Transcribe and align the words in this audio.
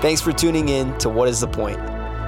Thanks 0.00 0.20
for 0.20 0.32
tuning 0.32 0.68
in 0.68 0.96
to 0.98 1.08
What 1.08 1.28
is 1.28 1.40
the 1.40 1.48
Point? 1.48 1.76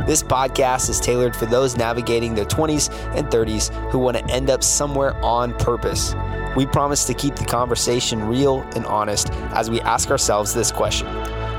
This 0.04 0.24
podcast 0.24 0.90
is 0.90 0.98
tailored 0.98 1.36
for 1.36 1.46
those 1.46 1.76
navigating 1.76 2.34
their 2.34 2.44
20s 2.44 2.92
and 3.14 3.28
30s 3.28 3.72
who 3.92 3.98
want 4.00 4.16
to 4.16 4.24
end 4.26 4.50
up 4.50 4.64
somewhere 4.64 5.14
on 5.24 5.54
purpose. 5.54 6.16
We 6.56 6.66
promise 6.66 7.04
to 7.04 7.14
keep 7.14 7.36
the 7.36 7.44
conversation 7.44 8.26
real 8.26 8.62
and 8.74 8.84
honest 8.86 9.30
as 9.52 9.70
we 9.70 9.80
ask 9.82 10.10
ourselves 10.10 10.52
this 10.52 10.72
question 10.72 11.06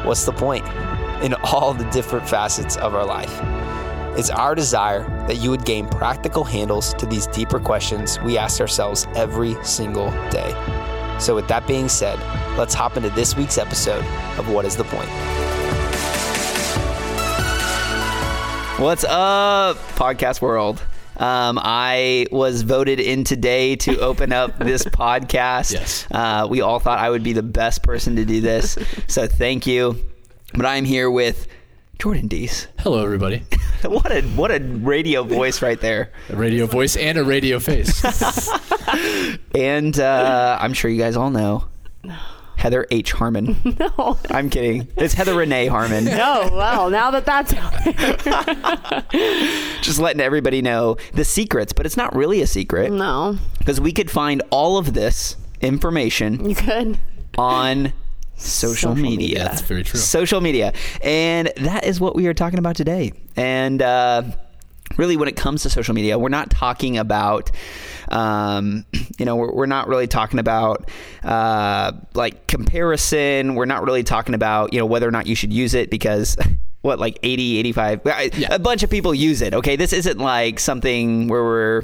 What's 0.06 0.26
the 0.26 0.34
point? 0.34 0.66
in 1.24 1.36
all 1.44 1.74
the 1.74 1.86
different 1.92 2.28
facets 2.28 2.76
of 2.78 2.96
our 2.96 3.06
life. 3.06 3.32
It's 4.18 4.32
our 4.32 4.56
desire 4.56 5.04
that 5.28 5.38
you 5.38 5.50
would 5.52 5.64
gain 5.64 5.88
practical 5.88 6.44
handles 6.44 6.94
to 6.96 7.06
these 7.06 7.28
deeper 7.28 7.60
questions 7.60 8.20
we 8.22 8.38
ask 8.38 8.60
ourselves 8.60 9.08
every 9.16 9.56
single 9.64 10.10
day. 10.30 10.52
So, 11.20 11.36
with 11.36 11.48
that 11.48 11.68
being 11.68 11.88
said, 11.88 12.20
let's 12.58 12.74
hop 12.74 12.98
into 12.98 13.12
this 13.12 13.38
week's 13.38 13.58
episode 13.60 14.04
of 14.38 14.50
What 14.50 14.66
is 14.66 14.76
the 14.76 14.84
Point? 14.84 15.61
What's 18.82 19.04
up, 19.04 19.78
podcast 19.94 20.42
world? 20.42 20.84
Um, 21.16 21.60
I 21.62 22.26
was 22.32 22.64
voted 22.64 23.00
in 23.00 23.24
today 23.24 23.76
to 23.76 24.00
open 24.00 24.34
up 24.34 24.58
this 24.58 24.84
podcast. 24.86 25.74
Yes. 25.74 26.08
Uh, 26.10 26.48
we 26.50 26.62
all 26.62 26.80
thought 26.80 26.98
I 26.98 27.12
would 27.12 27.22
be 27.22 27.34
the 27.34 27.44
best 27.44 27.84
person 27.84 28.16
to 28.16 28.26
do 28.26 28.42
this. 28.42 28.80
So 29.08 29.28
thank 29.28 29.68
you. 29.68 30.04
But 30.56 30.66
I'm 30.66 30.84
here 30.84 31.12
with 31.12 31.48
Jordan 32.00 32.28
Dees. 32.28 32.68
Hello, 32.80 33.04
everybody. 33.04 33.44
what 33.86 34.12
a 34.12 34.24
what 34.30 34.50
a 34.50 34.60
radio 34.60 35.24
voice 35.26 35.62
right 35.62 35.80
there. 35.80 36.12
A 36.30 36.36
radio 36.36 36.66
voice 36.66 36.96
and 36.96 37.20
a 37.20 37.24
radio 37.24 37.60
face. 37.60 38.04
And 39.54 40.00
uh, 40.00 40.58
I'm 40.60 40.74
sure 40.74 40.90
you 40.90 41.00
guys 41.00 41.16
all 41.16 41.30
know 41.30 41.66
Heather 42.58 42.86
H. 42.92 43.12
Harmon. 43.14 43.56
No. 43.80 44.18
I'm 44.30 44.50
kidding. 44.50 44.88
It's 44.98 45.14
Heather 45.16 45.34
Renee 45.36 45.68
Harmon. 45.68 46.08
Oh, 46.10 46.50
well, 46.54 46.90
now 46.90 47.10
that 47.12 47.26
that's 47.26 47.54
out 47.54 47.74
there. 47.84 49.04
Just 49.82 50.00
letting 50.00 50.22
everybody 50.22 50.62
know 50.62 50.98
the 51.14 51.26
secrets, 51.26 51.74
but 51.74 51.86
it's 51.86 51.98
not 51.98 52.16
really 52.16 52.42
a 52.42 52.48
secret 52.48 52.92
No, 52.92 53.38
because 53.58 53.82
we 53.82 53.92
could 53.92 54.12
find 54.12 54.42
all 54.52 54.78
of 54.78 54.94
this 54.94 55.36
information 55.62 56.48
you 56.50 56.56
could. 56.56 57.00
on 57.38 57.94
social, 58.36 58.92
Social 58.92 58.96
media. 58.96 59.18
media. 59.18 59.44
That's 59.46 59.62
very 59.62 59.84
true. 59.84 60.00
Social 60.00 60.42
media. 60.42 60.74
And 61.04 61.52
that 61.58 61.86
is 61.86 62.00
what 62.00 62.16
we 62.16 62.28
are 62.28 62.34
talking 62.34 62.60
about 62.60 62.76
today. 62.76 63.14
And 63.36 63.82
uh, 63.82 64.24
really, 65.02 65.18
when 65.18 65.28
it 65.28 65.36
comes 65.36 65.64
to 65.64 65.70
social 65.72 65.96
media, 65.96 66.20
we're 66.20 66.30
not 66.30 66.52
talking 66.52 66.96
about, 67.00 67.50
um, 68.10 68.86
you 69.20 69.26
know, 69.26 69.36
we're, 69.36 69.52
we're 69.52 69.66
not 69.66 69.88
really 69.88 70.06
talking 70.08 70.38
about 70.38 70.88
uh, 71.24 71.92
like 72.14 72.46
comparison. 72.48 73.56
We're 73.56 73.66
not 73.66 73.84
really 73.84 74.04
talking 74.04 74.36
about, 74.36 74.74
you 74.74 74.80
know, 74.80 74.86
whether 74.86 75.08
or 75.08 75.12
not 75.12 75.26
you 75.26 75.36
should 75.36 75.52
use 75.52 75.74
it 75.74 75.90
because. 75.90 76.38
What 76.84 76.98
like 76.98 77.20
80 77.22 77.58
85 77.60 78.02
Yeah. 78.40 78.48
a 78.56 78.58
bunch 78.58 78.82
of 78.82 78.90
people 78.90 79.14
use 79.14 79.44
it 79.44 79.54
okay 79.54 79.76
this 79.76 79.94
isn't 79.94 80.18
like 80.18 80.60
something 80.60 81.28
where 81.28 81.44
we're 81.44 81.84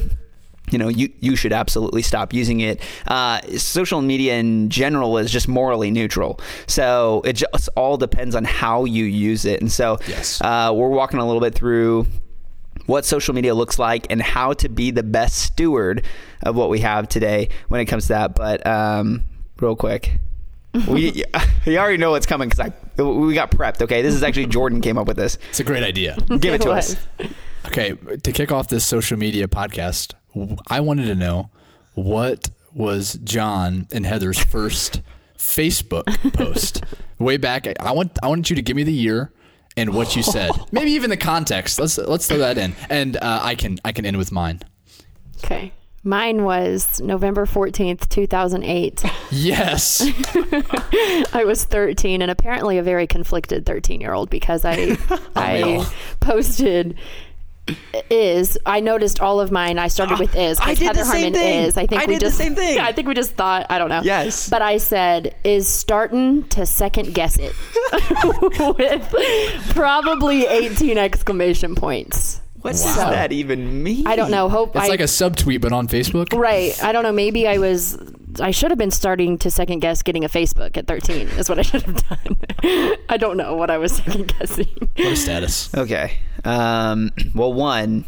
you 0.72 0.80
know 0.80 0.88
you 0.88 1.14
you 1.20 1.36
should 1.36 1.54
absolutely 1.54 2.02
stop 2.02 2.34
using 2.34 2.62
it 2.62 2.81
uh, 3.06 3.40
social 3.59 4.02
media 4.02 4.34
in 4.40 4.72
general 4.72 5.20
is 5.20 5.30
just 5.30 5.48
morally 5.48 5.92
neutral 5.92 6.40
so 6.66 7.22
it 7.26 7.34
just 7.34 7.70
all 7.76 7.96
depends 7.98 8.34
on 8.34 8.44
how 8.44 8.86
you 8.86 9.06
use 9.06 9.46
it 9.46 9.62
and 9.62 9.72
so 9.72 10.00
Yes. 10.08 10.42
uh, 10.42 10.72
we're 10.74 10.90
walking 10.90 11.20
a 11.20 11.26
little 11.28 11.42
bit 11.42 11.54
through 11.54 12.08
what 12.88 13.06
social 13.06 13.36
media 13.36 13.54
looks 13.54 13.78
like 13.78 14.08
and 14.10 14.22
how 14.22 14.54
to 14.54 14.68
be 14.70 14.90
the 14.92 15.04
best 15.04 15.38
steward 15.38 16.04
of 16.44 16.56
what 16.56 16.70
we 16.70 16.80
have 16.80 17.08
today 17.08 17.50
when 17.68 17.80
it 17.80 17.86
comes 17.86 18.04
to 18.04 18.10
that 18.10 18.34
but 18.36 18.66
um, 18.66 19.24
real 19.60 19.76
quick 19.76 20.20
we, 20.88 21.24
you 21.66 21.78
already 21.78 21.98
know 21.98 22.12
what's 22.12 22.26
coming 22.26 22.50
because 22.50 22.72
I 22.72 23.02
we 23.02 23.34
got 23.34 23.52
prepped. 23.52 23.81
Okay, 23.81 24.02
this 24.02 24.14
is 24.14 24.22
actually 24.24 24.46
Jordan 24.58 24.81
came 24.81 24.97
up 24.97 25.08
with 25.08 25.18
this. 25.18 25.38
It's 25.50 25.59
a 25.59 25.64
great 25.64 25.84
idea. 25.84 26.18
Give 26.40 26.53
it 26.53 26.62
to 26.64 26.70
was. 26.70 26.96
us. 26.96 27.31
Okay, 27.68 27.94
to 27.94 28.31
kick 28.31 28.52
off 28.52 28.68
this 28.68 28.84
social 28.86 29.18
media 29.18 29.47
podcast, 29.47 30.14
I 30.68 30.80
wanted 30.81 31.06
to 31.06 31.16
know 31.16 31.50
what 31.94 32.50
was 32.74 33.14
John 33.24 33.88
and 33.92 34.06
Heather's 34.06 34.38
first 34.40 35.02
Facebook 35.38 36.06
post 36.34 36.84
way 37.20 37.38
back. 37.38 37.68
I- 37.68 37.76
I 37.80 37.92
want 37.92 38.18
I 38.22 38.28
want 38.28 38.50
you 38.50 38.56
to 38.56 38.62
give 38.62 38.76
me 38.76 38.84
the 38.84 38.94
year 38.94 39.31
and 39.78 39.94
what 39.94 40.16
you 40.16 40.24
said. 40.24 40.52
Maybe 40.72 40.92
even 40.92 41.10
the 41.10 41.18
context. 41.18 41.80
Let's 41.80 41.98
let's 41.98 42.28
throw 42.28 42.40
that 42.40 42.58
in, 42.58 42.76
and 42.90 43.16
uh, 43.18 43.40
I 43.42 43.56
can 43.56 43.78
I 43.86 43.92
can 43.94 44.06
end 44.06 44.18
with 44.18 44.32
mine. 44.32 44.62
Okay. 45.44 45.72
Mine 46.04 46.46
was 46.46 47.02
November 47.02 47.46
14th, 47.46 48.08
2008. 48.08 49.04
Yes. 49.30 50.02
I 51.34 51.44
was 51.46 51.66
13 51.66 52.22
and 52.22 52.32
apparently 52.32 52.78
a 52.78 52.84
very 52.84 53.08
conflicted 53.08 53.66
13 53.66 54.00
year 54.00 54.14
old 54.14 54.30
because 54.30 54.64
I? 54.64 54.98
I 55.36 55.86
posted 56.22 56.98
is 58.09 58.57
I 58.66 58.79
noticed 58.79 59.19
all 59.22 59.39
of 59.39 59.51
mine. 59.51 59.79
I 59.79 59.88
started 59.88 60.19
with 60.19 60.35
is. 60.35 60.59
I 60.61 60.73
did 60.73 60.88
Heather 60.88 61.00
the 61.00 61.05
same 61.05 61.22
Harmon 61.22 61.33
thing. 61.33 61.63
is. 61.66 61.78
I 61.78 61.85
think 61.85 62.01
I 62.01 62.05
we 62.05 62.13
did 62.13 62.22
the 62.22 62.25
just 62.28 62.38
same 62.38 62.55
thing. 62.55 62.79
I 62.88 62.91
think 62.91 63.07
we 63.07 63.13
just 63.13 63.31
thought. 63.33 63.66
I 63.69 63.78
don't 63.79 63.89
know. 63.89 64.01
Yes. 64.03 64.50
But 64.50 64.61
I 64.61 64.78
said 64.78 65.35
is 65.44 65.67
starting 65.67 66.44
to 66.50 66.66
second 66.66 67.13
guess 67.13 67.38
it 67.38 67.53
with 68.78 69.73
probably 69.73 70.45
18 70.45 70.97
exclamation 70.97 71.75
points. 71.75 72.41
What 72.67 72.83
does 72.83 72.95
that 72.95 73.31
even 73.31 73.83
mean? 73.83 74.05
I 74.07 74.16
don't 74.16 74.31
know. 74.31 74.50
Hope 74.50 74.75
It's 74.75 74.85
I 74.85 74.88
like 74.88 75.00
a 75.00 75.03
subtweet, 75.03 75.61
but 75.61 75.72
on 75.73 75.88
Facebook. 75.88 76.38
right. 76.38 76.81
I 76.83 76.91
don't 76.91 77.03
know. 77.03 77.11
Maybe 77.11 77.47
I 77.47 77.57
was. 77.57 77.97
I 78.39 78.51
should 78.51 78.69
have 78.72 78.78
been 78.78 78.91
starting 78.91 79.38
to 79.39 79.50
second 79.50 79.79
guess 79.79 80.03
getting 80.03 80.23
a 80.23 80.29
Facebook 80.29 80.78
at 80.78 80.85
13. 80.85 81.28
Is 81.29 81.50
what 81.50 81.57
I 81.59 81.63
should 81.63 81.81
have 81.83 82.07
done. 82.07 82.38
I 83.09 83.17
don't 83.17 83.38
know 83.38 83.55
what 83.55 83.69
I 83.72 83.78
was 83.78 83.94
second 83.94 84.33
guessing. 84.38 84.67
What 84.95 85.07
a 85.13 85.16
status. 85.16 85.73
Okay. 85.73 86.19
Um, 86.45 87.11
well, 87.33 87.51
one, 87.53 88.05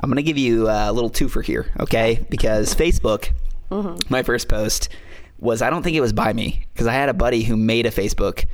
I'm 0.00 0.08
going 0.10 0.16
to 0.16 0.22
give 0.22 0.38
you 0.38 0.68
a 0.68 0.92
little 0.92 1.10
twofer 1.10 1.44
here, 1.44 1.70
okay? 1.80 2.24
Because 2.30 2.74
Facebook, 2.74 3.30
my 4.10 4.22
first 4.22 4.48
post 4.48 4.88
was, 5.38 5.62
I 5.62 5.70
don't 5.70 5.82
think 5.82 5.96
it 5.96 6.00
was 6.00 6.12
by 6.12 6.32
me, 6.32 6.66
because 6.74 6.86
I 6.86 6.92
had 6.92 7.08
a 7.08 7.14
buddy 7.14 7.42
who 7.42 7.56
made 7.56 7.86
a 7.86 7.90
Facebook 7.90 8.46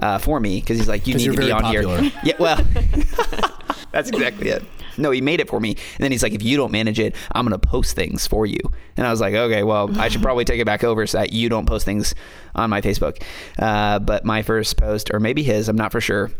uh, 0.00 0.18
for 0.18 0.40
me, 0.40 0.60
because 0.60 0.78
he's 0.78 0.88
like, 0.88 1.06
you 1.06 1.14
need 1.16 1.32
to 1.32 1.36
be 1.36 1.50
on 1.52 1.62
popular. 1.62 2.00
here. 2.00 2.12
Yeah, 2.24 2.34
well, 2.38 2.56
that's 3.92 4.08
exactly 4.08 4.48
it. 4.50 4.64
No, 4.98 5.10
he 5.10 5.20
made 5.20 5.40
it 5.40 5.48
for 5.48 5.60
me. 5.60 5.70
And 5.70 5.98
then 5.98 6.10
he's 6.12 6.22
like, 6.22 6.32
if 6.34 6.42
you 6.42 6.56
don't 6.56 6.72
manage 6.72 6.98
it, 6.98 7.14
I'm 7.32 7.46
going 7.46 7.58
to 7.58 7.66
post 7.66 7.94
things 7.96 8.26
for 8.26 8.46
you. 8.46 8.58
And 8.96 9.06
I 9.06 9.10
was 9.10 9.20
like, 9.20 9.34
okay, 9.34 9.62
well, 9.62 9.90
I 9.98 10.08
should 10.08 10.22
probably 10.22 10.44
take 10.44 10.60
it 10.60 10.66
back 10.66 10.84
over 10.84 11.06
so 11.06 11.18
that 11.18 11.32
you 11.32 11.48
don't 11.48 11.66
post 11.66 11.84
things 11.84 12.14
on 12.54 12.70
my 12.70 12.80
Facebook. 12.80 13.22
Uh, 13.58 13.98
but 13.98 14.24
my 14.24 14.42
first 14.42 14.76
post, 14.76 15.10
or 15.12 15.20
maybe 15.20 15.42
his, 15.42 15.68
I'm 15.68 15.76
not 15.76 15.92
for 15.92 16.00
sure, 16.00 16.30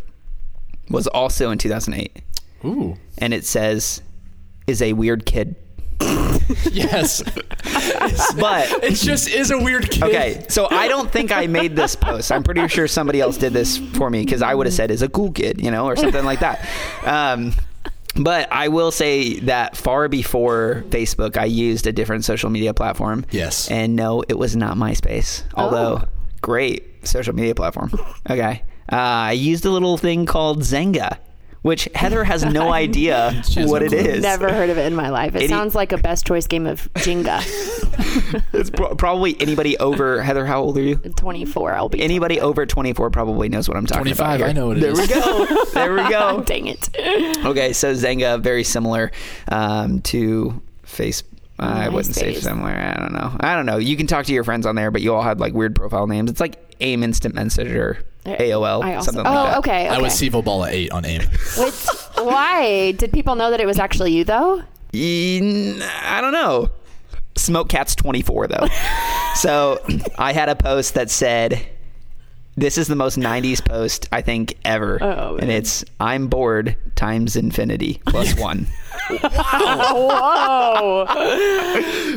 was 0.90 1.06
also 1.08 1.50
in 1.50 1.58
2008 1.58 2.22
Ooh. 2.64 2.96
and 3.18 3.32
it 3.32 3.44
says 3.44 4.02
is 4.66 4.82
a 4.82 4.92
weird 4.92 5.26
kid. 5.26 5.56
Yes. 6.70 7.22
But 8.36 8.70
it 8.84 8.94
just 8.94 9.28
is 9.28 9.50
a 9.50 9.58
weird 9.58 9.90
kid. 9.90 10.02
okay, 10.02 10.44
so 10.48 10.68
I 10.70 10.88
don't 10.88 11.10
think 11.10 11.32
I 11.32 11.46
made 11.46 11.74
this 11.74 11.96
post. 11.96 12.30
I'm 12.30 12.42
pretty 12.42 12.66
sure 12.68 12.86
somebody 12.86 13.20
else 13.20 13.38
did 13.38 13.52
this 13.52 13.78
for 13.78 14.10
me 14.10 14.24
because 14.24 14.42
I 14.42 14.54
would 14.54 14.66
have 14.66 14.74
said 14.74 14.90
is 14.90 15.00
a 15.02 15.08
cool 15.08 15.32
kid, 15.32 15.62
you 15.62 15.70
know, 15.70 15.86
or 15.86 15.96
something 15.96 16.24
like 16.24 16.40
that. 16.40 16.68
Um, 17.04 17.54
but 18.16 18.50
I 18.52 18.68
will 18.68 18.90
say 18.90 19.40
that 19.40 19.76
far 19.76 20.08
before 20.08 20.84
Facebook, 20.88 21.36
I 21.36 21.44
used 21.46 21.86
a 21.86 21.92
different 21.92 22.24
social 22.24 22.50
media 22.50 22.72
platform. 22.74 23.24
Yes. 23.30 23.70
And 23.70 23.96
no, 23.96 24.22
it 24.28 24.38
was 24.38 24.54
not 24.56 24.76
MySpace. 24.76 25.42
Although 25.54 26.00
Oh. 26.04 26.08
great 26.40 27.06
social 27.06 27.34
media 27.34 27.54
platform. 27.54 27.90
Okay. 28.30 28.62
Uh, 28.92 28.96
I 28.96 29.32
used 29.32 29.64
a 29.64 29.70
little 29.70 29.96
thing 29.96 30.26
called 30.26 30.60
Xanga, 30.62 31.18
which 31.64 31.88
Heather 31.94 32.24
has 32.24 32.44
no 32.44 32.72
idea 32.84 33.42
what 33.56 33.80
no 33.80 33.88
it 33.90 34.20
Never 34.20 34.52
heard 34.52 34.68
of 34.68 34.76
it 34.76 34.84
in 34.84 34.94
my 34.94 35.08
life. 35.08 35.34
It 35.34 35.38
Any- 35.38 35.48
sounds 35.48 35.74
like 35.74 35.92
a 35.92 35.96
best 35.96 36.26
choice 36.26 36.46
game 36.46 36.66
of 36.66 36.92
Jenga. 36.94 37.40
It's 38.52 38.70
pro- 38.70 38.94
probably 38.94 39.40
anybody 39.40 39.76
over 39.78 40.20
Heather. 40.22 40.46
How 40.46 40.60
old 40.62 40.76
are 40.78 40.82
you? 40.82 40.96
24. 40.96 41.72
I'll 41.74 41.88
be. 41.88 42.00
Anybody 42.02 42.40
over 42.40 42.66
24 42.66 43.10
probably 43.10 43.48
knows 43.48 43.68
what 43.68 43.76
I'm 43.76 43.86
talking 43.86 44.14
25, 44.14 44.26
about. 44.26 44.38
here. 44.38 44.46
I 44.48 44.52
know 44.52 44.68
what 44.68 44.76
it 44.76 44.80
there 44.80 44.90
is. 44.92 45.00
we 45.00 45.06
go. 45.08 45.64
There 45.72 45.94
we 45.94 46.08
go. 46.08 46.42
Dang 46.46 46.66
it. 46.66 46.88
Okay, 47.44 47.72
so 47.72 47.92
Xanga 47.92 48.40
very 48.40 48.62
similar 48.64 49.10
um, 49.50 50.00
to 50.02 50.60
Face. 50.82 51.22
I 51.58 51.88
wouldn't 51.88 52.14
say 52.14 52.34
MySpace. 52.34 52.42
similar. 52.42 52.70
I 52.70 52.94
don't 52.94 53.12
know. 53.12 53.36
I 53.40 53.54
don't 53.54 53.66
know. 53.66 53.78
You 53.78 53.96
can 53.96 54.06
talk 54.06 54.26
to 54.26 54.32
your 54.32 54.44
friends 54.44 54.66
on 54.66 54.74
there, 54.74 54.90
but 54.90 55.02
you 55.02 55.14
all 55.14 55.22
had 55.22 55.40
like 55.40 55.54
weird 55.54 55.74
profile 55.74 56.06
names. 56.06 56.30
It's 56.30 56.40
like 56.40 56.56
AIM 56.80 57.02
Instant 57.04 57.34
Message 57.34 57.72
or 57.72 57.98
AOL, 58.24 58.82
I 58.82 58.94
also, 58.94 59.12
something 59.12 59.26
oh, 59.26 59.30
like 59.34 59.48
that. 59.48 59.56
Oh, 59.56 59.58
okay. 59.58 59.88
I 59.88 59.98
was 59.98 60.14
okay. 60.20 60.28
Sivo 60.30 60.44
Ball 60.44 60.64
at 60.64 60.72
eight 60.72 60.90
on 60.92 61.04
AIM. 61.04 61.22
Which, 61.58 61.86
why 62.16 62.92
did 62.92 63.12
people 63.12 63.34
know 63.34 63.50
that 63.50 63.60
it 63.60 63.66
was 63.66 63.78
actually 63.78 64.12
you 64.12 64.24
though? 64.24 64.62
I 64.94 66.18
don't 66.20 66.32
know. 66.32 66.70
Smoke 67.36 67.68
Cat's 67.68 67.94
24 67.96 68.46
though. 68.46 68.66
so 69.34 69.78
I 70.18 70.32
had 70.32 70.48
a 70.48 70.56
post 70.56 70.94
that 70.94 71.10
said, 71.10 71.66
"This 72.56 72.78
is 72.78 72.86
the 72.86 72.94
most 72.96 73.18
90s 73.18 73.62
post 73.62 74.08
I 74.12 74.22
think 74.22 74.56
ever," 74.64 75.02
Oh, 75.02 75.36
and 75.36 75.50
it's 75.50 75.84
"I'm 76.00 76.28
bored 76.28 76.76
times 76.94 77.36
infinity 77.36 78.00
plus 78.06 78.38
one." 78.40 78.68
Whoa. 79.20 81.06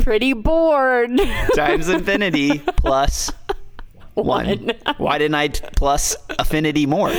Pretty 0.04 0.34
bored. 0.34 1.20
times 1.56 1.90
infinity 1.90 2.60
plus 2.60 3.32
one. 4.24 4.72
Why 4.98 5.18
didn't 5.18 5.36
I 5.36 5.48
t- 5.50 5.66
plus 5.76 6.16
affinity 6.40 6.86
more? 6.86 7.14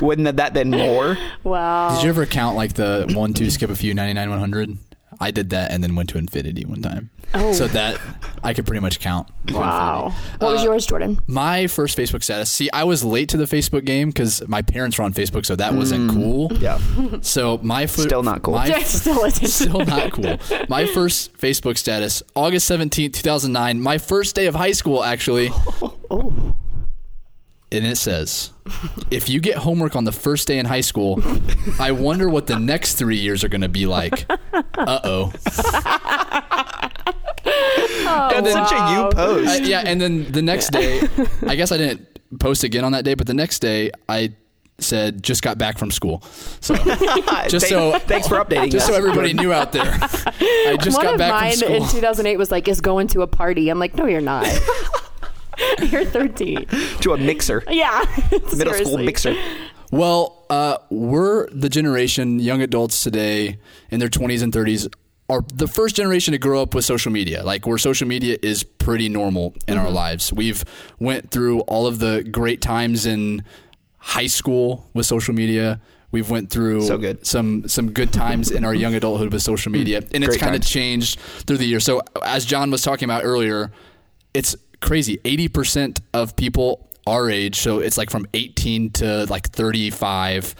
Wouldn't 0.00 0.26
have 0.26 0.36
that 0.36 0.52
been 0.52 0.70
more? 0.70 1.16
Wow. 1.44 1.94
Did 1.94 2.02
you 2.04 2.08
ever 2.08 2.26
count 2.26 2.56
like 2.56 2.72
the 2.74 3.10
one, 3.14 3.34
two, 3.34 3.50
skip 3.50 3.70
a 3.70 3.76
few, 3.76 3.94
99, 3.94 4.30
100? 4.30 4.78
I 5.20 5.30
did 5.30 5.50
that 5.50 5.70
and 5.70 5.82
then 5.82 5.94
went 5.96 6.08
to 6.10 6.18
infinity 6.18 6.64
one 6.64 6.82
time. 6.82 7.10
Oh. 7.34 7.52
So 7.52 7.66
that 7.68 7.98
I 8.44 8.54
could 8.54 8.66
pretty 8.66 8.80
much 8.80 9.00
count. 9.00 9.28
Wow. 9.50 10.14
What 10.38 10.52
was 10.52 10.60
Uh, 10.62 10.64
yours, 10.66 10.86
Jordan? 10.86 11.18
My 11.26 11.66
first 11.66 11.98
Facebook 11.98 12.22
status. 12.22 12.50
See, 12.50 12.70
I 12.72 12.84
was 12.84 13.02
late 13.04 13.28
to 13.30 13.36
the 13.36 13.44
Facebook 13.46 13.84
game 13.84 14.08
because 14.10 14.46
my 14.46 14.62
parents 14.62 14.98
were 14.98 15.04
on 15.04 15.12
Facebook, 15.12 15.44
so 15.44 15.56
that 15.56 15.74
wasn't 15.74 16.10
cool. 16.12 16.52
Yeah. 16.60 16.78
So 17.22 17.58
my 17.62 17.86
fo- 17.86 18.02
Still 18.02 18.22
not 18.22 18.42
cool. 18.42 18.54
My, 18.54 18.66
Yeah, 18.66 18.78
still 18.84 19.28
still 19.30 19.84
not 19.84 20.12
cool. 20.12 20.38
My 20.68 20.86
first 20.86 21.36
Facebook 21.38 21.78
status, 21.78 22.22
August 22.36 22.66
seventeenth, 22.66 23.14
two 23.14 23.22
thousand 23.22 23.52
nine. 23.52 23.80
My 23.80 23.98
first 23.98 24.34
day 24.36 24.46
of 24.46 24.54
high 24.54 24.72
school, 24.72 25.02
actually. 25.02 25.50
Oh. 26.08 26.32
And 27.72 27.84
it 27.84 27.96
says, 27.96 28.52
if 29.10 29.28
you 29.28 29.40
get 29.40 29.56
homework 29.56 29.96
on 29.96 30.04
the 30.04 30.12
first 30.12 30.46
day 30.46 30.58
in 30.58 30.66
high 30.66 30.80
school, 30.82 31.20
I 31.80 31.90
wonder 31.90 32.28
what 32.28 32.46
the 32.46 32.58
next 32.58 32.94
three 32.94 33.16
years 33.16 33.42
are 33.42 33.48
going 33.48 33.60
to 33.62 33.68
be 33.68 33.86
like. 33.86 34.26
Uh 34.78 35.00
oh. 35.04 35.32
That's 37.46 38.52
such 38.52 38.72
a 38.72 38.92
you 38.92 39.08
post. 39.10 39.62
yeah, 39.64 39.82
and 39.86 40.00
then 40.00 40.30
the 40.30 40.42
next 40.42 40.70
day, 40.70 41.00
I 41.46 41.56
guess 41.56 41.72
I 41.72 41.78
didn't 41.78 42.06
post 42.38 42.62
again 42.64 42.84
on 42.84 42.92
that 42.92 43.04
day, 43.04 43.14
but 43.14 43.26
the 43.26 43.34
next 43.34 43.60
day 43.60 43.90
I 44.08 44.34
said 44.78 45.22
just 45.22 45.42
got 45.42 45.56
back 45.56 45.78
from 45.78 45.90
school. 45.90 46.22
So 46.60 46.74
just 47.48 47.50
Thank- 47.50 47.60
so 47.62 47.98
thanks 48.00 48.28
for 48.28 48.36
updating 48.36 48.70
just 48.70 48.86
so 48.86 48.94
everybody 48.94 49.32
knew 49.32 49.52
out 49.52 49.72
there. 49.72 49.98
I 50.02 50.76
just 50.80 50.96
One 50.98 51.06
got 51.06 51.14
of 51.14 51.18
back 51.18 51.32
mine 51.32 51.56
from 51.56 51.72
in 51.72 51.82
school. 51.84 52.00
2008 52.00 52.36
was 52.36 52.50
like, 52.50 52.68
is 52.68 52.80
going 52.82 53.08
to 53.08 53.22
a 53.22 53.26
party. 53.26 53.70
I'm 53.70 53.78
like, 53.78 53.94
no, 53.94 54.04
you're 54.06 54.20
not. 54.20 54.46
you're 55.90 56.04
13. 56.04 56.66
to 57.00 57.12
a 57.12 57.16
mixer, 57.18 57.62
Yeah. 57.68 58.04
middle 58.56 58.74
school 58.74 58.98
mixer. 58.98 59.34
Well, 59.92 60.44
uh, 60.50 60.78
we're 60.90 61.48
the 61.50 61.68
generation, 61.68 62.40
young 62.40 62.60
adults 62.62 63.02
today 63.02 63.58
in 63.90 64.00
their 64.00 64.08
20s 64.08 64.42
and 64.42 64.52
30s, 64.52 64.92
are 65.28 65.42
the 65.54 65.66
first 65.66 65.96
generation 65.96 66.32
to 66.32 66.38
grow 66.38 66.62
up 66.62 66.74
with 66.74 66.84
social 66.84 67.10
media. 67.10 67.42
Like 67.44 67.66
where 67.66 67.78
social 67.78 68.06
media 68.06 68.36
is 68.42 68.62
pretty 68.64 69.08
normal 69.08 69.54
in 69.66 69.74
Mm-hmm. 69.76 69.86
our 69.86 69.90
lives. 69.90 70.32
We've 70.32 70.64
went 70.98 71.30
through 71.30 71.60
all 71.62 71.86
of 71.86 71.98
the 71.98 72.22
great 72.30 72.60
times 72.60 73.06
in 73.06 73.42
high 73.98 74.26
school 74.28 74.88
with 74.94 75.06
social 75.06 75.34
media. 75.34 75.80
We've 76.12 76.30
went 76.30 76.50
through 76.50 76.82
So 76.82 76.96
good. 76.98 77.20
Mm. 77.22 77.26
some 77.26 77.68
some 77.68 77.90
good 77.92 78.12
times 78.12 78.50
in 78.52 78.64
our 78.64 78.72
young 78.74 78.94
adulthood 78.94 79.32
with 79.32 79.42
social 79.42 79.72
media, 79.72 80.00
and 80.14 80.22
it's 80.22 80.36
kind 80.36 80.54
of 80.54 80.62
changed 80.62 81.18
through 81.46 81.58
the 81.58 81.66
years. 81.66 81.84
So 81.84 82.00
as 82.24 82.44
John 82.44 82.70
was 82.70 82.82
talking 82.82 83.04
about 83.06 83.24
earlier, 83.24 83.72
it's 84.32 84.54
crazy. 84.86 85.20
Eighty 85.24 85.48
percent 85.48 86.00
of 86.14 86.36
people 86.36 86.88
our 87.06 87.28
age, 87.28 87.56
so 87.56 87.80
it's 87.80 87.98
like 87.98 88.10
from 88.10 88.26
eighteen 88.34 88.90
to 88.92 89.26
like 89.26 89.48
thirty-five, 89.50 90.54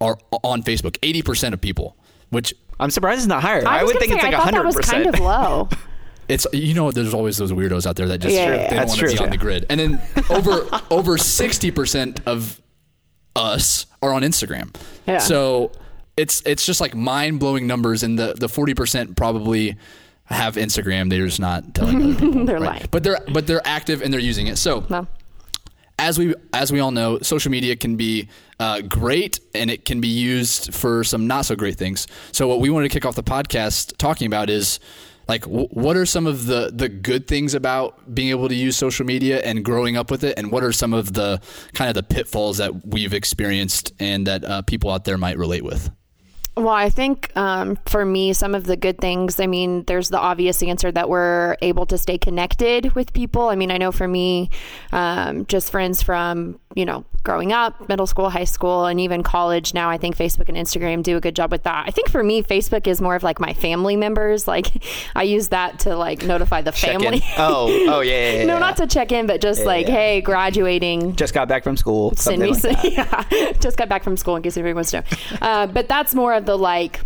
are 0.00 0.18
on 0.44 0.62
Facebook. 0.62 0.96
Eighty 1.02 1.22
percent 1.22 1.54
of 1.54 1.60
people, 1.60 1.96
which 2.30 2.54
I'm 2.78 2.90
surprised 2.90 3.20
it's 3.20 3.26
not 3.26 3.42
higher. 3.42 3.66
I, 3.66 3.80
I, 3.80 3.82
was 3.82 3.94
would 3.94 4.00
think 4.00 4.12
say, 4.12 4.16
it's 4.16 4.24
like 4.24 4.34
I 4.34 4.38
thought 4.38 4.44
that 4.46 4.54
hundred 4.54 4.66
was 4.66 4.76
kind 4.76 5.04
percent. 5.04 5.16
of 5.16 5.20
low. 5.20 5.68
it's 6.28 6.46
you 6.52 6.74
know 6.74 6.90
there's 6.92 7.14
always 7.14 7.36
those 7.36 7.52
weirdos 7.52 7.86
out 7.86 7.96
there 7.96 8.08
that 8.08 8.18
just 8.18 8.34
Yeah, 8.34 8.50
they 8.50 8.56
yeah, 8.56 8.68
don't 8.68 8.76
that's 8.78 8.88
want 8.90 9.00
to 9.00 9.06
be 9.06 9.16
true. 9.16 9.24
on 9.24 9.30
the 9.30 9.36
grid. 9.36 9.66
And 9.70 9.80
then 9.80 10.02
over 10.30 10.68
over 10.90 11.18
sixty 11.18 11.70
percent 11.70 12.20
of 12.26 12.60
us 13.34 13.86
are 14.02 14.12
on 14.12 14.22
Instagram. 14.22 14.74
Yeah. 15.06 15.18
So 15.18 15.72
it's 16.16 16.42
it's 16.44 16.66
just 16.66 16.80
like 16.80 16.94
mind 16.94 17.40
blowing 17.40 17.66
numbers, 17.66 18.02
and 18.02 18.18
the 18.18 18.34
the 18.36 18.48
forty 18.48 18.74
percent 18.74 19.16
probably 19.16 19.76
have 20.26 20.56
Instagram. 20.56 21.10
They're 21.10 21.26
just 21.26 21.40
not 21.40 21.74
telling 21.74 22.16
people. 22.16 22.44
They're 22.44 22.58
right? 22.58 22.76
lying. 22.76 22.88
But 22.90 23.02
they're 23.04 23.20
but 23.32 23.46
they're 23.46 23.62
active 23.64 24.02
and 24.02 24.12
they're 24.12 24.20
using 24.20 24.46
it. 24.46 24.56
So 24.56 25.06
as 25.98 26.18
we 26.18 26.34
as 26.52 26.72
we 26.72 26.80
all 26.80 26.90
know, 26.90 27.18
social 27.20 27.50
media 27.50 27.76
can 27.76 27.96
be 27.96 28.28
uh, 28.58 28.80
great 28.82 29.40
and 29.54 29.70
it 29.70 29.84
can 29.84 30.00
be 30.00 30.08
used 30.08 30.74
for 30.74 31.04
some 31.04 31.26
not 31.26 31.44
so 31.44 31.54
great 31.56 31.76
things. 31.76 32.06
So 32.32 32.48
what 32.48 32.60
we 32.60 32.70
wanted 32.70 32.90
to 32.90 32.94
kick 32.94 33.04
off 33.06 33.14
the 33.14 33.22
podcast 33.22 33.96
talking 33.98 34.26
about 34.26 34.50
is 34.50 34.80
like 35.28 35.42
w- 35.42 35.68
what 35.68 35.96
are 35.96 36.06
some 36.06 36.26
of 36.26 36.46
the 36.46 36.70
the 36.74 36.88
good 36.88 37.28
things 37.28 37.54
about 37.54 38.14
being 38.14 38.30
able 38.30 38.48
to 38.48 38.54
use 38.54 38.76
social 38.76 39.06
media 39.06 39.40
and 39.40 39.64
growing 39.64 39.96
up 39.96 40.10
with 40.10 40.24
it, 40.24 40.38
and 40.38 40.50
what 40.50 40.64
are 40.64 40.72
some 40.72 40.92
of 40.92 41.12
the 41.12 41.40
kind 41.74 41.88
of 41.88 41.94
the 41.94 42.02
pitfalls 42.02 42.58
that 42.58 42.86
we've 42.86 43.14
experienced 43.14 43.92
and 44.00 44.26
that 44.26 44.44
uh, 44.44 44.62
people 44.62 44.90
out 44.90 45.04
there 45.04 45.18
might 45.18 45.38
relate 45.38 45.62
with. 45.64 45.90
Well, 46.54 46.68
I 46.68 46.90
think 46.90 47.34
um, 47.34 47.78
for 47.86 48.04
me, 48.04 48.34
some 48.34 48.54
of 48.54 48.64
the 48.64 48.76
good 48.76 48.98
things, 48.98 49.40
I 49.40 49.46
mean, 49.46 49.84
there's 49.84 50.10
the 50.10 50.18
obvious 50.18 50.62
answer 50.62 50.92
that 50.92 51.08
we're 51.08 51.56
able 51.62 51.86
to 51.86 51.96
stay 51.96 52.18
connected 52.18 52.94
with 52.94 53.14
people. 53.14 53.48
I 53.48 53.54
mean, 53.54 53.70
I 53.70 53.78
know 53.78 53.90
for 53.90 54.06
me, 54.06 54.50
um, 54.92 55.46
just 55.46 55.70
friends 55.70 56.02
from, 56.02 56.60
you 56.74 56.84
know, 56.84 57.04
growing 57.22 57.52
up, 57.52 57.88
middle 57.88 58.06
school, 58.06 58.30
high 58.30 58.44
school, 58.44 58.86
and 58.86 58.98
even 59.00 59.22
college 59.22 59.74
now, 59.74 59.90
I 59.90 59.98
think 59.98 60.16
Facebook 60.16 60.48
and 60.48 60.56
Instagram 60.56 61.02
do 61.02 61.16
a 61.16 61.20
good 61.20 61.36
job 61.36 61.50
with 61.52 61.62
that. 61.64 61.84
I 61.86 61.90
think 61.90 62.08
for 62.10 62.22
me, 62.22 62.42
Facebook 62.42 62.86
is 62.86 63.00
more 63.00 63.14
of 63.14 63.22
like 63.22 63.38
my 63.40 63.52
family 63.54 63.96
members. 63.96 64.48
Like, 64.48 64.68
I 65.14 65.22
use 65.24 65.48
that 65.48 65.80
to 65.80 65.96
like 65.96 66.24
notify 66.24 66.62
the 66.62 66.72
Check 66.72 66.94
in. 66.94 67.00
family. 67.00 67.22
Oh, 67.38 67.66
oh 67.88 68.00
yeah, 68.00 68.12
yeah, 68.12 68.32
yeah. 68.38 68.44
no, 68.46 68.58
not 68.58 68.76
to 68.78 68.86
check 68.86 69.12
in, 69.12 69.26
but 69.26 69.40
just 69.40 69.64
like, 69.64 69.86
yeah. 69.86 69.94
hey, 69.94 70.20
graduating, 70.20 71.16
Just 71.16 71.34
got 71.34 71.48
back 71.48 71.64
from 71.64 71.76
school. 71.76 72.14
send 72.16 72.42
me 72.42 72.52
like 72.52 72.82
yeah 72.84 73.52
just 73.60 73.76
got 73.76 73.88
back 73.88 74.02
from 74.02 74.16
school 74.16 74.36
in 74.36 74.42
case 74.42 74.56
anybody 74.56 74.74
wants 74.74 74.90
to 74.90 75.00
know 75.00 75.06
uh, 75.40 75.66
but 75.66 75.88
that's 75.88 76.14
more 76.14 76.34
of 76.34 76.46
the 76.46 76.56
like 76.56 77.00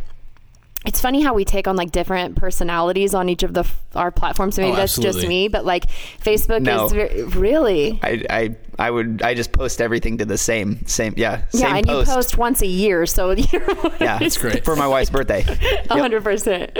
it's 0.84 1.00
funny 1.00 1.20
how 1.20 1.34
we 1.34 1.44
take 1.44 1.66
on 1.66 1.74
like 1.74 1.90
different 1.90 2.36
personalities 2.36 3.12
on 3.12 3.28
each 3.28 3.42
of 3.42 3.52
the 3.54 3.68
our 3.96 4.12
platforms. 4.12 4.56
Maybe 4.56 4.70
Oh, 4.72 4.76
that's 4.76 4.96
just 4.96 5.26
me, 5.26 5.48
but 5.48 5.64
like 5.64 5.86
Facebook 6.22 6.62
No. 6.62 6.84
is 6.86 6.92
very, 6.92 7.24
really. 7.24 7.98
I, 8.04 8.24
I 8.30 8.56
I 8.78 8.90
would 8.90 9.22
I 9.22 9.34
just 9.34 9.52
post 9.52 9.80
everything 9.80 10.18
to 10.18 10.24
the 10.24 10.38
same 10.38 10.86
same 10.86 11.14
yeah 11.16 11.42
Yeah, 11.52 11.76
and 11.76 11.86
post. 11.86 12.08
you 12.08 12.14
post 12.14 12.38
once 12.38 12.62
a 12.62 12.66
year, 12.66 13.06
so 13.06 13.30
yeah 14.00 14.18
It's 14.20 14.36
great. 14.38 14.64
for 14.64 14.76
my 14.76 14.86
wife's 14.86 15.10
birthday. 15.10 15.44
A 15.90 15.94
hundred 15.98 16.22
percent, 16.24 16.72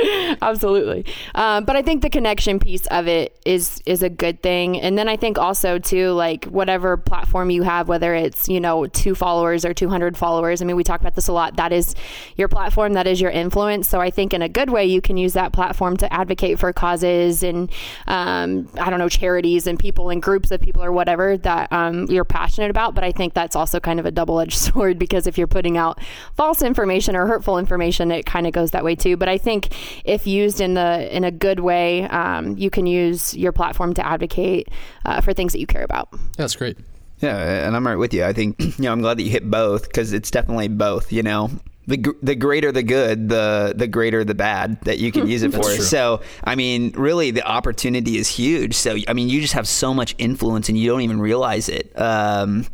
absolutely. 0.42 1.04
Um, 1.34 1.64
but 1.64 1.76
I 1.76 1.82
think 1.82 2.02
the 2.02 2.10
connection 2.10 2.58
piece 2.58 2.86
of 2.88 3.06
it 3.08 3.38
is 3.44 3.80
is 3.86 4.02
a 4.02 4.08
good 4.10 4.42
thing, 4.42 4.80
and 4.80 4.98
then 4.98 5.08
I 5.08 5.16
think 5.16 5.38
also 5.38 5.78
too, 5.78 6.10
like 6.10 6.44
whatever 6.46 6.96
platform 6.96 7.50
you 7.50 7.62
have, 7.62 7.88
whether 7.88 8.14
it's 8.14 8.48
you 8.48 8.60
know 8.60 8.86
two 8.86 9.14
followers 9.14 9.64
or 9.64 9.72
two 9.74 9.88
hundred 9.88 10.16
followers. 10.16 10.60
I 10.62 10.64
mean, 10.64 10.76
we 10.76 10.84
talk 10.84 11.00
about 11.00 11.14
this 11.14 11.28
a 11.28 11.32
lot. 11.32 11.56
That 11.56 11.72
is 11.72 11.94
your 12.36 12.48
platform. 12.48 12.94
That 12.94 13.06
is 13.06 13.20
your 13.20 13.30
influence. 13.30 13.88
So 13.88 14.00
I 14.00 14.10
think 14.10 14.34
in 14.34 14.42
a 14.42 14.48
good 14.48 14.70
way, 14.70 14.84
you 14.86 15.00
can 15.00 15.16
use 15.16 15.32
that 15.34 15.52
platform 15.52 15.96
to 15.98 16.12
advocate 16.12 16.58
for 16.58 16.72
causes 16.72 17.42
and 17.42 17.70
um, 18.06 18.68
I 18.78 18.90
don't 18.90 18.98
know 18.98 19.08
charities 19.08 19.66
and 19.66 19.78
people 19.78 20.10
and 20.10 20.22
groups 20.22 20.50
of 20.50 20.60
people 20.60 20.82
or 20.82 20.92
whatever 20.92 21.36
that 21.38 21.72
um, 21.72 21.85
you're 21.92 22.24
passionate 22.24 22.70
about. 22.70 22.94
But 22.94 23.04
I 23.04 23.12
think 23.12 23.34
that's 23.34 23.56
also 23.56 23.80
kind 23.80 24.00
of 24.00 24.06
a 24.06 24.10
double 24.10 24.40
edged 24.40 24.58
sword 24.58 24.98
because 24.98 25.26
if 25.26 25.38
you're 25.38 25.46
putting 25.46 25.76
out 25.76 26.00
false 26.34 26.62
information 26.62 27.16
or 27.16 27.26
hurtful 27.26 27.58
information, 27.58 28.10
it 28.10 28.26
kind 28.26 28.46
of 28.46 28.52
goes 28.52 28.70
that 28.72 28.84
way 28.84 28.94
too. 28.94 29.16
But 29.16 29.28
I 29.28 29.38
think 29.38 29.74
if 30.04 30.26
used 30.26 30.60
in 30.60 30.74
the 30.74 31.14
in 31.14 31.24
a 31.24 31.30
good 31.30 31.60
way, 31.60 32.04
um, 32.04 32.56
you 32.56 32.70
can 32.70 32.86
use 32.86 33.36
your 33.36 33.52
platform 33.52 33.94
to 33.94 34.06
advocate 34.06 34.68
uh, 35.04 35.20
for 35.20 35.32
things 35.32 35.52
that 35.52 35.60
you 35.60 35.66
care 35.66 35.84
about. 35.84 36.08
That's 36.36 36.56
great. 36.56 36.78
Yeah, 37.20 37.66
and 37.66 37.74
I'm 37.74 37.86
right 37.86 37.96
with 37.96 38.12
you. 38.12 38.24
I 38.24 38.32
think 38.32 38.60
you 38.60 38.72
know 38.78 38.92
I'm 38.92 39.00
glad 39.00 39.18
that 39.18 39.22
you 39.22 39.30
hit 39.30 39.50
both 39.50 39.84
because 39.84 40.12
it's 40.12 40.30
definitely 40.30 40.68
both. 40.68 41.12
You 41.12 41.22
know, 41.22 41.50
the 41.86 42.14
the 42.22 42.34
greater 42.34 42.72
the 42.72 42.82
good, 42.82 43.28
the 43.28 43.72
the 43.76 43.86
greater 43.86 44.24
the 44.24 44.34
bad 44.34 44.80
that 44.82 44.98
you 44.98 45.12
can 45.12 45.26
use 45.28 45.42
it 45.42 45.52
for. 45.52 45.62
true. 45.62 45.76
So 45.76 46.20
I 46.42 46.54
mean, 46.56 46.92
really, 46.96 47.30
the 47.30 47.46
opportunity 47.46 48.18
is 48.18 48.28
huge. 48.28 48.74
So 48.74 48.96
I 49.06 49.12
mean, 49.12 49.28
you 49.28 49.40
just 49.40 49.54
have 49.54 49.68
so 49.68 49.94
much 49.94 50.14
influence 50.18 50.68
and 50.68 50.76
you 50.76 50.88
don't 50.90 51.02
even 51.02 51.20
realize 51.20 51.68
it. 51.68 51.98
Um, 51.98 52.66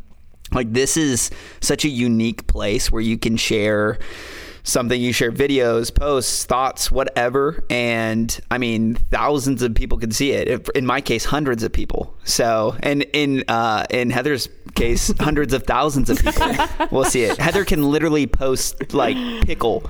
like 0.52 0.72
this 0.72 0.96
is 0.96 1.30
such 1.60 1.84
a 1.84 1.88
unique 1.88 2.46
place 2.46 2.90
where 2.90 3.02
you 3.02 3.18
can 3.18 3.36
share 3.36 3.98
something 4.64 5.00
you 5.00 5.12
share 5.12 5.32
videos 5.32 5.92
posts 5.94 6.44
thoughts 6.44 6.90
whatever 6.90 7.64
and 7.68 8.40
i 8.50 8.58
mean 8.58 8.94
thousands 9.10 9.60
of 9.62 9.74
people 9.74 9.98
can 9.98 10.10
see 10.12 10.30
it. 10.32 10.68
In 10.76 10.86
my 10.86 11.00
case 11.00 11.24
hundreds 11.24 11.62
of 11.64 11.72
people. 11.72 12.16
So 12.24 12.76
and 12.80 13.02
in 13.12 13.42
uh 13.48 13.84
in 13.90 14.10
heather's 14.10 14.48
case 14.74 15.12
hundreds 15.20 15.52
of 15.52 15.64
thousands 15.64 16.10
of 16.10 16.18
people 16.18 16.46
will 16.92 17.04
see 17.04 17.24
it. 17.24 17.38
Heather 17.38 17.64
can 17.64 17.90
literally 17.90 18.26
post 18.26 18.92
like 18.94 19.16
pickle 19.44 19.82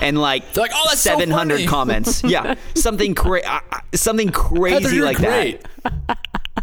and 0.00 0.18
like 0.20 0.50
They're 0.54 0.62
like, 0.62 0.72
"Oh, 0.74 0.84
that's 0.88 1.00
so 1.02 1.10
700 1.10 1.54
funny." 1.56 1.66
comments. 1.66 2.22
Yeah. 2.24 2.54
Something 2.74 3.14
cra- 3.24 3.62
something 3.94 4.30
crazy 4.30 4.82
Heather, 4.96 5.04
like 5.04 5.16
great. 5.18 5.62
that 5.84 6.18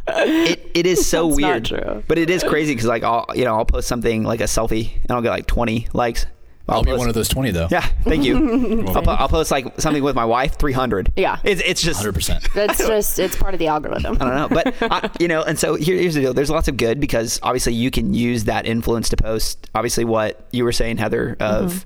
it, 0.08 0.72
it 0.74 0.86
is 0.88 1.06
so 1.08 1.28
That's 1.28 1.40
not 1.40 1.48
weird 1.48 1.66
true. 1.66 2.04
but 2.08 2.18
it 2.18 2.30
is 2.30 2.44
crazy 2.44 2.74
because 2.74 2.88
like 2.88 3.04
i'll 3.04 3.26
you 3.36 3.46
know 3.46 3.56
i'll 3.56 3.66
post 3.66 3.88
something 3.88 4.24
like 4.24 4.42
a 4.42 4.46
selfie 4.46 4.94
and 5.02 5.12
i'll 5.12 5.22
get 5.22 5.30
like 5.30 5.46
20 5.48 5.88
likes 5.94 6.26
I'll 6.70 6.84
be 6.84 6.92
post- 6.92 7.00
one 7.00 7.10
of 7.10 7.16
those 7.16 7.28
twenty 7.28 7.52
though. 7.52 7.68
yeah 7.72 7.82
thank 8.04 8.24
you 8.24 8.86
I'll, 8.88 9.02
po- 9.02 9.12
I'll 9.12 9.28
post 9.28 9.52
like 9.52 9.80
something 9.82 10.04
with 10.04 10.16
my 10.16 10.26
wife 10.26 10.58
300 10.58 11.14
Yeah. 11.18 11.40
it's, 11.44 11.62
it's 11.66 11.82
just 11.82 11.98
hundred 11.98 12.14
percent. 12.14 12.48
That's 12.56 12.78
just 12.78 13.20
it's 13.20 13.36
part 13.36 13.54
of 13.54 13.60
the 13.60 13.68
algorithm. 13.68 14.18
I 14.22 14.26
don't 14.26 14.36
know, 14.36 14.48
but 14.50 14.76
I, 14.82 15.10
you 15.20 15.28
know, 15.28 15.42
and 15.44 15.58
so 15.60 15.76
here, 15.76 15.96
here's 15.98 16.14
the 16.16 16.22
deal. 16.22 16.34
There's 16.34 16.50
lots 16.50 16.68
of 16.68 16.78
good 16.78 17.00
because 17.00 17.40
obviously 17.44 17.74
you 17.74 17.92
can 17.92 18.14
use 18.14 18.46
that 18.46 18.66
influence 18.66 19.10
to 19.10 19.18
post. 19.18 19.68
Obviously, 19.76 20.06
what 20.06 20.46
you 20.52 20.64
were 20.64 20.72
saying, 20.72 20.98
Heather, 20.98 21.36
of 21.40 21.86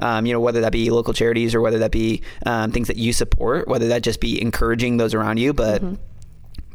um, 0.00 0.26
you 0.26 0.32
know 0.32 0.40
whether 0.40 0.60
that 0.62 0.72
be 0.72 0.90
local 0.90 1.12
charities 1.12 1.54
or 1.54 1.60
whether 1.60 1.78
that 1.80 1.90
be 1.90 2.22
um, 2.46 2.70
things 2.72 2.88
that 2.88 2.96
you 2.96 3.12
support, 3.12 3.66
whether 3.68 3.88
that 3.88 4.02
just 4.02 4.20
be 4.20 4.40
encouraging 4.40 4.96
those 4.96 5.14
around 5.14 5.38
you, 5.38 5.52
but. 5.52 5.82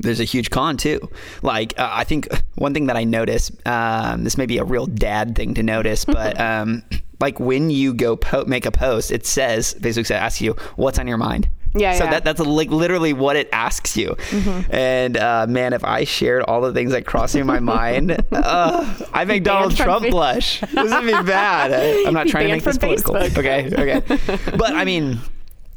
There's 0.04 0.20
a 0.20 0.26
huge 0.26 0.50
con 0.50 0.78
too. 0.78 1.10
Like 1.42 1.74
uh, 1.80 1.90
I 1.92 2.04
think 2.04 2.28
one 2.56 2.74
thing 2.74 2.88
that 2.88 2.96
I 2.96 3.04
notice, 3.04 3.52
um, 3.66 4.24
this 4.24 4.38
may 4.38 4.46
be 4.46 4.58
a 4.60 4.64
real 4.64 4.86
dad 4.86 5.36
thing 5.36 5.54
to 5.56 5.64
notice, 5.64 6.06
but 6.06 6.40
um, 6.50 6.84
like 7.20 7.40
when 7.40 7.70
you 7.70 7.94
go 7.94 8.16
po- 8.16 8.46
make 8.46 8.66
a 8.66 8.72
post, 8.72 9.12
it 9.12 9.26
says 9.26 9.74
Facebook 9.80 10.06
says 10.06 10.12
asks 10.12 10.42
you 10.42 10.54
what's 10.76 11.00
on 11.00 11.08
your 11.08 11.18
mind. 11.18 11.50
Yeah, 11.76 11.94
So 11.94 12.04
yeah. 12.04 12.12
that 12.12 12.24
that's 12.24 12.40
like 12.40 12.70
literally 12.70 13.14
what 13.14 13.36
it 13.36 13.50
asks 13.52 13.98
you. 13.98 14.10
Mm-hmm. 14.10 14.76
And 14.76 15.18
uh, 15.18 15.48
man, 15.50 15.74
if 15.74 15.84
I 15.84 16.04
shared 16.04 16.44
all 16.44 16.62
the 16.62 16.72
things 16.72 16.92
that 16.92 17.08
cross 17.08 17.32
through 17.34 17.46
my 17.46 17.60
mind, 17.60 18.16
uh, 18.32 19.06
I 19.12 19.26
make 19.26 19.44
Donald 19.44 19.76
Trump 19.76 20.08
blush. 20.12 20.60
This 20.62 20.92
would 20.92 21.06
be 21.06 21.24
bad. 21.24 21.74
I'm 22.08 22.14
not 22.14 22.28
trying 22.28 22.48
to 22.48 22.54
make 22.54 22.64
this 22.64 22.78
political. 22.78 23.16
Facebook. 23.16 23.40
Okay, 23.40 24.02
okay. 24.02 24.56
But 24.56 24.76
I 24.76 24.86
mean 24.86 25.20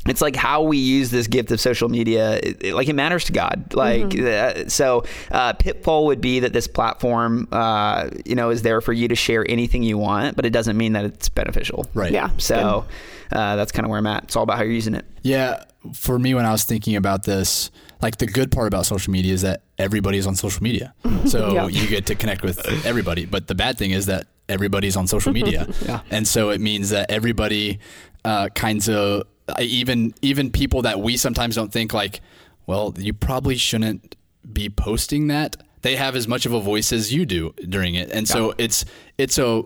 it's 0.08 0.20
like 0.20 0.36
how 0.36 0.62
we 0.62 0.76
use 0.78 1.10
this 1.10 1.26
gift 1.26 1.50
of 1.50 1.60
social 1.60 1.88
media 1.88 2.36
it, 2.42 2.64
it- 2.64 2.75
like 2.75 2.88
it 2.88 2.94
matters 2.94 3.25
to 3.25 3.32
god 3.32 3.72
like 3.75 4.02
Mm-hmm. 4.04 4.66
uh, 4.66 4.68
so 4.68 5.04
uh, 5.30 5.52
pitfall 5.54 6.06
would 6.06 6.20
be 6.20 6.40
that 6.40 6.52
this 6.52 6.66
platform 6.68 7.48
uh, 7.52 8.08
you 8.25 8.34
know 8.34 8.50
is 8.50 8.62
there 8.62 8.80
for 8.80 8.92
you 8.92 9.08
to 9.08 9.14
share 9.14 9.44
anything 9.48 9.82
you 9.82 9.98
want 9.98 10.36
but 10.36 10.44
it 10.46 10.50
doesn't 10.50 10.76
mean 10.76 10.92
that 10.94 11.04
it's 11.04 11.28
beneficial 11.28 11.86
Right. 11.94 12.12
Yeah. 12.12 12.30
so 12.38 12.84
uh, 13.32 13.56
that's 13.56 13.72
kind 13.72 13.84
of 13.84 13.90
where 13.90 13.98
i'm 13.98 14.06
at 14.06 14.25
it's 14.25 14.36
all 14.36 14.42
about 14.44 14.56
how 14.58 14.62
you're 14.64 14.72
using 14.72 14.94
it 14.94 15.04
Yeah, 15.22 15.64
for 15.94 16.18
me, 16.18 16.34
when 16.34 16.44
I 16.46 16.50
was 16.52 16.64
thinking 16.64 16.96
about 16.96 17.22
this, 17.25 17.70
like 18.02 18.16
the 18.18 18.26
good 18.26 18.50
part 18.50 18.66
about 18.66 18.86
social 18.86 19.12
media 19.12 19.32
is 19.32 19.42
that 19.42 19.62
everybody's 19.78 20.26
on 20.26 20.34
social 20.34 20.62
media, 20.62 20.92
so 21.26 21.52
Yeah. 21.54 21.66
you 21.68 21.86
get 21.88 22.06
to 22.06 22.14
connect 22.16 22.42
with 22.42 22.58
everybody. 22.84 23.25
But 23.25 23.46
the 23.46 23.54
bad 23.54 23.78
thing 23.78 23.92
is 23.92 24.06
that 24.06 24.26
everybody's 24.48 24.96
on 24.96 25.06
social 25.06 25.32
media, 25.32 25.66
Yeah. 25.86 26.00
and 26.10 26.26
so 26.26 26.50
it 26.50 26.60
means 26.60 26.90
that 26.90 27.10
everybody 27.10 27.78
uh, 28.25 28.48
kinds 28.54 28.88
of 28.88 29.25
even 29.60 30.14
even 30.22 30.50
people 30.50 30.82
that 30.82 31.00
we 31.00 31.16
sometimes 31.16 31.54
don't 31.54 31.72
think 31.72 31.92
like, 31.92 32.20
well, 32.66 32.94
you 32.96 33.12
probably 33.12 33.56
shouldn't 33.56 34.16
be 34.52 34.68
posting 34.68 35.28
that. 35.28 35.56
They 35.82 35.96
have 35.96 36.16
as 36.16 36.26
much 36.26 36.46
of 36.46 36.52
a 36.52 36.60
voice 36.60 36.92
as 36.92 37.12
you 37.12 37.26
do 37.26 37.54
during 37.68 37.94
it, 37.94 38.10
and 38.10 38.26
so 38.28 38.54
it's 38.58 38.84
it's 39.18 39.38
a 39.38 39.62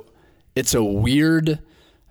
it's 0.54 0.75
a 0.75 0.82
weird 0.82 1.60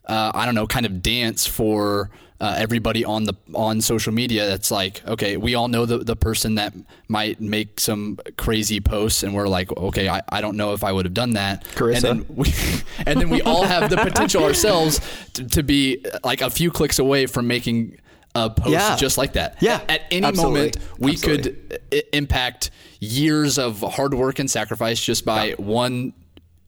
uh, 0.09 0.31
I 0.33 0.45
don't 0.45 0.55
know, 0.55 0.65
kind 0.67 0.87
of 0.87 1.01
dance 1.03 1.45
for 1.45 2.09
uh, 2.41 2.55
everybody 2.57 3.03
on 3.03 3.25
the 3.25 3.33
on 3.53 3.81
social 3.81 4.13
media. 4.13 4.47
That's 4.47 4.71
like, 4.71 5.05
okay, 5.05 5.35
we 5.37 5.55
all 5.55 5.67
know 5.67 5.85
the, 5.85 5.97
the 5.99 6.15
person 6.15 6.55
that 6.55 6.73
might 7.07 7.41
make 7.41 7.79
some 7.79 8.17
crazy 8.37 8.79
posts, 8.79 9.23
and 9.23 9.33
we're 9.33 9.47
like, 9.47 9.71
okay, 9.75 10.07
I, 10.07 10.21
I 10.29 10.41
don't 10.41 10.55
know 10.57 10.73
if 10.73 10.83
I 10.83 10.91
would 10.91 11.05
have 11.05 11.13
done 11.13 11.31
that. 11.33 11.65
Carissa. 11.75 11.95
And 11.95 12.03
then 12.03 12.25
we, 12.35 12.53
and 13.05 13.19
then 13.21 13.29
we 13.29 13.41
all 13.41 13.63
have 13.63 13.89
the 13.89 13.97
potential 13.97 14.43
ourselves 14.49 14.99
to, 15.33 15.47
to 15.47 15.63
be 15.63 16.05
like 16.23 16.41
a 16.41 16.49
few 16.49 16.71
clicks 16.71 16.99
away 16.99 17.25
from 17.25 17.47
making 17.47 17.99
a 18.35 18.49
post 18.49 18.69
Yeah. 18.69 18.95
just 18.95 19.17
like 19.17 19.33
that. 19.33 19.57
Yeah, 19.61 19.81
At 19.89 20.01
any 20.11 20.25
absolutely. 20.25 20.59
moment, 20.59 20.77
we 20.99 21.11
Absolutely. 21.13 21.51
could 21.51 21.81
I- 21.91 22.03
impact 22.13 22.71
years 23.01 23.57
of 23.57 23.79
hard 23.81 24.13
work 24.13 24.39
and 24.39 24.49
sacrifice 24.51 25.01
just 25.03 25.25
by 25.25 25.51
one 25.57 26.13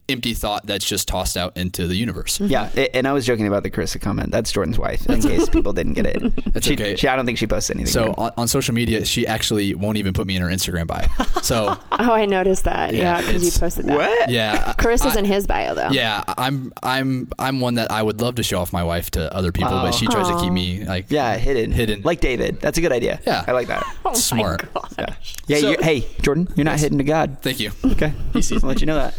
empty 0.09 0.33
thought 0.33 0.65
that's 0.65 0.83
just 0.85 1.07
tossed 1.07 1.37
out 1.37 1.55
into 1.55 1.87
the 1.87 1.95
universe. 1.95 2.39
yeah 2.41 2.65
and 2.93 3.07
i 3.07 3.13
was 3.13 3.25
joking 3.25 3.47
about 3.47 3.63
the 3.63 3.71
carissa 3.71 3.99
comment 4.01 4.29
that's 4.31 4.51
jordan's 4.51 4.77
wife 4.77 5.05
in 5.09 5.21
case 5.31 5.47
people 5.47 5.71
didn't 5.71 5.93
get 5.93 6.05
it 6.05 6.21
That's 6.53 6.65
she, 6.67 6.73
okay. 6.73 6.95
she, 6.97 7.07
i 7.07 7.15
don't 7.15 7.25
think 7.25 7.37
she 7.37 7.47
posts 7.47 7.69
anything 7.69 7.87
So 7.91 8.13
on, 8.17 8.31
on 8.37 8.47
social 8.47 8.73
media, 8.73 9.05
she 9.05 9.25
actually 9.25 9.73
won't 9.75 9.97
even 9.97 10.13
put 10.13 10.27
me 10.27 10.35
in 10.35 10.41
her 10.41 10.49
Instagram 10.49 10.87
bio. 10.87 11.07
So 11.41 11.77
Oh, 11.91 12.13
I 12.13 12.25
noticed 12.25 12.63
that. 12.65 12.93
Yeah, 12.93 13.19
Yeah, 13.19 13.25
because 13.25 13.45
you 13.45 13.59
posted 13.59 13.85
that. 13.85 13.95
what 13.97 14.29
yeah, 14.29 14.73
Carissa's 14.73 15.15
I- 15.15 15.19
in 15.19 15.25
his 15.25 15.47
bio 15.47 15.75
though. 15.75 15.89
Yeah, 15.91 16.23
I'm 16.27 16.73
I'm 16.83 17.29
I'm 17.39 17.59
one 17.61 17.75
that 17.75 17.91
I 17.91 18.01
would 18.01 18.19
love 18.21 18.35
to 18.35 18.43
show 18.43 18.59
off 18.59 18.73
my 18.73 18.83
wife 18.83 19.11
to 19.11 19.33
other 19.33 19.51
people, 19.51 19.73
Oh. 19.73 19.83
but 19.83 19.93
she 19.93 20.07
tries 20.07 20.27
to 20.27 20.39
keep 20.41 20.51
me 20.51 20.83
like 20.83 21.05
yeah 21.09 21.37
hidden 21.37 21.71
Hidden. 21.71 22.01
like 22.03 22.19
david 22.21 22.59
that's 22.59 22.77
a 22.77 22.81
good 22.81 22.91
idea 22.91 23.19
Yeah. 23.25 23.45
i 23.47 23.51
like 23.51 23.67
that 23.67 23.85
Oh 24.05 24.13
smart. 24.13 24.67
Yeah, 24.97 25.15
yeah 25.47 25.57
So- 25.59 25.81
hey 25.81 26.05
jordan 26.21 26.47
you're 26.55 26.65
not 26.65 26.79
hidden 26.79 26.97
to 26.97 27.03
god 27.03 27.37
Thank 27.41 27.59
you. 27.59 27.71
okay 27.85 28.13
i'll 28.35 28.59
let 28.67 28.81
you 28.81 28.87
know 28.87 28.95
that 28.95 29.15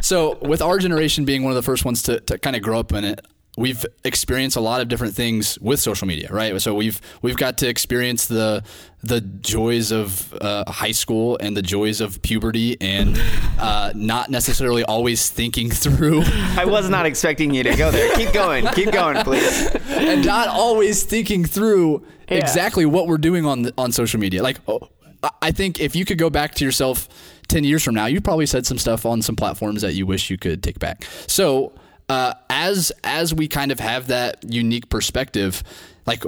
So, 0.00 0.38
with 0.42 0.62
our 0.62 0.78
generation 0.78 1.24
being 1.24 1.42
one 1.42 1.50
of 1.50 1.56
the 1.56 1.62
first 1.62 1.84
ones 1.84 2.02
to, 2.04 2.20
to 2.20 2.38
kind 2.38 2.54
of 2.54 2.62
grow 2.62 2.78
up 2.78 2.92
in 2.92 3.04
it, 3.04 3.20
we've 3.56 3.84
experienced 4.04 4.56
a 4.56 4.60
lot 4.60 4.80
of 4.80 4.86
different 4.86 5.14
things 5.14 5.58
with 5.60 5.80
social 5.80 6.06
media, 6.06 6.28
right? 6.30 6.60
So 6.62 6.72
we've 6.74 7.00
we've 7.22 7.36
got 7.36 7.58
to 7.58 7.68
experience 7.68 8.26
the 8.26 8.62
the 9.02 9.20
joys 9.20 9.90
of 9.90 10.32
uh, 10.40 10.70
high 10.70 10.92
school 10.92 11.36
and 11.40 11.56
the 11.56 11.62
joys 11.62 12.00
of 12.00 12.22
puberty, 12.22 12.76
and 12.80 13.20
uh, 13.58 13.92
not 13.96 14.30
necessarily 14.30 14.84
always 14.84 15.28
thinking 15.30 15.68
through, 15.70 16.22
I 16.56 16.64
was 16.64 16.88
not 16.88 17.04
expecting 17.06 17.52
you 17.52 17.64
to 17.64 17.74
go 17.76 17.90
there. 17.90 18.14
Keep 18.14 18.32
going. 18.32 18.66
Keep 18.68 18.92
going, 18.92 19.16
please. 19.24 19.66
and 19.88 20.24
not 20.24 20.46
always 20.46 21.02
thinking 21.02 21.44
through 21.44 22.06
Yeah. 22.30 22.36
exactly 22.36 22.86
what 22.86 23.08
we're 23.08 23.18
doing 23.18 23.44
on 23.44 23.72
on 23.76 23.90
social 23.90 24.20
media. 24.20 24.44
Like, 24.44 24.60
oh, 24.68 24.88
I- 25.24 25.30
I 25.42 25.50
think 25.50 25.80
if 25.80 25.96
you 25.96 26.04
could 26.04 26.18
go 26.18 26.30
back 26.30 26.54
to 26.56 26.64
yourself 26.64 27.08
ten 27.48 27.64
years 27.64 27.82
from 27.82 27.94
now, 27.94 28.06
you 28.06 28.20
probably 28.20 28.46
said 28.46 28.66
some 28.66 28.78
stuff 28.78 29.04
on 29.04 29.22
some 29.22 29.36
platforms 29.36 29.82
that 29.82 29.94
you 29.94 30.06
wish 30.06 30.30
you 30.30 30.38
could 30.38 30.62
take 30.62 30.78
back. 30.78 31.04
So, 31.26 31.72
uh, 32.08 32.34
as 32.50 32.92
as 33.04 33.34
we 33.34 33.48
kind 33.48 33.72
of 33.72 33.80
have 33.80 34.06
that 34.08 34.44
unique 34.44 34.88
perspective, 34.88 35.62
like 36.06 36.24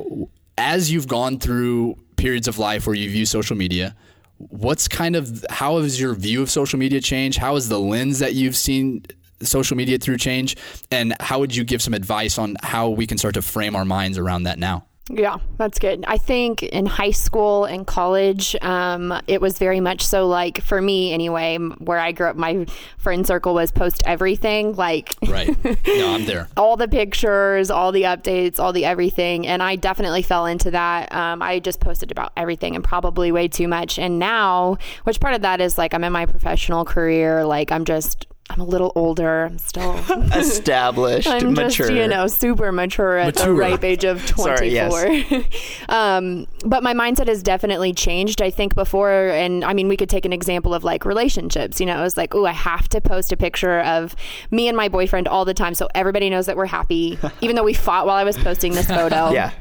as 0.58 0.90
you've 0.90 1.08
gone 1.08 1.38
through 1.38 1.96
periods 2.20 2.46
of 2.46 2.58
life 2.58 2.86
where 2.86 2.94
you 2.94 3.10
view 3.10 3.24
social 3.26 3.56
media. 3.56 3.96
What's 4.36 4.88
kind 4.88 5.16
of 5.16 5.44
how 5.50 5.78
has 5.78 6.00
your 6.00 6.14
view 6.14 6.42
of 6.42 6.50
social 6.50 6.78
media 6.78 7.00
changed? 7.00 7.38
How 7.38 7.54
has 7.54 7.68
the 7.68 7.80
lens 7.80 8.18
that 8.20 8.34
you've 8.34 8.56
seen 8.56 9.04
social 9.42 9.76
media 9.76 9.98
through 9.98 10.18
change? 10.18 10.56
And 10.90 11.14
how 11.20 11.38
would 11.40 11.54
you 11.54 11.64
give 11.64 11.82
some 11.82 11.94
advice 11.94 12.38
on 12.38 12.56
how 12.62 12.90
we 12.90 13.06
can 13.06 13.18
start 13.18 13.34
to 13.34 13.42
frame 13.42 13.74
our 13.74 13.84
minds 13.84 14.18
around 14.18 14.44
that 14.44 14.58
now? 14.58 14.86
Yeah, 15.12 15.38
that's 15.56 15.80
good. 15.80 16.04
I 16.06 16.18
think 16.18 16.62
in 16.62 16.86
high 16.86 17.10
school 17.10 17.64
and 17.64 17.84
college, 17.84 18.54
um, 18.62 19.12
it 19.26 19.40
was 19.40 19.58
very 19.58 19.80
much 19.80 20.06
so 20.06 20.28
like 20.28 20.62
for 20.62 20.80
me 20.80 21.12
anyway, 21.12 21.58
where 21.58 21.98
I 21.98 22.12
grew 22.12 22.28
up, 22.28 22.36
my 22.36 22.64
friend 22.96 23.26
circle 23.26 23.52
was 23.52 23.72
post 23.72 24.02
everything, 24.06 24.76
like 24.76 25.16
Right. 25.26 25.56
No, 25.86 26.14
I'm 26.14 26.26
there. 26.26 26.48
all 26.56 26.76
the 26.76 26.86
pictures, 26.86 27.70
all 27.72 27.90
the 27.90 28.02
updates, 28.02 28.60
all 28.60 28.72
the 28.72 28.84
everything. 28.84 29.48
And 29.48 29.62
I 29.62 29.74
definitely 29.74 30.22
fell 30.22 30.46
into 30.46 30.70
that. 30.70 31.12
Um, 31.12 31.42
I 31.42 31.58
just 31.58 31.80
posted 31.80 32.12
about 32.12 32.32
everything 32.36 32.76
and 32.76 32.84
probably 32.84 33.32
way 33.32 33.48
too 33.48 33.66
much. 33.66 33.98
And 33.98 34.20
now, 34.20 34.78
which 35.04 35.18
part 35.18 35.34
of 35.34 35.42
that 35.42 35.60
is 35.60 35.76
like 35.76 35.92
I'm 35.92 36.04
in 36.04 36.12
my 36.12 36.26
professional 36.26 36.84
career, 36.84 37.44
like 37.44 37.72
I'm 37.72 37.84
just. 37.84 38.26
I'm 38.50 38.60
a 38.60 38.64
little 38.64 38.90
older. 38.96 39.44
I'm 39.44 39.58
still 39.58 39.94
Established, 40.34 41.28
I'm 41.28 41.54
mature. 41.54 41.86
just, 41.86 41.92
you 41.92 42.08
know, 42.08 42.26
super 42.26 42.72
mature 42.72 43.16
at 43.16 43.36
the 43.36 43.52
ripe 43.52 43.84
age 43.84 44.02
of 44.04 44.26
24. 44.26 44.56
Sorry, 44.56 44.68
yes. 44.68 45.54
um, 45.88 46.48
but 46.64 46.82
my 46.82 46.92
mindset 46.92 47.28
has 47.28 47.44
definitely 47.44 47.92
changed. 47.92 48.42
I 48.42 48.50
think 48.50 48.74
before, 48.74 49.28
and 49.28 49.64
I 49.64 49.72
mean, 49.72 49.86
we 49.86 49.96
could 49.96 50.10
take 50.10 50.24
an 50.24 50.32
example 50.32 50.74
of 50.74 50.82
like 50.82 51.04
relationships. 51.04 51.78
You 51.78 51.86
know, 51.86 51.98
it 52.00 52.02
was 52.02 52.16
like, 52.16 52.34
oh, 52.34 52.44
I 52.44 52.52
have 52.52 52.88
to 52.88 53.00
post 53.00 53.30
a 53.30 53.36
picture 53.36 53.80
of 53.82 54.16
me 54.50 54.66
and 54.66 54.76
my 54.76 54.88
boyfriend 54.88 55.28
all 55.28 55.44
the 55.44 55.54
time 55.54 55.74
so 55.74 55.88
everybody 55.94 56.28
knows 56.28 56.46
that 56.46 56.56
we're 56.56 56.66
happy, 56.66 57.18
even 57.40 57.54
though 57.54 57.64
we 57.64 57.74
fought 57.74 58.04
while 58.04 58.16
I 58.16 58.24
was 58.24 58.36
posting 58.36 58.72
this 58.72 58.88
photo. 58.88 59.30
Yeah. 59.30 59.52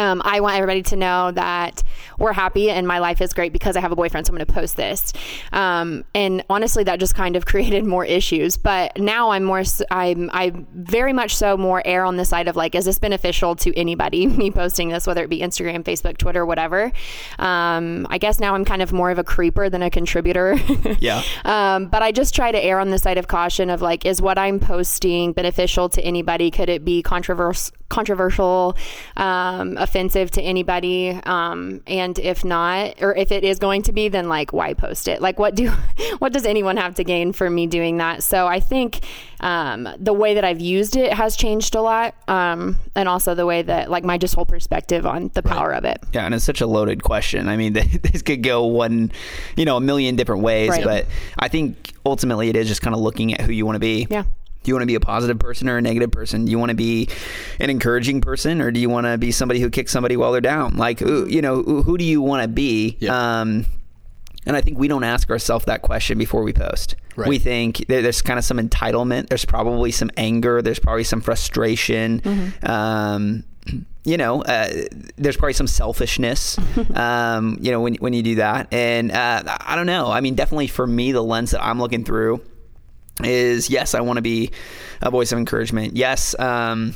Um, 0.00 0.22
I 0.24 0.40
want 0.40 0.56
everybody 0.56 0.82
to 0.84 0.96
know 0.96 1.30
that 1.32 1.82
we're 2.18 2.32
happy 2.32 2.70
and 2.70 2.88
my 2.88 3.00
life 3.00 3.20
is 3.20 3.34
great 3.34 3.52
because 3.52 3.76
I 3.76 3.80
have 3.80 3.92
a 3.92 3.96
boyfriend, 3.96 4.26
so 4.26 4.30
I'm 4.30 4.36
going 4.36 4.46
to 4.46 4.52
post 4.52 4.76
this. 4.76 5.12
Um, 5.52 6.04
and 6.14 6.42
honestly, 6.48 6.84
that 6.84 6.98
just 6.98 7.14
kind 7.14 7.36
of 7.36 7.44
created 7.52 7.84
more 7.84 8.04
issues. 8.04 8.56
But 8.56 8.98
now 8.98 9.30
I'm 9.30 9.44
more, 9.44 9.62
I'm, 9.90 10.30
I 10.32 10.52
very 10.74 11.12
much 11.12 11.36
so 11.36 11.56
more 11.56 11.82
err 11.86 12.04
on 12.04 12.16
the 12.16 12.24
side 12.24 12.48
of 12.48 12.56
like, 12.56 12.74
is 12.74 12.86
this 12.86 12.98
beneficial 12.98 13.54
to 13.56 13.76
anybody? 13.76 14.26
Me 14.40 14.50
posting 14.50 14.88
this, 14.88 15.06
whether 15.06 15.24
it 15.24 15.28
be 15.28 15.40
Instagram, 15.40 15.82
Facebook, 15.82 16.16
Twitter, 16.16 16.46
whatever. 16.46 16.92
Um, 17.38 18.06
I 18.08 18.16
guess 18.16 18.40
now 18.40 18.54
I'm 18.54 18.64
kind 18.64 18.80
of 18.80 18.92
more 18.92 19.10
of 19.10 19.18
a 19.18 19.24
creeper 19.24 19.68
than 19.68 19.82
a 19.82 19.90
contributor. 19.90 20.56
Yeah. 20.98 21.22
Um, 21.44 21.86
but 21.86 22.02
I 22.02 22.10
just 22.12 22.34
try 22.34 22.50
to 22.52 22.62
err 22.62 22.80
on 22.80 22.90
the 22.90 22.98
side 22.98 23.16
of 23.16 23.28
caution 23.28 23.70
of 23.70 23.80
like, 23.80 24.04
is 24.04 24.20
what 24.20 24.38
I'm 24.38 24.58
posting 24.58 25.32
beneficial 25.32 25.88
to 25.90 26.02
anybody? 26.02 26.50
Could 26.50 26.68
it 26.68 26.84
be 26.84 27.02
controversial, 27.02 27.74
controversial, 27.90 28.76
um, 29.16 29.76
offensive 29.90 30.30
to 30.32 30.42
anybody? 30.42 31.10
Um, 31.24 31.82
and 31.86 32.18
if 32.18 32.44
not, 32.44 33.02
or 33.02 33.14
if 33.16 33.32
it 33.32 33.42
is 33.42 33.58
going 33.58 33.82
to 33.82 33.92
be, 33.92 34.08
then 34.08 34.28
like, 34.28 34.52
why 34.52 34.74
post 34.74 35.08
it? 35.08 35.20
Like, 35.20 35.38
what 35.38 35.54
do, 35.56 35.68
what 36.18 36.32
does 36.32 36.46
anyone 36.46 36.76
have 36.76 36.94
to 36.94 37.04
gain 37.04 37.32
for 37.32 37.50
me 37.50 37.66
doing 37.66 37.98
that? 37.98 38.22
So 38.22 38.46
I 38.46 38.60
think 38.60 39.00
um, 39.40 39.88
the 39.98 40.12
way 40.12 40.34
that 40.34 40.44
I've 40.44 40.60
used 40.60 40.96
it 40.96 41.12
has 41.12 41.34
changed 41.36 41.74
a 41.74 41.80
lot, 41.82 42.14
um, 42.28 42.76
and 42.94 43.08
also 43.08 43.34
the 43.34 43.46
way 43.46 43.62
that 43.62 43.90
like 43.90 44.04
my 44.04 44.16
just 44.18 44.34
whole 44.34 44.46
perspective 44.46 45.06
on 45.06 45.30
the 45.34 45.42
power 45.42 45.72
of 45.72 45.84
it. 45.84 45.98
Yeah, 46.12 46.24
and 46.24 46.34
it's 46.34 46.44
such 46.44 46.60
a 46.60 46.66
loaded 46.66 47.02
question. 47.02 47.48
I 47.48 47.56
mean, 47.56 47.72
this 48.02 48.22
could 48.22 48.42
go 48.42 48.66
one, 48.66 49.10
you 49.56 49.64
know, 49.64 49.76
a 49.76 49.80
million 49.80 50.14
different 50.16 50.42
ways, 50.42 50.70
Right. 50.70 50.84
but 50.84 51.06
I 51.38 51.48
think 51.48 51.92
ultimately 52.06 52.48
it 52.48 52.56
is 52.56 52.68
just 52.68 52.82
kind 52.82 52.94
of 52.94 53.00
looking 53.00 53.34
at 53.34 53.40
who 53.40 53.52
you 53.52 53.66
want 53.66 53.76
to 53.76 53.80
be. 53.80 54.06
Yeah. 54.10 54.24
Do 54.62 54.70
you 54.70 54.74
want 54.74 54.82
to 54.82 54.86
be 54.86 54.94
a 54.94 55.00
positive 55.00 55.38
person 55.38 55.68
or 55.68 55.78
a 55.78 55.82
negative 55.82 56.10
person? 56.10 56.44
Do 56.44 56.50
you 56.50 56.58
want 56.58 56.70
to 56.70 56.76
be 56.76 57.08
an 57.58 57.70
encouraging 57.70 58.20
person 58.20 58.60
or 58.60 58.70
do 58.70 58.78
you 58.78 58.90
want 58.90 59.06
to 59.06 59.16
be 59.16 59.32
somebody 59.32 59.60
who 59.60 59.70
kicks 59.70 59.90
somebody 59.90 60.16
while 60.16 60.32
they're 60.32 60.40
down? 60.40 60.76
Like, 60.76 60.98
who, 61.00 61.26
you 61.26 61.40
know, 61.40 61.62
who, 61.62 61.82
who 61.82 61.96
do 61.96 62.04
you 62.04 62.20
want 62.20 62.42
to 62.42 62.48
be? 62.48 62.96
Yeah. 63.00 63.40
Um, 63.40 63.64
and 64.46 64.56
I 64.56 64.60
think 64.60 64.78
we 64.78 64.88
don't 64.88 65.04
ask 65.04 65.30
ourselves 65.30 65.66
that 65.66 65.82
question 65.82 66.18
before 66.18 66.42
we 66.42 66.52
post. 66.52 66.96
Right. 67.16 67.28
We 67.28 67.38
think 67.38 67.86
there's 67.88 68.22
kind 68.22 68.38
of 68.38 68.44
some 68.44 68.58
entitlement. 68.58 69.28
There's 69.28 69.44
probably 69.44 69.90
some 69.90 70.10
anger. 70.16 70.62
There's 70.62 70.78
probably 70.78 71.04
some 71.04 71.20
frustration. 71.20 72.52
Um, 72.62 73.44
you 74.04 74.16
know, 74.16 74.42
uh, 74.42 74.70
there's 75.16 75.36
probably 75.36 75.52
some 75.52 75.66
selfishness, 75.66 76.58
um, 76.94 77.58
you 77.60 77.70
know, 77.70 77.80
when 77.80 77.94
when 77.96 78.14
you 78.14 78.22
do 78.22 78.36
that, 78.36 78.72
and 78.72 79.12
uh, 79.12 79.42
I 79.46 79.76
don't 79.76 79.86
know. 79.86 80.10
I 80.10 80.22
mean, 80.22 80.34
definitely 80.34 80.68
for 80.68 80.86
me, 80.86 81.12
the 81.12 81.22
lens 81.22 81.50
that 81.50 81.62
I'm 81.62 81.78
looking 81.78 82.04
through 82.04 82.42
is 83.24 83.70
yes, 83.70 83.94
I 83.94 84.00
want 84.00 84.16
to 84.18 84.22
be 84.22 84.50
a 85.02 85.10
voice 85.10 85.32
of 85.32 85.38
encouragement. 85.38 85.96
Yes. 85.96 86.38
Um, 86.38 86.94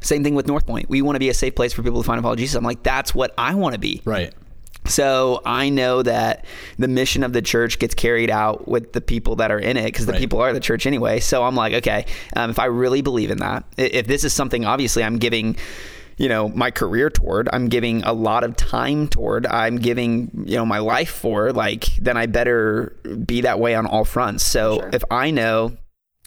same 0.00 0.22
thing 0.22 0.34
with 0.34 0.46
North 0.46 0.66
Point. 0.66 0.88
We 0.88 1.00
want 1.02 1.16
to 1.16 1.20
be 1.20 1.30
a 1.30 1.34
safe 1.34 1.54
place 1.54 1.72
for 1.72 1.82
people 1.82 2.02
to 2.02 2.06
find 2.06 2.18
and 2.18 2.22
follow 2.24 2.36
Jesus. 2.36 2.54
I'm 2.56 2.64
like, 2.64 2.82
that's 2.82 3.14
what 3.14 3.32
I 3.38 3.54
want 3.54 3.74
to 3.74 3.78
be. 3.80 4.02
Right. 4.04 4.32
So 4.86 5.40
I 5.46 5.70
know 5.70 6.02
that 6.02 6.44
the 6.78 6.88
mission 6.88 7.22
of 7.22 7.32
the 7.32 7.40
church 7.40 7.78
gets 7.78 7.94
carried 7.94 8.28
out 8.30 8.68
with 8.68 8.92
the 8.92 9.00
people 9.00 9.36
that 9.36 9.50
are 9.50 9.58
in 9.58 9.78
it 9.78 9.84
because 9.86 10.04
the 10.04 10.12
Right. 10.12 10.20
people 10.20 10.40
are 10.42 10.52
the 10.52 10.60
church 10.60 10.86
anyway. 10.86 11.20
So 11.20 11.42
I'm 11.42 11.54
like, 11.54 11.72
okay, 11.72 12.04
um, 12.36 12.50
if 12.50 12.58
I 12.58 12.66
really 12.66 13.00
believe 13.00 13.30
in 13.30 13.38
that, 13.38 13.64
if 13.78 14.06
this 14.06 14.24
is 14.24 14.34
something 14.34 14.66
obviously 14.66 15.02
I'm 15.02 15.16
giving, 15.16 15.56
you 16.16 16.28
know, 16.28 16.48
my 16.48 16.70
career 16.70 17.10
toward, 17.10 17.48
I'm 17.52 17.68
giving 17.68 18.02
a 18.04 18.12
lot 18.12 18.44
of 18.44 18.56
time 18.56 19.08
toward, 19.08 19.46
I'm 19.46 19.76
giving, 19.78 20.44
you 20.46 20.56
know, 20.56 20.66
my 20.66 20.78
life 20.78 21.10
for, 21.10 21.52
like, 21.52 21.84
then 22.00 22.16
I 22.16 22.26
better 22.26 22.96
be 23.26 23.40
that 23.42 23.58
way 23.60 23.74
on 23.74 23.86
all 23.86 24.04
fronts. 24.04 24.44
So 24.44 24.76
Sure. 24.80 24.90
if 24.92 25.04
I 25.10 25.30
know 25.30 25.76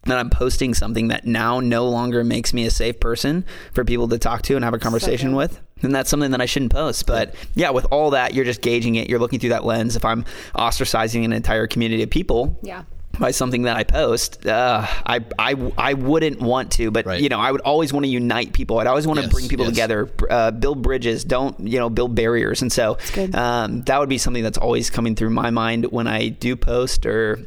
that 0.06 0.18
I'm 0.18 0.30
posting 0.30 0.74
something 0.74 1.10
that 1.10 1.26
now 1.26 1.60
no 1.60 1.88
longer 1.90 2.24
makes 2.24 2.54
me 2.54 2.66
a 2.66 2.72
safe 2.72 3.00
person 3.00 3.44
for 3.74 3.84
people 3.84 4.08
to 4.10 4.18
talk 4.18 4.42
to 4.44 4.56
and 4.56 4.64
have 4.64 4.74
a 4.74 4.80
conversation 4.80 5.32
good. 5.32 5.38
with, 5.38 5.60
then 5.82 5.92
that's 5.92 6.10
something 6.10 6.32
that 6.32 6.40
I 6.42 6.46
shouldn't 6.46 6.72
post. 6.72 7.06
But 7.06 7.36
yeah, 7.56 7.72
with 7.72 7.86
all 7.92 8.12
that, 8.12 8.34
you're 8.34 8.46
just 8.46 8.62
gauging 8.62 8.96
it. 8.96 9.10
You're 9.10 9.20
looking 9.20 9.40
through 9.40 9.50
that 9.50 9.66
lens. 9.66 9.96
If 9.98 10.06
I'm 10.06 10.24
ostracizing 10.56 11.26
an 11.26 11.34
entire 11.34 11.68
community 11.68 12.04
of 12.04 12.10
people 12.10 12.58
Yeah. 12.64 12.84
By 13.20 13.32
something 13.32 13.64
that 13.64 13.76
I 13.78 13.84
post, 13.84 14.46
uh, 14.46 14.86
I, 15.06 15.24
I, 15.40 15.72
I 15.78 15.94
wouldn't 15.94 16.40
want 16.40 16.72
to. 16.74 16.92
But 16.92 17.06
Right. 17.06 17.22
you 17.22 17.30
know, 17.30 17.40
I 17.40 17.52
would 17.52 17.62
always 17.62 17.92
want 17.94 18.06
to 18.06 18.10
unite 18.10 18.54
people. 18.54 18.80
I'd 18.80 18.88
always 18.88 19.08
want 19.08 19.20
to 19.20 19.26
Yes, 19.26 19.34
bring 19.34 19.48
people 19.48 19.66
yes. 19.66 19.74
together, 19.76 20.10
uh, 20.30 20.52
build 20.52 20.82
bridges. 20.82 21.24
Don't 21.24 21.60
you 21.68 21.80
know, 21.80 21.90
build 21.90 22.16
barriers. 22.16 22.62
And 22.62 22.72
so 22.72 22.98
um, 23.34 23.82
that 23.84 24.00
would 24.00 24.10
be 24.10 24.18
something 24.18 24.44
that's 24.44 24.58
always 24.58 24.90
coming 24.90 25.16
through 25.16 25.32
my 25.32 25.50
mind 25.50 25.86
when 25.92 26.08
I 26.08 26.30
do 26.30 26.56
post 26.56 27.06
or. 27.06 27.40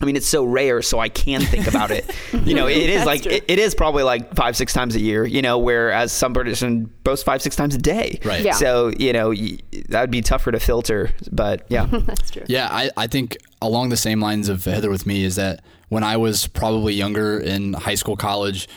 I 0.00 0.06
mean, 0.06 0.16
it's 0.16 0.26
so 0.26 0.44
rare, 0.44 0.82
so 0.82 0.98
I 0.98 1.08
can 1.08 1.40
think 1.40 1.68
about 1.68 1.92
it. 1.92 2.04
You 2.44 2.54
know, 2.54 2.66
it 2.66 2.90
is 2.90 3.06
like 3.06 3.24
it, 3.26 3.44
it 3.46 3.58
is 3.60 3.74
probably 3.76 4.02
like 4.02 4.34
five, 4.34 4.56
six 4.56 4.72
times 4.72 4.96
a 4.96 5.00
year. 5.00 5.24
You 5.24 5.40
know, 5.40 5.56
whereas 5.58 6.10
some 6.12 6.34
person 6.34 6.92
posts 7.04 7.22
five, 7.24 7.40
six 7.40 7.54
times 7.54 7.76
a 7.76 7.78
day. 7.78 8.18
Right. 8.24 8.42
Yeah. 8.44 8.52
So 8.54 8.90
you 8.98 9.12
know 9.12 9.28
y- 9.28 9.58
that 9.88 10.00
would 10.00 10.10
be 10.10 10.20
tougher 10.20 10.50
to 10.50 10.58
filter, 10.58 11.10
but 11.30 11.64
yeah. 11.68 11.86
That's 11.90 12.30
true. 12.32 12.42
Yeah, 12.48 12.68
I, 12.70 12.90
I 12.96 13.06
think 13.06 13.36
along 13.66 13.88
the 13.90 13.96
same 13.96 14.20
lines 14.20 14.48
of 14.48 14.64
Heather 14.64 14.90
with 14.90 15.06
me 15.06 15.24
is 15.24 15.36
that 15.36 15.60
when 15.88 16.02
I 16.04 16.16
was 16.16 16.46
probably 16.48 16.94
younger 16.94 17.38
in 17.38 17.72
high 17.74 17.94
school, 17.94 18.16
college, 18.16 18.68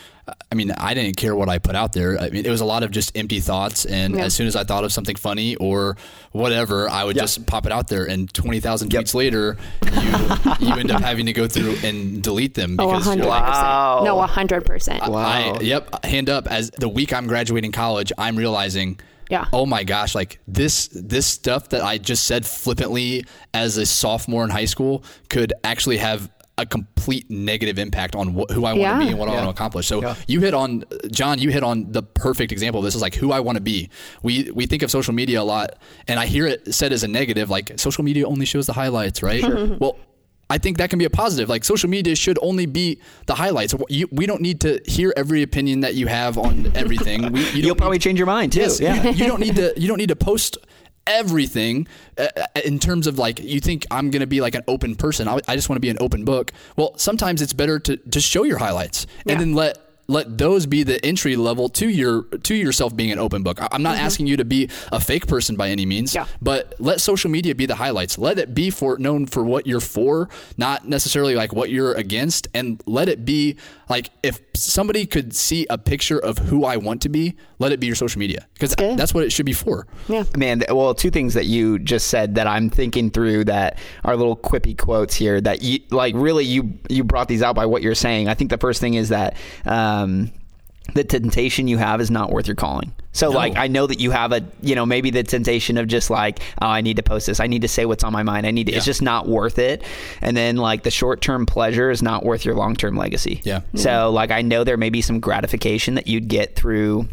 I 0.52 0.56
mean, 0.56 0.72
I 0.72 0.94
didn't 0.94 1.16
care 1.16 1.36
what 1.36 1.48
I 1.48 1.58
put 1.58 1.74
out 1.76 1.94
there. 1.94 2.20
I 2.20 2.30
mean, 2.30 2.46
it 2.46 2.50
was 2.50 2.60
a 2.60 2.66
lot 2.66 2.84
of 2.84 2.92
just 2.92 3.16
empty 3.18 3.40
thoughts. 3.40 3.86
And 3.86 4.16
Yeah. 4.16 4.26
as 4.26 4.34
soon 4.34 4.46
as 4.46 4.58
I 4.58 4.66
thought 4.66 4.84
of 4.84 4.92
something 4.92 5.16
funny 5.16 5.56
or 5.56 5.96
whatever, 6.34 6.90
I 6.90 7.06
would 7.06 7.16
Yeah. 7.16 7.24
just 7.24 7.46
pop 7.46 7.66
it 7.66 7.72
out 7.72 7.88
there. 7.88 8.04
And 8.04 8.32
20,000 8.34 8.92
Yep. 8.92 9.04
tweets 9.06 9.14
later, 9.14 9.58
you, 10.60 10.68
you 10.68 10.74
end 10.76 10.92
up 10.92 11.02
having 11.02 11.28
to 11.28 11.34
go 11.34 11.48
through 11.48 11.78
and 11.84 12.22
delete 12.22 12.56
them 12.56 12.76
Oh, 12.78 12.88
because 12.88 13.06
you're 13.16 13.26
100%. 13.26 13.30
like, 13.30 13.42
Wow. 13.44 14.02
No, 14.04 14.16
100%. 14.18 15.08
Wow. 15.08 15.18
I, 15.18 15.58
yep, 15.62 16.04
hand 16.06 16.30
up. 16.30 16.48
As 16.52 16.72
the 16.72 16.90
week 16.90 17.14
I'm 17.14 17.28
graduating 17.28 17.72
college, 17.72 18.12
I'm 18.18 18.36
realizing, 18.36 19.00
Yeah. 19.30 19.46
oh 19.54 19.66
my 19.66 19.84
gosh, 19.84 20.16
like 20.16 20.40
this 20.48 20.88
this 20.94 21.26
stuff 21.28 21.70
that 21.70 21.84
I 21.84 21.98
just 21.98 22.26
said 22.26 22.46
flippantly 22.46 23.26
as 23.54 23.78
a 23.78 23.86
sophomore 23.86 24.44
in 24.44 24.50
high 24.50 24.66
school 24.66 25.04
could 25.30 25.54
actually 25.64 25.98
have 25.98 26.32
a 26.60 26.66
complete 26.66 27.30
negative 27.30 27.78
impact 27.78 28.16
on 28.16 28.30
wh- 28.30 28.52
who 28.52 28.66
I 28.66 28.74
want 28.74 28.78
to 28.78 28.82
Yeah. 28.82 28.98
be 29.00 29.08
and 29.10 29.20
what 29.20 29.30
I 29.30 29.34
want 29.34 29.44
to 29.46 29.50
accomplish. 29.52 29.86
So 29.86 30.16
you 30.28 30.40
hit 30.40 30.56
on 30.56 30.86
John, 31.12 31.38
you 31.38 31.52
hit 31.52 31.62
on 31.64 31.92
the 31.92 32.02
perfect 32.02 32.52
example. 32.52 32.80
of 32.80 32.86
This 32.86 32.96
is 32.96 33.02
like 33.02 33.14
who 33.14 33.32
I 33.32 33.40
want 33.42 33.58
to 33.58 33.62
be. 33.62 33.90
We 34.24 34.50
we 34.52 34.66
think 34.66 34.82
of 34.82 34.90
social 34.90 35.14
media 35.14 35.40
a 35.42 35.44
lot, 35.44 35.76
and 36.08 36.20
I 36.20 36.26
hear 36.26 36.48
it 36.48 36.74
said 36.74 36.92
as 36.94 37.04
a 37.04 37.08
negative, 37.08 37.50
like 37.52 37.74
social 37.80 38.04
media 38.04 38.26
only 38.28 38.46
shows 38.48 38.66
the 38.66 38.74
highlights, 38.74 39.22
right? 39.22 39.44
Well. 39.80 39.98
I 40.50 40.58
think 40.58 40.78
that 40.78 40.90
can 40.90 40.98
be 41.00 41.06
a 41.06 41.10
positive. 41.10 41.50
Like 41.50 41.64
social 41.66 41.90
media 41.90 42.16
should 42.16 42.40
only 42.42 42.66
be 42.66 43.00
the 43.26 43.36
highlights. 43.36 43.76
You, 43.90 44.08
we 44.12 44.26
don't 44.26 44.42
need 44.42 44.62
to 44.62 44.80
hear 44.86 45.14
every 45.18 45.44
opinion 45.44 45.82
that 45.82 45.96
you 45.96 46.08
have 46.08 46.38
on 46.38 46.72
everything. 46.76 47.32
We, 47.34 47.42
you 47.52 47.64
You'll 47.64 47.76
probably 47.76 48.00
change 48.00 48.18
your 48.18 48.28
mind 48.28 48.54
too. 48.54 48.62
Yes, 48.62 48.80
Yeah. 48.80 49.10
you 49.10 49.28
don't 49.28 49.42
need 49.42 49.56
to. 49.58 49.74
You 49.76 49.88
don't 49.88 49.98
need 49.98 50.10
to 50.10 50.16
post 50.16 50.58
everything 51.06 51.88
uh, 52.18 52.28
in 52.66 52.80
terms 52.80 53.08
of 53.08 53.18
like 53.18 53.40
you 53.40 53.60
think 53.60 53.86
I'm 53.90 54.12
going 54.12 54.20
to 54.22 54.28
be 54.28 54.42
like 54.42 54.56
an 54.56 54.64
open 54.68 54.96
person. 54.96 55.28
I, 55.28 55.40
I 55.48 55.56
just 55.56 55.70
want 55.70 55.78
to 55.78 55.82
be 55.82 55.90
an 55.90 55.98
open 56.00 56.26
book. 56.26 56.52
Well, 56.76 56.98
sometimes 56.98 57.42
it's 57.42 57.54
better 57.54 57.80
to 57.80 57.98
just 58.10 58.28
show 58.28 58.44
your 58.44 58.58
highlights 58.58 59.08
and 59.26 59.40
then 59.40 59.54
let 59.54 59.78
let 60.08 60.38
those 60.38 60.66
be 60.66 60.84
the 60.84 61.04
entry 61.06 61.36
level 61.36 61.70
to 61.70 61.90
your 61.90 62.24
to 62.24 62.56
yourself 62.56 62.96
being 62.96 63.12
an 63.12 63.20
open 63.20 63.44
book. 63.44 63.62
I- 63.62 63.68
I'm 63.72 63.84
not 63.84 63.96
mm-hmm. 63.96 64.06
asking 64.06 64.28
you 64.28 64.38
to 64.38 64.46
be 64.46 64.70
a 64.92 65.00
fake 65.00 65.28
person 65.28 65.56
by 65.56 65.70
any 65.70 65.86
means, 65.86 66.16
Yeah. 66.16 66.26
but 66.42 66.74
let 66.80 67.02
social 67.02 67.30
media 67.30 67.56
be 67.56 67.66
the 67.66 67.76
highlights. 67.76 68.18
Let 68.18 68.40
it 68.40 68.54
be 68.54 68.70
for 68.70 68.98
known 68.98 69.26
for 69.26 69.44
what 69.44 69.68
you're 69.68 69.80
for, 69.80 70.30
not 70.58 70.88
necessarily 70.88 71.36
like 71.36 71.54
what 71.54 71.70
you're 71.70 71.94
against, 71.94 72.48
and 72.54 72.82
let 72.86 73.10
it 73.10 73.26
be 73.26 73.58
like 73.90 74.10
if 74.24 74.40
somebody 74.56 75.06
could 75.06 75.36
see 75.36 75.66
a 75.70 75.78
picture 75.78 76.20
of 76.20 76.38
who 76.38 76.66
I 76.66 76.78
want 76.78 77.02
to 77.04 77.10
be, 77.10 77.36
let 77.60 77.72
it 77.72 77.80
be 77.80 77.88
your 77.88 77.96
social 77.96 78.20
media 78.20 78.48
because 78.54 78.76
good. 78.76 78.98
that's 78.98 79.14
what 79.14 79.24
it 79.24 79.32
should 79.32 79.46
be 79.46 79.54
for. 79.54 79.88
Yeah. 80.08 80.24
Man, 80.36 80.64
well, 80.70 80.94
two 80.94 81.12
things 81.12 81.34
that 81.34 81.46
you 81.46 81.80
just 81.80 82.08
said 82.08 82.36
that 82.36 82.48
I'm 82.48 82.70
thinking 82.70 83.10
through 83.12 83.46
that 83.46 83.80
are 84.04 84.16
little 84.16 84.36
quippy 84.38 84.78
quotes 84.78 85.16
here 85.16 85.40
that 85.42 85.62
you 85.62 85.80
like 85.90 86.16
really 86.16 86.46
you 86.46 86.80
you 86.90 87.04
brought 87.04 87.28
these 87.28 87.42
out 87.42 87.56
by 87.56 87.66
what 87.66 87.82
you're 87.82 87.96
saying. 87.96 88.28
I 88.28 88.34
think 88.34 88.50
the 88.50 88.58
first 88.58 88.82
thing 88.82 88.94
is 88.96 89.10
that 89.10 89.38
uh, 89.66 89.97
um 90.04 90.32
the 90.94 91.04
temptation 91.04 91.68
you 91.68 91.78
have 91.78 92.00
is 92.00 92.10
not 92.10 92.32
worth 92.32 92.48
your 92.48 92.56
calling. 92.56 92.94
So 93.12 93.30
like 93.30 93.58
I 93.58 93.68
know 93.68 93.88
that 93.88 94.00
you 94.00 94.12
have 94.12 94.32
a 94.32 94.42
you 94.62 94.76
know 94.76 94.86
maybe 94.86 95.10
the 95.10 95.24
temptation 95.24 95.78
of 95.78 95.88
just 95.88 96.10
like 96.10 96.40
oh 96.62 96.68
I 96.68 96.82
need 96.82 96.98
to 96.98 97.04
post 97.04 97.28
this 97.28 97.40
I 97.40 97.48
need 97.48 97.64
to 97.64 97.68
say 97.68 97.86
what's 97.86 98.04
on 98.04 98.14
my 98.14 98.24
mind 98.24 98.46
I 98.46 98.52
need 98.52 98.68
to, 98.68 98.74
it's 98.74 98.86
just 98.86 99.02
not 99.02 99.28
worth 99.28 99.58
it 99.58 99.84
and 100.22 100.38
then 100.38 100.58
like 100.58 100.84
the 100.84 100.92
short 100.92 101.22
term 101.22 101.46
pleasure 101.46 101.90
is 101.90 102.02
not 102.02 102.24
worth 102.24 102.46
your 102.46 102.56
long 102.56 102.76
term 102.76 102.96
legacy. 102.96 103.42
Yeah. 103.44 103.62
So 103.76 104.12
like 104.12 104.32
I 104.32 104.42
know 104.44 104.64
there 104.64 104.78
may 104.78 104.90
be 104.90 105.02
some 105.02 105.20
gratification 105.20 105.96
that 105.96 106.08
you'd 106.08 106.28
get 106.28 106.56
through 106.56 107.08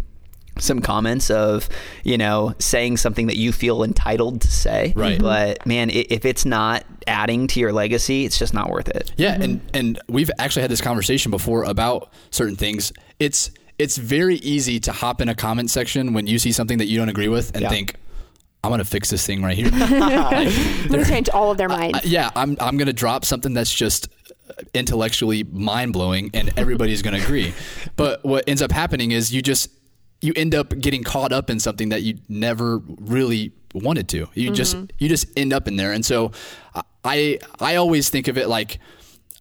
some 0.58 0.80
comments 0.80 1.30
of 1.30 1.68
you 2.04 2.16
know 2.16 2.54
saying 2.58 2.96
something 2.96 3.26
that 3.26 3.36
you 3.36 3.50
feel 3.52 3.82
entitled 3.82 4.40
to 4.40 4.48
say 4.48 4.92
Right. 4.96 5.18
but 5.20 5.64
man 5.66 5.90
if 5.90 6.24
it's 6.24 6.44
not 6.44 6.84
adding 7.08 7.46
to 7.48 7.60
your 7.60 7.72
legacy 7.72 8.24
it's 8.24 8.38
just 8.38 8.54
not 8.54 8.70
worth 8.70 8.88
it 8.88 9.12
Yeah, 9.16 9.34
and 9.40 9.60
and 9.74 9.98
we've 10.08 10.30
actually 10.38 10.62
had 10.62 10.70
this 10.70 10.80
conversation 10.80 11.30
before 11.30 11.64
about 11.64 12.10
certain 12.30 12.56
things. 12.56 12.92
It's 13.18 13.50
it's 13.78 13.96
very 13.96 14.36
easy 14.36 14.78
to 14.80 14.92
hop 14.92 15.20
in 15.20 15.28
a 15.28 15.34
comment 15.34 15.70
section 15.70 16.12
when 16.12 16.26
you 16.28 16.38
see 16.38 16.52
something 16.52 16.78
that 16.78 16.86
you 16.86 16.98
don't 16.98 17.08
agree 17.08 17.28
with 17.28 17.52
and 17.54 17.62
Yeah. 17.62 17.70
think, 17.70 17.96
I'm 18.62 18.70
gonna 18.70 18.84
fix 18.84 19.10
this 19.10 19.26
thing 19.26 19.42
right 19.42 19.56
here. 19.56 19.68
I'm 19.72 20.88
going 20.88 21.02
to 21.04 21.10
change 21.10 21.28
all 21.30 21.50
of 21.50 21.58
their 21.58 21.68
minds. 21.68 22.04
yeah, 22.04 22.30
I'm 22.36 22.56
I'm 22.60 22.76
gonna 22.76 22.92
drop 22.92 23.24
something 23.24 23.52
that's 23.54 23.74
just 23.74 24.08
intellectually 24.72 25.42
mind 25.44 25.92
blowing, 25.92 26.30
and 26.34 26.52
everybody's 26.56 27.02
gonna 27.02 27.18
agree. 27.18 27.52
But 27.96 28.24
what 28.24 28.48
ends 28.48 28.60
up 28.62 28.72
happening 28.72 29.10
is 29.12 29.32
you 29.34 29.40
just 29.42 29.68
you 30.24 30.32
end 30.36 30.54
up 30.54 30.76
getting 30.78 31.04
caught 31.04 31.32
up 31.32 31.50
in 31.50 31.60
something 31.60 31.90
that 31.90 32.02
you 32.02 32.18
never 32.28 32.78
really 32.78 33.52
wanted 33.74 34.08
to. 34.08 34.28
You 34.34 34.50
just 34.50 34.76
you 34.98 35.08
just 35.08 35.26
end 35.36 35.52
up 35.52 35.68
in 35.68 35.76
there, 35.76 35.92
and 35.92 36.04
so 36.04 36.32
I 37.04 37.38
I 37.60 37.76
always 37.76 38.08
think 38.08 38.28
of 38.28 38.38
it 38.38 38.48
like 38.48 38.78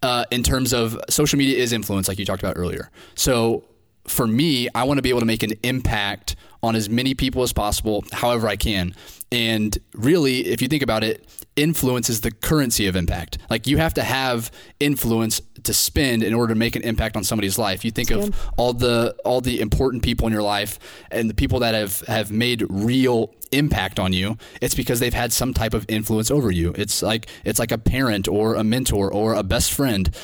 uh, 0.02 0.26
in 0.32 0.44
terms 0.44 0.74
of 0.74 1.00
social 1.10 1.40
media 1.40 1.58
is 1.58 1.72
influence, 1.72 2.08
like 2.08 2.20
you 2.20 2.26
talked 2.26 2.44
about 2.44 2.58
earlier. 2.58 2.92
So 3.16 3.64
for 4.06 4.28
me, 4.28 4.68
I 4.76 4.84
want 4.84 4.98
to 4.98 5.02
be 5.02 5.10
able 5.10 5.22
to 5.22 5.26
make 5.26 5.44
an 5.44 5.54
impact 5.64 6.36
on 6.62 6.76
as 6.76 6.90
many 6.90 7.14
people 7.14 7.42
as 7.42 7.54
possible, 7.54 8.04
however 8.12 8.48
I 8.48 8.58
can. 8.58 8.96
And 9.34 9.76
really, 9.96 10.46
if 10.46 10.62
you 10.62 10.68
think 10.68 10.84
about 10.84 11.04
it, 11.04 11.28
influence 11.56 12.08
is 12.08 12.22
the 12.22 12.30
currency 12.30 12.86
of 12.86 12.96
impact. 12.96 13.40
Like 13.50 13.66
you 13.66 13.78
have 13.78 13.96
to 13.96 14.04
have 14.04 14.52
influence 14.80 15.42
to 15.64 15.74
spend 15.74 16.22
in 16.22 16.36
order 16.36 16.54
to 16.54 16.60
make 16.60 16.76
an 16.76 16.84
impact 16.84 17.18
on 17.18 17.24
somebody's 17.24 17.58
life. 17.58 17.84
You 17.84 17.90
think 17.90 18.12
of 18.12 18.52
all 18.58 18.74
the 18.74 19.16
all 19.26 19.42
the 19.42 19.60
important 19.60 20.04
people 20.04 20.28
in 20.28 20.34
your 20.34 20.44
life 20.44 20.78
and 21.10 21.32
the 21.32 21.34
people 21.34 21.60
that 21.60 21.74
have 21.74 22.02
have 22.02 22.32
made 22.32 22.64
real 22.70 23.34
impact 23.52 24.00
on 24.00 24.14
you. 24.14 24.38
It's 24.62 24.76
because 24.76 25.00
they've 25.00 25.12
had 25.12 25.34
some 25.34 25.52
type 25.52 25.74
of 25.74 25.88
influence 25.90 26.30
over 26.30 26.52
you. 26.52 26.72
It's 26.78 27.02
like 27.02 27.28
it's 27.44 27.58
like 27.58 27.72
a 27.72 27.80
parent 27.80 28.28
or 28.28 28.54
a 28.54 28.64
mentor 28.64 29.12
or 29.12 29.34
a 29.34 29.42
best 29.42 29.74
friend. 29.74 30.16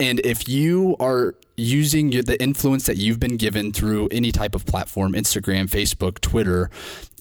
And 0.00 0.20
if 0.24 0.48
you 0.48 0.96
are 0.98 1.34
using 1.56 2.10
the 2.10 2.36
influence 2.42 2.86
that 2.86 2.96
you've 2.96 3.20
been 3.20 3.36
given 3.36 3.72
through 3.72 4.08
any 4.10 4.32
type 4.32 4.54
of 4.54 4.64
platform, 4.66 5.12
Instagram, 5.12 5.68
Facebook, 5.68 6.20
Twitter, 6.20 6.70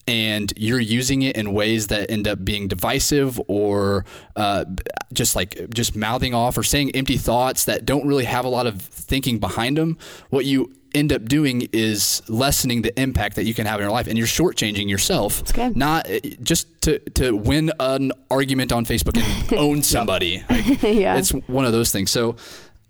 and 0.08 0.52
you're 0.58 0.80
using 0.80 1.22
it 1.22 1.36
in 1.38 1.54
ways 1.54 1.88
that 1.88 2.12
end 2.12 2.28
up 2.28 2.44
being 2.44 2.68
divisive 2.68 3.40
or 3.48 4.06
uh, 4.36 4.66
just 5.14 5.36
like 5.36 5.70
just 5.74 5.96
mouthing 5.96 6.34
off 6.34 6.58
or 6.58 6.64
saying 6.64 6.92
empty 6.96 7.18
thoughts 7.18 7.66
that 7.66 7.86
don't 7.86 8.06
really 8.06 8.26
have 8.26 8.44
a 8.46 8.50
lot 8.50 8.68
of 8.68 8.82
thinking 8.82 9.40
behind 9.40 9.78
them, 9.78 9.98
what 10.30 10.46
you 10.46 10.74
end 10.96 11.12
up 11.12 11.26
doing 11.26 11.68
is 11.74 12.22
lessening 12.28 12.84
the 12.84 13.00
impact 13.02 13.36
that 13.38 13.46
you 13.46 13.54
can 13.56 13.66
have 13.66 13.80
in 13.80 13.84
your 13.86 13.92
life, 13.92 14.06
and 14.08 14.16
you're 14.18 14.28
shortchanging 14.28 14.88
yourself. 14.90 15.52
good. 15.54 15.76
Not 15.76 16.08
uh, 16.10 16.20
just 16.44 16.68
to 16.82 17.00
to 17.12 17.36
win 17.36 17.72
an 17.80 18.12
argument 18.30 18.72
on 18.72 18.86
Facebook 18.86 19.18
and 19.18 19.54
own 19.60 19.82
somebody. 19.84 20.44
Like, 20.50 20.84
Yeah. 20.84 21.18
it's 21.18 21.32
one 21.32 21.66
of 21.66 21.72
those 21.72 21.92
things. 21.92 22.12
So 22.12 22.36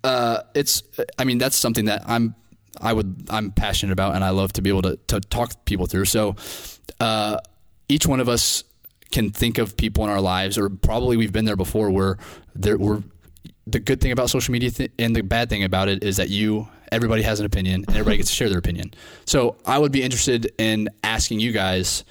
uh, 0.04 0.42
it's 0.56 0.84
I 1.18 1.24
mean 1.24 1.38
that's 1.38 1.56
something 1.56 1.86
that 1.86 2.04
I'm 2.08 2.36
I 2.82 2.92
would 2.92 3.28
I'm 3.30 3.52
passionate 3.52 3.94
about 3.94 4.16
and 4.16 4.24
I 4.24 4.32
love 4.32 4.52
to 4.54 4.62
be 4.62 4.70
able 4.70 4.82
to 4.82 4.98
to 5.08 5.22
talk 5.22 5.64
people 5.64 5.86
through. 5.86 6.06
So 6.06 6.36
uh, 7.00 7.38
each 7.90 8.08
one 8.08 8.20
of 8.20 8.30
us 8.30 8.64
can 9.12 9.30
think 9.30 9.58
of 9.58 9.78
people 9.78 10.04
in 10.04 10.10
our 10.10 10.22
lives, 10.22 10.58
or 10.58 10.70
probably 10.70 11.18
we've 11.18 11.32
been 11.32 11.46
there 11.46 11.56
before, 11.56 11.90
where 11.90 12.18
there 12.56 12.78
we're 12.78 13.04
the 13.68 13.80
good 13.80 14.02
thing 14.02 14.12
about 14.12 14.30
social 14.30 14.52
media 14.52 14.70
th- 14.72 14.92
and 15.00 15.16
the 15.16 15.22
bad 15.22 15.50
thing 15.50 15.64
about 15.64 15.88
it 15.88 16.04
is 16.04 16.18
that 16.18 16.30
you 16.30 16.68
everybody 16.92 17.22
has 17.22 17.40
an 17.40 17.46
opinion 17.46 17.86
and 17.88 17.90
everybody 17.90 18.18
gets 18.18 18.30
to 18.30 18.36
share 18.36 18.50
their 18.50 18.60
opinion. 18.60 18.94
So 19.26 19.56
I 19.66 19.80
would 19.80 19.92
be 19.92 20.04
interested 20.04 20.52
in 20.58 20.90
asking 21.04 21.40
you 21.40 21.52
guys 21.52 22.04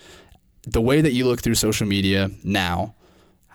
the 0.66 0.80
way 0.80 1.00
that 1.00 1.12
you 1.12 1.26
look 1.26 1.40
through 1.40 1.54
social 1.54 1.86
media 1.86 2.30
now. 2.42 2.94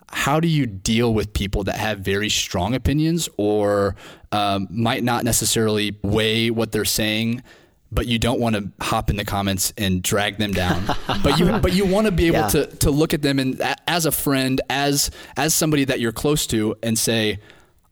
How 0.10 0.40
do 0.40 0.48
you 0.48 0.66
deal 0.66 1.14
with 1.14 1.34
people 1.34 1.66
that 1.66 1.76
have 1.76 2.00
very 2.00 2.30
strong 2.30 2.74
opinions 2.76 3.28
or 3.36 3.96
um, 4.32 4.68
might 4.72 5.04
not 5.04 5.26
necessarily 5.26 5.98
weigh 6.02 6.50
what 6.50 6.72
they're 6.72 6.86
saying 6.86 7.44
but 7.92 8.06
you 8.08 8.20
don't 8.20 8.40
want 8.40 8.56
to 8.56 8.70
hop 8.82 9.10
in 9.10 9.16
the 9.16 9.26
comments 9.26 9.74
and 9.78 10.02
drag 10.02 10.38
them 10.38 10.52
down. 10.52 10.84
but 11.24 11.40
you 11.40 11.46
but 11.60 11.74
you 11.74 11.86
want 11.86 12.06
to 12.06 12.12
be 12.12 12.28
able 12.28 12.38
Yeah. 12.40 12.48
to 12.50 12.66
to 12.68 12.92
look 12.92 13.14
at 13.14 13.22
them 13.22 13.40
and 13.40 13.62
as 13.88 14.06
a 14.06 14.12
friend, 14.12 14.60
as 14.70 15.10
as 15.36 15.54
somebody 15.56 15.86
that 15.86 16.00
you're 16.00 16.12
close 16.12 16.46
to, 16.48 16.76
and 16.84 16.98
say, 16.98 17.40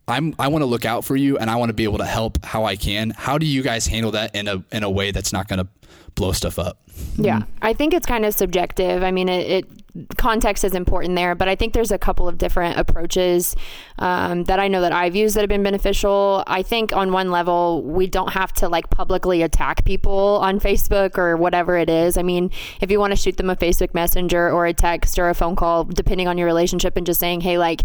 I'm 0.08 0.36
I 0.38 0.50
want 0.50 0.62
to 0.62 0.68
look 0.68 0.86
out 0.86 1.06
for 1.06 1.16
you 1.16 1.38
and 1.38 1.50
I 1.50 1.56
want 1.56 1.70
to 1.70 1.74
be 1.74 1.84
able 1.86 1.98
to 2.00 2.06
help 2.06 2.44
how 2.46 2.66
I 2.66 2.76
can. 2.76 3.12
How 3.12 3.38
do 3.38 3.46
you 3.46 3.62
guys 3.64 3.88
handle 3.88 4.12
that 4.12 4.36
in 4.36 4.48
a 4.48 4.64
in 4.72 4.84
a 4.84 4.90
way 4.90 5.12
that's 5.12 5.32
not 5.34 5.48
going 5.48 5.60
to 5.60 5.68
blow 6.16 6.32
stuff 6.32 6.60
up? 6.60 6.78
Yeah, 7.16 7.44
I 7.62 7.74
think 7.74 7.94
it's 7.94 8.06
kind 8.06 8.26
of 8.26 8.34
subjective. 8.34 9.04
I 9.04 9.12
mean, 9.12 9.30
it, 9.30 9.50
it 9.50 9.86
context 10.18 10.64
is 10.64 10.74
important 10.74 11.16
there, 11.16 11.36
but 11.36 11.48
I 11.48 11.56
think 11.56 11.74
there's 11.74 11.92
a 11.92 11.98
couple 11.98 12.28
of 12.28 12.38
different 12.38 12.78
approaches 12.78 13.56
um, 13.98 14.44
that 14.46 14.60
I 14.60 14.68
know 14.68 14.82
that 14.82 14.92
I've 14.92 15.16
used 15.16 15.36
that 15.36 15.42
have 15.42 15.50
been 15.50 15.64
beneficial. 15.64 16.44
I 16.48 16.64
think 16.64 16.92
on 16.94 17.14
one 17.14 17.32
level, 17.32 17.82
we 17.82 18.08
don't 18.08 18.34
have 18.34 18.52
to 18.54 18.68
like 18.68 18.90
publicly 18.90 19.42
attack 19.42 19.86
people 19.86 20.40
on 20.42 20.60
Facebook 20.60 21.18
or 21.18 21.38
whatever 21.38 21.78
it 21.78 21.90
is. 21.90 22.18
I 22.18 22.24
mean, 22.24 22.52
if 22.82 22.92
you 22.92 23.00
want 23.00 23.12
to 23.12 23.18
shoot 23.18 23.38
them 23.38 23.50
a 23.50 23.56
Facebook 23.56 23.94
Messenger 23.94 24.52
or 24.52 24.66
a 24.66 24.74
text 24.74 25.18
or 25.18 25.30
a 25.30 25.34
phone 25.34 25.56
call, 25.56 25.86
depending 25.86 26.28
on 26.28 26.38
your 26.38 26.48
relationship, 26.48 26.98
and 26.98 27.06
just 27.06 27.20
saying, 27.20 27.42
hey, 27.42 27.58
like, 27.58 27.84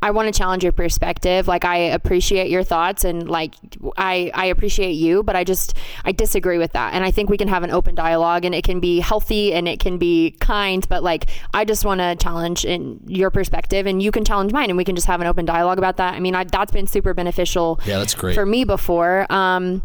I 0.00 0.12
want 0.12 0.32
to 0.32 0.38
challenge 0.38 0.62
your 0.62 0.72
perspective. 0.72 1.48
Like, 1.48 1.64
I 1.64 1.76
appreciate 1.76 2.50
your 2.50 2.62
thoughts 2.62 3.04
and 3.04 3.28
like, 3.28 3.54
I 3.96 4.30
I 4.32 4.46
appreciate 4.46 4.92
you, 4.92 5.24
but 5.24 5.34
I 5.34 5.42
just 5.42 5.74
I 6.04 6.12
disagree 6.12 6.58
with 6.58 6.72
that, 6.72 6.94
and 6.94 7.04
I 7.04 7.10
think 7.10 7.30
we 7.30 7.36
can 7.36 7.48
have 7.48 7.64
an 7.64 7.70
open 7.70 7.96
dialogue, 7.96 8.44
and 8.48 8.54
it 8.54 8.64
can 8.64 8.80
be 8.80 8.98
healthy 8.98 9.52
and 9.52 9.68
it 9.68 9.78
can 9.78 9.98
be 9.98 10.30
kind, 10.40 10.88
but 10.88 11.02
like, 11.02 11.26
I 11.52 11.66
just 11.66 11.84
want 11.84 12.00
to 12.00 12.16
challenge 12.16 12.64
in 12.64 12.98
your 13.06 13.30
perspective, 13.30 13.86
and 13.86 14.02
you 14.02 14.10
can 14.10 14.24
challenge 14.24 14.52
mine, 14.52 14.70
and 14.70 14.76
we 14.78 14.84
can 14.84 14.96
just 14.96 15.06
have 15.06 15.20
an 15.20 15.26
open 15.26 15.44
dialogue 15.44 15.76
about 15.76 15.98
that. 15.98 16.14
I 16.14 16.20
mean, 16.20 16.34
I, 16.34 16.44
that's 16.44 16.72
been 16.72 16.86
super 16.86 17.12
beneficial. 17.12 17.78
Yeah, 17.84 17.98
that's 17.98 18.14
great. 18.14 18.34
for 18.34 18.46
me 18.46 18.64
before. 18.64 19.30
Um, 19.30 19.82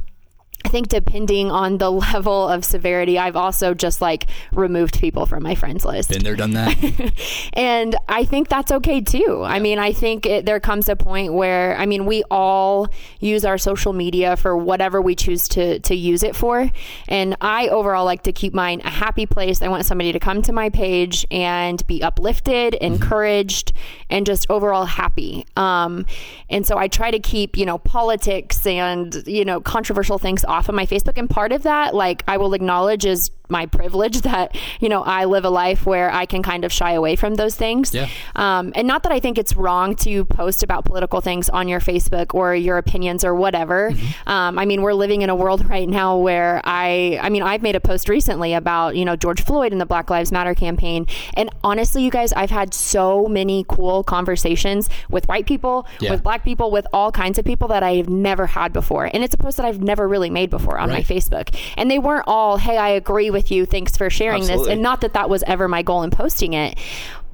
I 0.66 0.70
think 0.70 0.88
depending 0.88 1.52
on 1.52 1.78
the 1.78 1.92
level 2.14 2.48
of 2.48 2.66
severity, 2.66 3.20
I've 3.20 3.36
also 3.36 3.74
just 3.74 4.02
like 4.02 4.28
removed 4.54 5.00
people 5.00 5.26
from 5.26 5.44
my 5.44 5.56
friends 5.56 5.86
list. 5.86 6.10
Been 6.10 6.24
there, 6.24 6.36
done 6.36 6.52
that. 6.52 6.74
And 7.54 7.96
I 8.10 8.26
think 8.26 8.50
that's 8.50 8.72
okay 8.72 9.02
too. 9.02 9.44
I 9.46 9.60
mean, 9.60 9.78
I 9.78 9.92
think 9.92 10.26
it, 10.26 10.46
there 10.46 10.60
comes 10.60 10.90
a 10.90 10.96
point 10.96 11.34
where, 11.34 11.78
I 11.78 11.86
mean, 11.86 12.06
we 12.06 12.24
all 12.32 12.88
use 13.20 13.46
our 13.46 13.58
social 13.58 13.94
media 13.94 14.36
for 14.36 14.58
whatever 14.58 15.02
we 15.02 15.16
choose 15.16 15.48
to, 15.50 15.80
to 15.80 15.96
use 15.96 16.24
it 16.24 16.36
for. 16.36 16.70
And 17.08 17.36
I 17.42 17.68
overall 17.68 18.06
like 18.06 18.24
to 18.24 18.34
keep 18.34 18.54
mine 18.54 18.82
a 18.84 18.90
happy 18.90 19.26
place. 19.26 19.62
I 19.62 19.68
want 19.68 19.86
somebody 19.86 20.12
to 20.12 20.20
come 20.20 20.42
to 20.44 20.54
my 20.54 20.70
page 20.70 21.26
and 21.30 21.86
be 21.86 22.02
uplifted, 22.02 22.74
encouraged, 22.76 23.74
and 24.10 24.26
just 24.26 24.48
overall 24.50 24.86
happy. 24.86 25.46
Um, 25.56 26.06
and 26.50 26.66
so 26.66 26.78
I 26.78 26.88
try 26.88 27.12
to 27.12 27.20
keep, 27.20 27.58
you 27.58 27.66
know, 27.66 27.78
politics 27.78 28.66
and, 28.66 29.24
you 29.28 29.46
know, 29.46 29.62
controversial 29.62 30.18
things 30.18 30.44
off 30.54 30.70
of 30.70 30.76
my 30.76 30.86
Facebook. 30.86 31.18
And 31.18 31.30
part 31.30 31.52
of 31.52 31.64
that, 31.64 31.94
like, 31.96 32.24
I 32.28 32.38
will 32.38 32.54
acknowledge 32.54 33.06
is 33.06 33.32
my 33.50 33.66
privilege 33.66 34.22
that, 34.30 34.56
you 34.80 34.88
know, 34.90 35.04
I 35.04 35.26
live 35.26 35.44
a 35.46 35.50
life 35.50 35.86
where 35.86 36.10
I 36.12 36.26
can 36.26 36.42
kind 36.44 36.64
of 36.64 36.72
shy 36.72 36.94
away 36.94 37.16
from 37.18 37.36
those 37.36 37.56
things. 37.56 37.94
Yeah. 37.94 38.08
Um, 38.36 38.72
and 38.76 38.88
not 38.88 39.04
that 39.04 39.12
I 39.12 39.20
think 39.20 39.38
it's 39.38 39.56
wrong 39.56 39.96
to 39.98 40.24
post 40.26 40.64
about 40.64 40.86
political 40.86 41.20
things 41.22 41.50
on 41.50 41.68
your 41.68 41.80
Facebook 41.82 42.34
or 42.34 42.56
your 42.56 42.78
opinions 42.78 43.26
or 43.26 43.36
whatever. 43.36 43.92
Um, 44.28 44.58
I 44.58 44.66
mean, 44.66 44.82
we're 44.82 44.94
living 44.94 45.22
in 45.24 45.30
a 45.30 45.36
world 45.36 45.68
right 45.76 45.90
now 45.90 46.18
where 46.18 46.62
I, 46.64 47.20
I 47.22 47.30
mean, 47.30 47.44
I've 47.44 47.62
made 47.62 47.76
a 47.76 47.82
post 47.82 48.08
recently 48.08 48.54
about, 48.54 48.96
you 48.96 49.04
know, 49.06 49.16
George 49.16 49.44
Floyd 49.44 49.72
and 49.72 49.82
the 49.82 49.86
Black 49.86 50.10
Lives 50.10 50.32
Matter 50.32 50.56
campaign. 50.56 51.06
And 51.36 51.50
honestly, 51.64 52.04
you 52.04 52.12
guys, 52.12 52.32
I've 52.34 52.50
had 52.52 52.74
so 52.74 53.28
many 53.28 53.66
cool 53.68 54.04
conversations 54.04 54.90
with 55.10 55.28
white 55.28 55.46
people, 55.46 55.86
Yeah. 56.00 56.12
with 56.12 56.24
black 56.24 56.44
people, 56.44 56.72
with 56.72 56.88
all 56.94 57.12
kinds 57.12 57.38
of 57.38 57.46
people 57.46 57.68
that 57.70 57.84
I've 57.84 58.10
never 58.10 58.48
had 58.48 58.72
before. 58.74 59.10
And 59.14 59.24
it's 59.24 59.34
a 59.34 59.38
post 59.38 59.58
that 59.58 59.66
I've 59.66 59.82
never 59.82 60.08
really 60.08 60.30
made 60.30 60.43
before 60.50 60.78
on 60.78 60.90
Right. 60.90 61.08
my 61.10 61.16
Facebook. 61.16 61.54
And 61.78 61.90
they 61.90 62.00
weren't 62.00 62.26
all, 62.28 62.58
hey, 62.58 62.78
I 62.78 62.90
agree 62.90 63.30
with 63.30 63.52
you. 63.52 63.66
Thanks 63.66 63.96
for 63.98 64.10
sharing 64.10 64.46
this. 64.46 64.68
And 64.68 64.82
not 64.82 65.02
that 65.02 65.14
that 65.14 65.30
was 65.30 65.44
ever 65.48 65.68
my 65.68 65.82
goal 65.82 66.04
in 66.04 66.10
posting 66.12 66.54
it. 66.54 66.78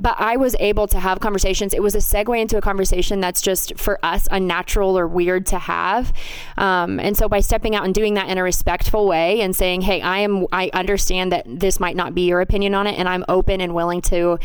But 0.02 0.16
I 0.18 0.38
was 0.38 0.56
able 0.62 0.88
to 0.88 1.00
have 1.00 1.20
conversations. 1.20 1.74
It 1.74 1.84
was 1.84 1.94
a 1.94 1.98
segue 1.98 2.40
into 2.40 2.58
a 2.58 2.62
conversation 2.62 3.20
that's 3.20 3.42
just 3.42 3.78
for 3.78 4.00
us 4.02 4.30
unnatural 4.32 4.98
or 4.98 5.06
weird 5.08 5.46
to 5.48 5.60
have. 5.60 6.14
Um, 6.58 7.02
and 7.02 7.18
so 7.18 7.28
by 7.28 7.42
stepping 7.42 7.76
out 7.76 7.84
and 7.84 7.94
doing 7.94 8.14
that 8.14 8.30
in 8.30 8.38
a 8.38 8.44
respectful 8.44 9.08
way 9.08 9.42
and 9.42 9.54
saying, 9.54 9.82
"Hey, 9.82 10.00
I 10.00 10.20
am. 10.20 10.46
I 10.54 10.70
understand 10.74 11.34
that 11.34 11.44
this 11.48 11.82
might 11.82 11.98
not 11.98 12.16
be 12.16 12.22
your 12.22 12.40
opinion 12.40 12.76
on 12.76 12.88
it, 12.88 12.98
and 12.98 13.10
I'm 13.10 13.26
open 13.28 13.60
and 13.62 13.74
willing 13.76 14.02
to." 14.04 14.40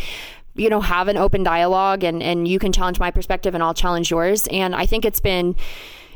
you 0.57 0.68
know 0.70 0.81
have 0.81 1.09
an 1.09 1.16
open 1.16 1.42
dialogue 1.42 2.05
and 2.05 2.22
and 2.22 2.46
you 2.46 2.61
can 2.61 2.70
challenge 2.70 3.00
my 3.00 3.11
perspective 3.11 3.55
and 3.55 3.62
I'll 3.64 3.74
challenge 3.74 4.09
yours 4.12 4.46
and 4.53 4.72
I 4.72 4.87
think 4.87 5.05
it's 5.05 5.18
been 5.18 5.57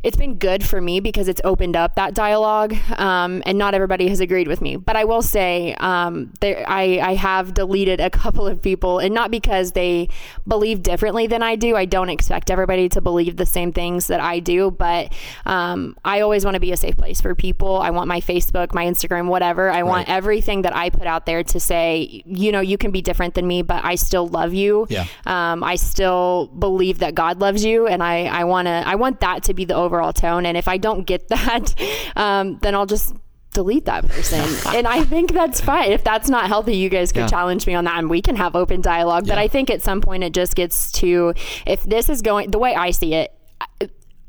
it's 0.02 0.16
been 0.16 0.36
good 0.36 0.64
for 0.64 0.80
me 0.80 1.00
because 1.00 1.28
it's 1.28 1.40
opened 1.44 1.76
up 1.76 1.94
that 1.96 2.14
dialogue 2.14 2.74
um, 2.96 3.42
and 3.46 3.58
not 3.58 3.74
everybody 3.74 4.08
has 4.08 4.20
agreed 4.20 4.48
with 4.48 4.60
me. 4.60 4.76
But 4.76 4.96
i 4.96 5.04
will 5.04 5.22
say 5.22 5.74
um, 5.74 6.32
there, 6.40 6.64
I, 6.68 6.98
I 7.00 7.14
have 7.14 7.54
deleted 7.54 8.00
a 8.00 8.10
couple 8.18 8.46
of 8.46 8.60
people 8.62 8.98
and 8.98 9.14
not 9.14 9.30
because 9.30 9.72
they 9.72 10.08
believe 10.46 10.82
differently 10.82 11.26
than 11.26 11.42
i 11.42 11.56
do. 11.56 11.76
I 11.76 11.84
don't 11.84 12.10
expect 12.10 12.50
everybody 12.50 12.88
to 12.90 13.00
believe 13.00 13.36
the 13.36 13.46
same 13.46 13.72
things 13.72 14.06
that 14.08 14.20
i 14.20 14.38
do 14.38 14.70
but 14.70 15.12
um, 15.46 15.96
i 16.04 16.20
always 16.20 16.44
want 16.44 16.54
to 16.54 16.60
be 16.60 16.72
a 16.72 16.76
safe 16.76 16.96
place 16.96 17.20
for 17.20 17.34
people. 17.34 17.78
I 17.78 17.90
want 17.90 18.08
my 18.08 18.20
facebook 18.20 18.74
my 18.74 18.84
instagram 18.84 19.28
whatever. 19.28 19.70
I 19.70 19.82
want 19.82 20.08
everything 20.08 20.62
that 20.62 20.74
i 20.74 20.90
put 20.90 21.06
out 21.06 21.26
there 21.26 21.42
to 21.42 21.60
say 21.60 22.22
you 22.24 22.52
know 22.52 22.60
you 22.60 22.78
can 22.78 22.90
be 22.90 23.02
different 23.02 23.34
than 23.34 23.46
me 23.46 23.62
but 23.62 23.84
i 23.84 23.94
still 23.94 24.26
love 24.28 24.54
you. 24.54 24.86
Yeah. 24.88 25.06
um, 25.26 25.62
I 25.62 25.76
still 25.76 26.46
believe 26.58 26.98
that 27.00 27.14
God 27.14 27.40
loves 27.40 27.64
you, 27.64 27.86
and 27.86 28.02
I 28.02 28.24
I 28.26 28.44
want 28.44 28.66
to 28.66 28.82
I 28.86 28.94
want 28.94 29.20
that 29.20 29.42
to 29.44 29.54
be 29.54 29.64
the 29.64 29.74
overall 29.88 30.12
tone. 30.12 30.44
And 30.46 30.56
if 30.56 30.68
I 30.68 30.76
don't 30.76 31.04
get 31.06 31.28
that, 31.36 31.74
um, 32.16 32.58
then 32.62 32.74
I'll 32.74 32.86
just 32.86 33.14
delete 33.54 33.86
that 33.86 34.06
person. 34.06 34.40
and 34.76 34.86
I 34.86 35.02
think 35.04 35.32
that's 35.32 35.60
fine. 35.60 35.90
If 35.90 36.04
that's 36.04 36.28
not 36.28 36.46
healthy, 36.46 36.76
you 36.76 36.88
guys 36.90 37.12
could 37.12 37.20
Yeah. 37.20 37.28
challenge 37.28 37.66
me 37.66 37.74
on 37.74 37.84
that, 37.84 37.98
and 37.98 38.10
we 38.10 38.20
can 38.22 38.36
have 38.36 38.54
open 38.54 38.80
dialogue. 38.82 39.26
But 39.26 39.38
I 39.38 39.48
think 39.48 39.70
at 39.70 39.82
some 39.82 40.00
point 40.00 40.22
it 40.22 40.34
just 40.34 40.54
gets 40.54 40.92
to 41.00 41.32
if 41.66 41.82
this 41.84 42.08
is 42.08 42.20
going 42.22 42.50
the 42.50 42.58
way 42.58 42.74
I 42.74 42.90
see 42.90 43.14
it. 43.14 43.32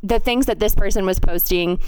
The 0.01 0.19
things 0.19 0.45
that 0.45 0.59
this 0.59 0.73
person 0.75 1.05
was 1.05 1.19
posting 1.19 1.79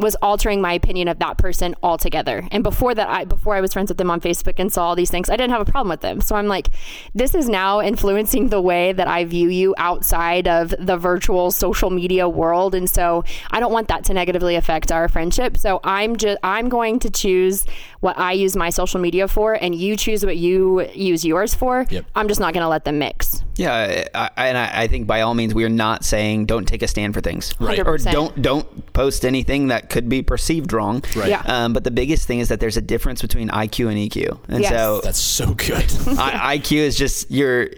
was 0.00 0.16
altering 0.16 0.60
my 0.60 0.72
opinion 0.72 1.08
of 1.08 1.18
that 1.20 1.38
person 1.38 1.74
altogether. 1.82 2.46
And 2.50 2.62
before 2.62 2.94
that, 2.94 3.08
I 3.08 3.24
before 3.24 3.54
I 3.54 3.60
was 3.60 3.72
friends 3.72 3.90
with 3.90 3.98
them 3.98 4.10
on 4.10 4.20
Facebook 4.20 4.54
and 4.58 4.72
saw 4.72 4.86
all 4.88 4.96
these 4.96 5.10
things, 5.10 5.28
I 5.30 5.36
didn't 5.36 5.50
have 5.50 5.60
a 5.60 5.70
problem 5.70 5.90
with 5.90 6.00
them. 6.00 6.20
So 6.20 6.34
I'm 6.36 6.46
like, 6.48 6.68
this 7.14 7.34
is 7.34 7.48
now 7.48 7.80
influencing 7.80 8.48
the 8.48 8.60
way 8.60 8.92
that 8.92 9.06
I 9.08 9.24
view 9.24 9.48
you 9.48 9.74
outside 9.78 10.48
of 10.48 10.74
the 10.78 10.96
virtual 10.96 11.50
social 11.50 11.90
media 11.90 12.28
world. 12.28 12.74
And 12.74 12.88
so 12.88 13.24
I 13.50 13.60
don't 13.60 13.72
want 13.72 13.88
that 13.88 14.04
to 14.06 14.14
negatively 14.14 14.56
affect 14.56 14.90
our 14.90 15.08
friendship. 15.08 15.56
So 15.56 15.80
I'm 15.84 16.16
just 16.16 16.38
I'm 16.42 16.68
going 16.68 16.98
to 17.00 17.10
choose 17.10 17.66
what 18.00 18.18
I 18.18 18.32
use 18.32 18.56
my 18.56 18.70
social 18.70 18.98
media 18.98 19.28
for, 19.28 19.52
and 19.52 19.74
you 19.74 19.94
choose 19.96 20.24
what 20.24 20.38
you 20.38 20.88
use 20.94 21.22
yours 21.24 21.54
for. 21.54 21.86
Yep. 21.90 22.06
I'm 22.14 22.28
just 22.28 22.40
not 22.40 22.54
going 22.54 22.62
to 22.62 22.68
let 22.68 22.84
them 22.84 22.98
mix. 22.98 23.44
Yeah, 23.56 24.06
I, 24.14 24.30
I- 24.38 24.48
and 24.48 24.56
I, 24.56 24.82
I 24.84 24.86
think 24.88 25.06
by 25.06 25.20
all 25.20 25.34
means 25.34 25.52
we 25.52 25.64
are 25.64 25.68
not 25.68 26.02
saying 26.02 26.46
don't 26.46 26.66
take 26.66 26.82
a 26.82 26.88
stand 26.88 27.12
for 27.12 27.20
things, 27.20 27.54
Right. 27.60 27.78
Or 27.78 27.98
100%. 27.98 28.10
don't 28.12 28.40
don't 28.40 28.92
post 28.94 29.26
anything 29.26 29.68
that 29.68 29.89
could 29.90 30.08
be 30.08 30.22
perceived 30.22 30.72
wrong. 30.72 31.02
Right. 31.14 31.28
Yeah. 31.28 31.42
Um, 31.44 31.72
but 31.72 31.84
the 31.84 31.90
biggest 31.90 32.26
thing 32.26 32.38
is 32.38 32.48
that 32.48 32.60
there's 32.60 32.76
a 32.76 32.80
difference 32.82 33.20
between 33.20 33.48
IQ 33.50 33.88
and 33.90 33.98
EQ, 33.98 34.38
and 34.48 34.62
Yes. 34.62 34.70
so 34.70 35.00
That's 35.02 35.18
so 35.20 35.52
good. 35.54 35.84
I, 36.18 36.56
IQ 36.58 36.76
is 36.78 36.96
just 36.96 37.30
your 37.30 37.68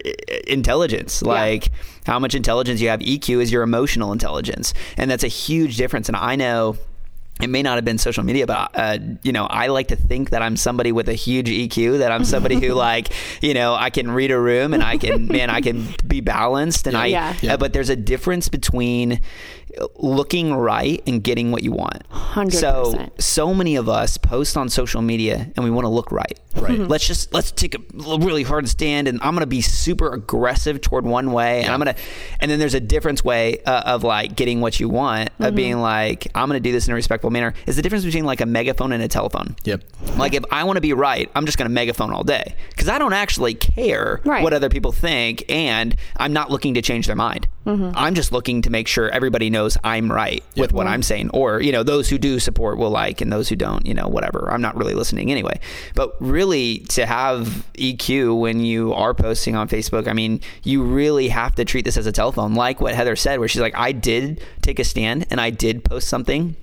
intelligence. 0.47 1.21
Like 1.21 1.71
how 2.05 2.19
much 2.19 2.35
intelligence 2.35 2.81
you 2.81 2.89
have. 2.89 2.99
EQ 2.99 3.41
is 3.41 3.51
your 3.51 3.63
emotional 3.63 4.11
intelligence, 4.11 4.73
and 4.97 5.09
that's 5.09 5.23
a 5.23 5.27
huge 5.29 5.77
difference. 5.77 6.07
And 6.07 6.15
I 6.15 6.35
know. 6.35 6.77
It 7.41 7.47
may 7.49 7.63
not 7.63 7.77
have 7.77 7.83
been 7.83 7.97
social 7.97 8.23
media, 8.23 8.45
but 8.45 8.69
uh, 8.75 8.99
you 9.23 9.31
know, 9.31 9.47
I 9.47 9.65
like 9.65 9.87
to 9.87 9.95
think 9.95 10.29
that 10.29 10.43
I'm 10.43 10.55
somebody 10.55 10.91
with 10.91 11.09
a 11.09 11.15
huge 11.15 11.49
EQ. 11.49 11.97
That 11.97 12.11
I'm 12.11 12.25
somebody 12.25 12.59
who, 12.59 12.73
like, 12.89 13.11
you 13.41 13.55
know, 13.55 13.73
I 13.73 13.89
can 13.89 14.11
read 14.11 14.29
a 14.29 14.39
room 14.39 14.71
and 14.71 14.83
I 14.83 14.99
can, 14.99 15.25
man, 15.27 15.49
I 15.49 15.59
can 15.59 15.87
be 16.05 16.21
balanced. 16.21 16.85
And 16.85 16.95
I, 16.95 17.07
Yeah. 17.07 17.33
Yeah. 17.41 17.53
uh, 17.55 17.57
but 17.57 17.73
there's 17.73 17.89
a 17.89 17.95
difference 17.95 18.49
between 18.49 19.19
looking 19.95 20.53
right 20.53 21.01
and 21.07 21.23
getting 21.23 21.51
what 21.51 21.63
you 21.63 21.71
want. 21.71 22.07
100%. 22.09 22.53
So 22.53 23.11
so 23.19 23.53
many 23.53 23.75
of 23.75 23.89
us 23.89 24.17
post 24.17 24.57
on 24.57 24.69
social 24.69 25.01
media 25.01 25.51
and 25.55 25.63
we 25.63 25.71
want 25.71 25.85
to 25.85 25.89
look 25.89 26.11
right. 26.11 26.39
Right. 26.55 26.73
Mm-hmm. 26.73 26.91
Let's 26.91 27.07
just 27.07 27.33
let's 27.33 27.51
take 27.51 27.75
a 27.75 27.79
really 28.17 28.43
hard 28.43 28.69
stand 28.69 29.07
and 29.07 29.19
I'm 29.21 29.33
going 29.33 29.41
to 29.41 29.47
be 29.47 29.61
super 29.61 30.13
aggressive 30.13 30.81
toward 30.81 31.05
one 31.05 31.31
way 31.31 31.63
and 31.63 31.71
I'm 31.71 31.79
going 31.79 31.93
to 31.95 32.01
and 32.39 32.49
then 32.49 32.59
there's 32.59 32.75
a 32.75 32.79
difference 32.79 33.23
way 33.23 33.59
uh, 33.63 33.81
of 33.85 34.03
like 34.03 34.35
getting 34.35 34.61
what 34.61 34.79
you 34.79 34.87
want 34.87 35.29
of 35.39 35.47
mm-hmm. 35.47 35.55
being 35.55 35.79
like 35.79 36.27
I'm 36.35 36.47
going 36.47 36.61
to 36.61 36.67
do 36.67 36.71
this 36.71 36.87
in 36.87 36.91
a 36.91 36.95
respectful 36.95 37.31
manner. 37.31 37.53
Is 37.65 37.75
the 37.75 37.81
difference 37.81 38.05
between 38.05 38.25
like 38.25 38.41
a 38.41 38.45
megaphone 38.45 38.91
and 38.91 39.01
a 39.01 39.07
telephone. 39.07 39.55
Yep. 39.63 39.83
Like 40.17 40.33
if 40.33 40.43
I 40.51 40.63
want 40.63 40.77
to 40.77 40.81
be 40.81 40.93
right, 40.93 41.29
I'm 41.35 41.45
just 41.45 41.57
going 41.57 41.69
to 41.69 41.73
megaphone 41.73 42.11
all 42.11 42.23
day 42.23 42.55
because 42.69 42.87
I 42.87 42.99
don't 42.99 43.13
actually 43.13 43.55
care 43.55 44.21
Right. 44.23 44.43
what 44.43 44.53
other 44.53 44.69
people 44.69 44.91
think, 44.91 45.43
and 45.49 45.95
I'm 46.17 46.33
not 46.33 46.51
looking 46.51 46.75
to 46.75 46.81
change 46.81 47.07
their 47.07 47.15
mind. 47.15 47.47
Mm-hmm. 47.65 47.91
I'm 47.95 48.13
just 48.13 48.31
looking 48.31 48.61
to 48.63 48.69
make 48.69 48.87
sure 48.87 49.09
everybody 49.09 49.49
knows 49.49 49.62
I'm 49.83 50.11
right 50.11 50.43
with 50.55 50.71
what 50.73 50.87
I'm 50.87 51.03
saying, 51.03 51.29
or 51.33 51.61
you 51.61 51.71
know, 51.71 51.83
those 51.83 52.09
who 52.09 52.17
do 52.17 52.39
support 52.39 52.77
will 52.77 52.89
like, 52.89 53.21
and 53.21 53.31
those 53.31 53.49
who 53.49 53.55
don't, 53.55 53.85
you 53.85 53.93
know, 53.93 54.07
whatever. 54.07 54.49
I'm 54.51 54.61
not 54.61 54.75
really 54.75 54.93
listening 54.93 55.31
anyway. 55.31 55.59
But 55.95 56.15
really, 56.19 56.79
to 56.89 57.05
have 57.05 57.65
EQ 57.75 58.39
when 58.39 58.59
you 58.59 58.93
are 58.93 59.13
posting 59.13 59.55
on 59.55 59.67
Facebook, 59.67 60.07
I 60.07 60.13
mean, 60.13 60.41
you 60.63 60.83
really 60.83 61.29
have 61.29 61.55
to 61.55 61.65
treat 61.65 61.85
this 61.85 61.97
as 61.97 62.05
a 62.07 62.11
telephone, 62.11 62.53
like 62.55 62.81
what 62.81 62.93
Heather 62.95 63.15
said, 63.15 63.39
where 63.39 63.47
she's 63.47 63.61
like, 63.61 63.75
I 63.75 63.91
did 63.91 64.43
take 64.61 64.79
a 64.79 64.83
stand 64.83 65.25
and 65.29 65.39
I 65.39 65.49
did 65.49 65.83
post 65.83 66.07
something 66.07 66.55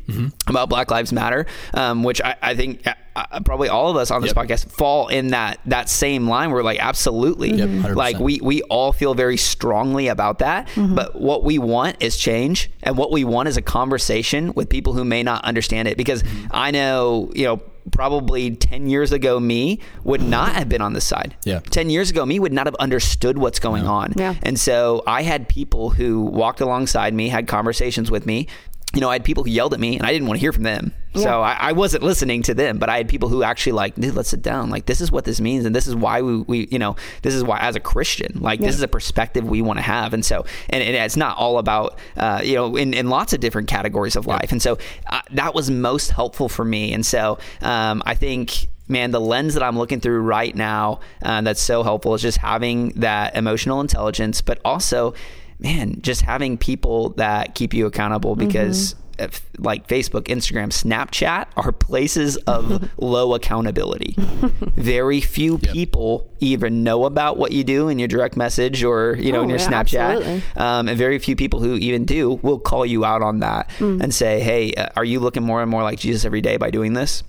about 0.46 0.68
Black 0.68 0.90
Lives 0.90 1.12
Matter, 1.12 1.46
um, 1.74 2.02
which 2.02 2.20
I, 2.20 2.36
I 2.42 2.54
think. 2.54 2.84
Uh, 3.16 3.40
probably 3.40 3.68
all 3.68 3.90
of 3.90 3.96
us 3.96 4.10
on 4.10 4.22
this 4.22 4.32
Yep. 4.34 4.46
podcast 4.46 4.70
fall 4.70 5.08
in 5.08 5.28
that 5.28 5.58
that 5.66 5.88
same 5.88 6.28
line. 6.28 6.50
We're 6.50 6.62
like, 6.62 6.78
absolutely, 6.78 7.52
Yep, 7.54 7.96
like 7.96 8.18
we 8.18 8.40
we 8.42 8.62
all 8.62 8.92
feel 8.92 9.14
very 9.14 9.36
strongly 9.36 10.06
about 10.08 10.38
that. 10.38 10.68
But 10.76 11.20
what 11.20 11.42
we 11.44 11.58
want 11.58 11.96
is 12.00 12.16
change, 12.16 12.70
and 12.82 12.96
what 12.96 13.10
we 13.10 13.24
want 13.24 13.48
is 13.48 13.56
a 13.56 13.62
conversation 13.62 14.52
with 14.54 14.68
people 14.68 14.92
who 14.92 15.04
may 15.04 15.22
not 15.22 15.44
understand 15.44 15.88
it. 15.88 15.96
Because 15.96 16.22
I 16.50 16.70
know, 16.70 17.30
you 17.34 17.44
know. 17.44 17.60
Probably 17.92 18.54
10 18.54 18.88
years 18.88 19.10
ago, 19.10 19.40
me 19.40 19.80
would 20.04 20.20
not 20.22 20.52
have 20.52 20.68
been 20.68 20.82
on 20.82 20.92
this 20.92 21.04
side. 21.04 21.34
Yeah. 21.44 21.60
10 21.60 21.88
years 21.88 22.10
ago, 22.10 22.24
me 22.26 22.38
would 22.38 22.52
not 22.52 22.66
have 22.66 22.74
understood 22.76 23.38
what's 23.38 23.58
going 23.58 23.86
on. 23.86 24.12
Yeah. 24.16 24.34
And 24.42 24.60
so 24.60 25.02
I 25.06 25.22
had 25.22 25.48
people 25.48 25.88
who 25.90 26.20
walked 26.20 26.60
alongside 26.60 27.14
me, 27.14 27.28
had 27.30 27.48
conversations 27.48 28.10
with 28.10 28.26
me. 28.26 28.46
You 28.92 29.00
know, 29.00 29.08
I 29.08 29.14
had 29.14 29.24
people 29.24 29.44
who 29.44 29.50
yelled 29.50 29.72
at 29.72 29.78
me 29.78 29.96
and 29.96 30.04
I 30.04 30.12
didn't 30.12 30.26
want 30.26 30.38
to 30.38 30.40
hear 30.40 30.52
from 30.52 30.64
them. 30.64 30.92
So 31.14 31.40
I, 31.42 31.52
I 31.52 31.72
wasn't 31.72 32.04
listening 32.04 32.42
to 32.44 32.54
them, 32.54 32.78
but 32.78 32.88
I 32.88 32.96
had 32.96 33.08
people 33.08 33.28
who 33.28 33.42
actually 33.42 33.72
like, 33.72 33.96
dude, 33.96 34.14
let's 34.14 34.28
sit 34.28 34.42
down. 34.42 34.70
Like, 34.70 34.86
this 34.86 35.00
is 35.00 35.10
what 35.10 35.24
this 35.24 35.40
means. 35.40 35.64
And 35.64 35.74
this 35.74 35.88
is 35.88 35.94
why 35.96 36.22
we, 36.22 36.38
we 36.42 36.68
you 36.70 36.78
know, 36.78 36.94
this 37.22 37.34
is 37.34 37.42
why 37.42 37.58
as 37.58 37.74
a 37.74 37.80
Christian, 37.80 38.40
like, 38.40 38.60
this 38.60 38.76
is 38.76 38.82
a 38.82 38.88
perspective 38.88 39.44
we 39.44 39.60
want 39.60 39.78
to 39.78 39.82
have. 39.82 40.14
And 40.14 40.24
so, 40.24 40.44
and, 40.68 40.82
and 40.82 40.94
it's 40.94 41.16
not 41.16 41.36
all 41.36 41.58
about, 41.58 41.98
uh, 42.16 42.40
you 42.44 42.54
know, 42.54 42.76
in, 42.76 42.94
in 42.94 43.08
lots 43.08 43.32
of 43.32 43.40
different 43.40 43.68
categories 43.68 44.14
of 44.14 44.26
life. 44.26 44.52
And 44.52 44.62
so 44.62 44.78
uh, 45.08 45.20
that 45.32 45.52
was 45.52 45.68
most 45.68 46.10
helpful 46.10 46.48
for 46.48 46.64
me. 46.64 46.92
And 46.92 47.04
so 47.04 47.38
um, 47.60 48.04
I 48.06 48.14
think, 48.14 48.68
man, 48.86 49.10
the 49.10 49.20
lens 49.20 49.54
that 49.54 49.64
I'm 49.64 49.78
looking 49.78 50.00
through 50.00 50.20
right 50.20 50.54
now 50.54 51.00
uh, 51.22 51.40
that's 51.40 51.62
so 51.62 51.82
helpful 51.82 52.14
is 52.14 52.22
just 52.22 52.38
having 52.38 52.90
that 53.00 53.36
emotional 53.36 53.80
intelligence, 53.80 54.42
but 54.42 54.60
also, 54.64 55.14
man, 55.60 56.00
just 56.02 56.22
having 56.22 56.56
people 56.58 57.10
that 57.10 57.54
keep 57.54 57.74
you 57.74 57.86
accountable 57.86 58.36
because. 58.36 58.94
If, 59.18 59.42
like 59.58 59.86
Facebook, 59.86 60.28
Instagram, 60.28 60.68
Snapchat 60.72 61.48
are 61.54 61.72
places 61.72 62.38
of 62.46 62.88
low 62.98 63.34
accountability. 63.34 64.14
Very 64.76 65.20
few 65.20 65.58
people 65.58 66.26
even 66.40 66.82
know 66.84 67.04
about 67.04 67.36
what 67.36 67.52
you 67.52 67.62
do 67.62 67.90
in 67.90 67.98
your 67.98 68.08
direct 68.08 68.34
message 68.38 68.82
or 68.82 69.16
you 69.20 69.30
know 69.30 69.40
Oh, 69.40 69.42
in 69.42 69.50
your 69.50 69.58
yeah, 69.58 69.68
Snapchat. 69.68 70.56
Um, 70.58 70.88
and 70.88 70.96
very 70.96 71.18
few 71.18 71.36
people 71.36 71.60
who 71.60 71.74
even 71.74 72.06
do 72.06 72.40
will 72.42 72.58
call 72.58 72.86
you 72.86 73.04
out 73.04 73.20
on 73.20 73.40
that 73.40 73.68
Mm. 73.78 74.00
and 74.02 74.14
say, 74.14 74.40
"Hey, 74.40 74.72
uh, 74.72 74.88
are 74.96 75.04
you 75.04 75.20
looking 75.20 75.42
more 75.42 75.60
and 75.60 75.70
more 75.70 75.82
like 75.82 75.98
Jesus 75.98 76.24
every 76.24 76.40
day 76.40 76.56
by 76.56 76.70
doing 76.70 76.94
this?" 76.94 77.22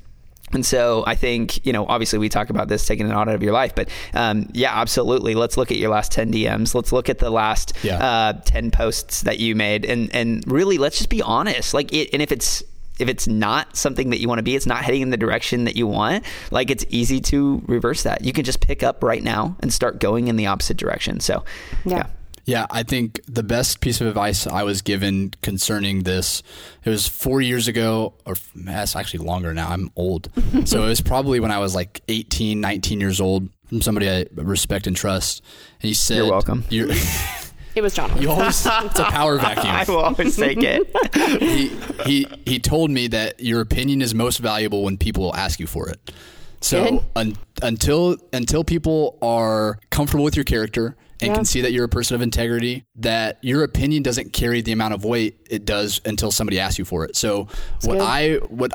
And 0.54 0.66
so 0.66 1.04
I 1.08 1.16
think, 1.16 1.66
you 1.66 1.74
know, 1.74 1.86
obviously 1.88 2.20
we 2.20 2.30
talk 2.30 2.50
about 2.50 2.68
this 2.68 2.86
taking 2.86 3.06
an 3.06 3.14
audit 3.14 3.36
of 3.36 3.44
your 3.44 3.54
life, 3.54 3.74
but 3.76 3.90
um, 4.14 4.50
yeah, 4.54 4.72
absolutely. 4.74 5.34
Let's 5.36 5.56
look 5.58 5.72
at 5.72 5.78
your 5.78 5.90
last 5.92 6.12
10 6.12 6.32
DMs. 6.34 6.76
Let's 6.76 6.92
look 6.92 7.10
at 7.10 7.20
the 7.20 7.30
last 7.30 7.74
Yeah. 7.84 7.98
uh, 7.98 8.34
10 8.46 8.72
posts 8.72 9.22
that 9.22 9.40
you 9.40 9.56
made 9.56 9.86
and, 9.86 10.14
and 10.14 10.44
really 10.52 10.78
let's 10.78 10.98
just 10.98 11.10
be 11.10 11.22
honest. 11.22 11.74
Like 11.74 11.94
it, 11.94 12.10
and 12.14 12.22
if 12.22 12.32
it's, 12.32 12.64
if 13.00 13.08
it's 13.10 13.28
not 13.28 13.76
something 13.76 14.12
that 14.12 14.20
you 14.20 14.28
want 14.28 14.40
to 14.40 14.44
be, 14.44 14.56
it's 14.56 14.66
not 14.68 14.84
heading 14.84 15.02
in 15.02 15.10
the 15.10 15.18
direction 15.18 15.64
that 15.64 15.76
you 15.76 15.88
want, 15.88 16.24
like 16.52 16.70
it's 16.70 16.86
easy 16.90 17.20
to 17.22 17.64
reverse 17.66 18.04
that. 18.04 18.24
You 18.24 18.32
can 18.34 18.44
just 18.44 18.60
pick 18.62 18.84
up 18.84 19.04
right 19.04 19.24
now 19.24 19.56
and 19.62 19.74
start 19.74 20.00
going 20.00 20.28
in 20.28 20.36
the 20.36 20.48
opposite 20.48 20.78
direction. 20.78 21.20
So 21.20 21.44
Yeah. 21.86 21.96
yeah. 21.98 22.08
Yeah, 22.46 22.66
I 22.70 22.84
think 22.84 23.20
the 23.28 23.44
best 23.44 23.82
piece 23.82 24.02
of 24.02 24.08
advice 24.08 24.48
I 24.48 24.64
was 24.64 24.82
given 24.82 25.34
concerning 25.42 26.04
this, 26.04 26.42
it 26.84 26.90
was 26.90 27.08
four 27.08 27.42
years 27.42 27.68
ago, 27.68 28.14
or 28.26 28.36
that's 28.56 28.96
actually 28.96 29.26
longer 29.26 29.54
now. 29.54 29.70
I'm 29.70 29.92
old. 29.96 30.30
so 30.66 30.84
it 30.84 30.88
was 30.88 31.02
probably 31.02 31.40
when 31.40 31.52
I 31.52 31.60
was 31.60 31.76
like 31.76 32.02
18, 32.08 32.60
19 32.60 33.00
years 33.00 33.22
old 33.22 33.50
from 33.68 33.82
somebody 33.82 34.10
I 34.10 34.26
respect 34.36 34.88
and 34.88 34.96
trust. 34.96 35.44
And 35.82 35.88
he 35.90 35.94
said, 35.94 36.18
You're 36.18 36.32
welcome. 36.32 36.66
You're, 36.70 36.90
It 37.74 37.82
was 37.82 37.94
John. 37.94 38.22
you 38.22 38.30
always, 38.30 38.66
it's 38.66 39.00
a 39.00 39.04
power 39.06 39.38
vacuum. 39.38 39.68
I 39.68 39.86
will 39.88 40.00
always 40.00 40.36
take 40.36 40.58
it. 40.62 40.94
he, 41.42 41.68
he 42.04 42.28
he 42.46 42.60
told 42.60 42.92
me 42.92 43.08
that 43.08 43.40
your 43.40 43.62
opinion 43.62 44.02
is 44.02 44.14
most 44.14 44.40
valuable 44.40 44.84
when 44.84 44.98
people 44.98 45.34
ask 45.36 45.58
you 45.58 45.68
for 45.68 45.88
it. 45.88 46.12
So 46.60 47.06
un, 47.16 47.38
until 47.62 48.18
until 48.34 48.66
people 48.66 49.18
are 49.22 49.80
comfortable 49.90 50.26
with 50.26 50.36
your 50.36 50.44
character 50.44 50.98
and 51.22 51.30
Yeah. 51.30 51.36
can 51.36 51.46
see 51.46 51.62
that 51.62 51.72
you're 51.72 51.86
a 51.86 51.90
person 51.90 52.16
of 52.16 52.22
integrity, 52.22 52.86
that 52.96 53.38
your 53.42 53.64
opinion 53.64 54.04
doesn't 54.04 54.34
carry 54.34 54.62
the 54.62 54.72
amount 54.72 54.94
of 54.94 55.06
weight 55.06 55.38
it 55.50 55.66
does 55.66 56.02
until 56.06 56.32
somebody 56.32 56.60
asks 56.60 56.80
you 56.80 56.86
for 56.86 57.06
it. 57.06 57.16
So 57.16 57.48
what 57.84 58.00
good. 58.00 58.02
I 58.02 58.36
what 58.50 58.72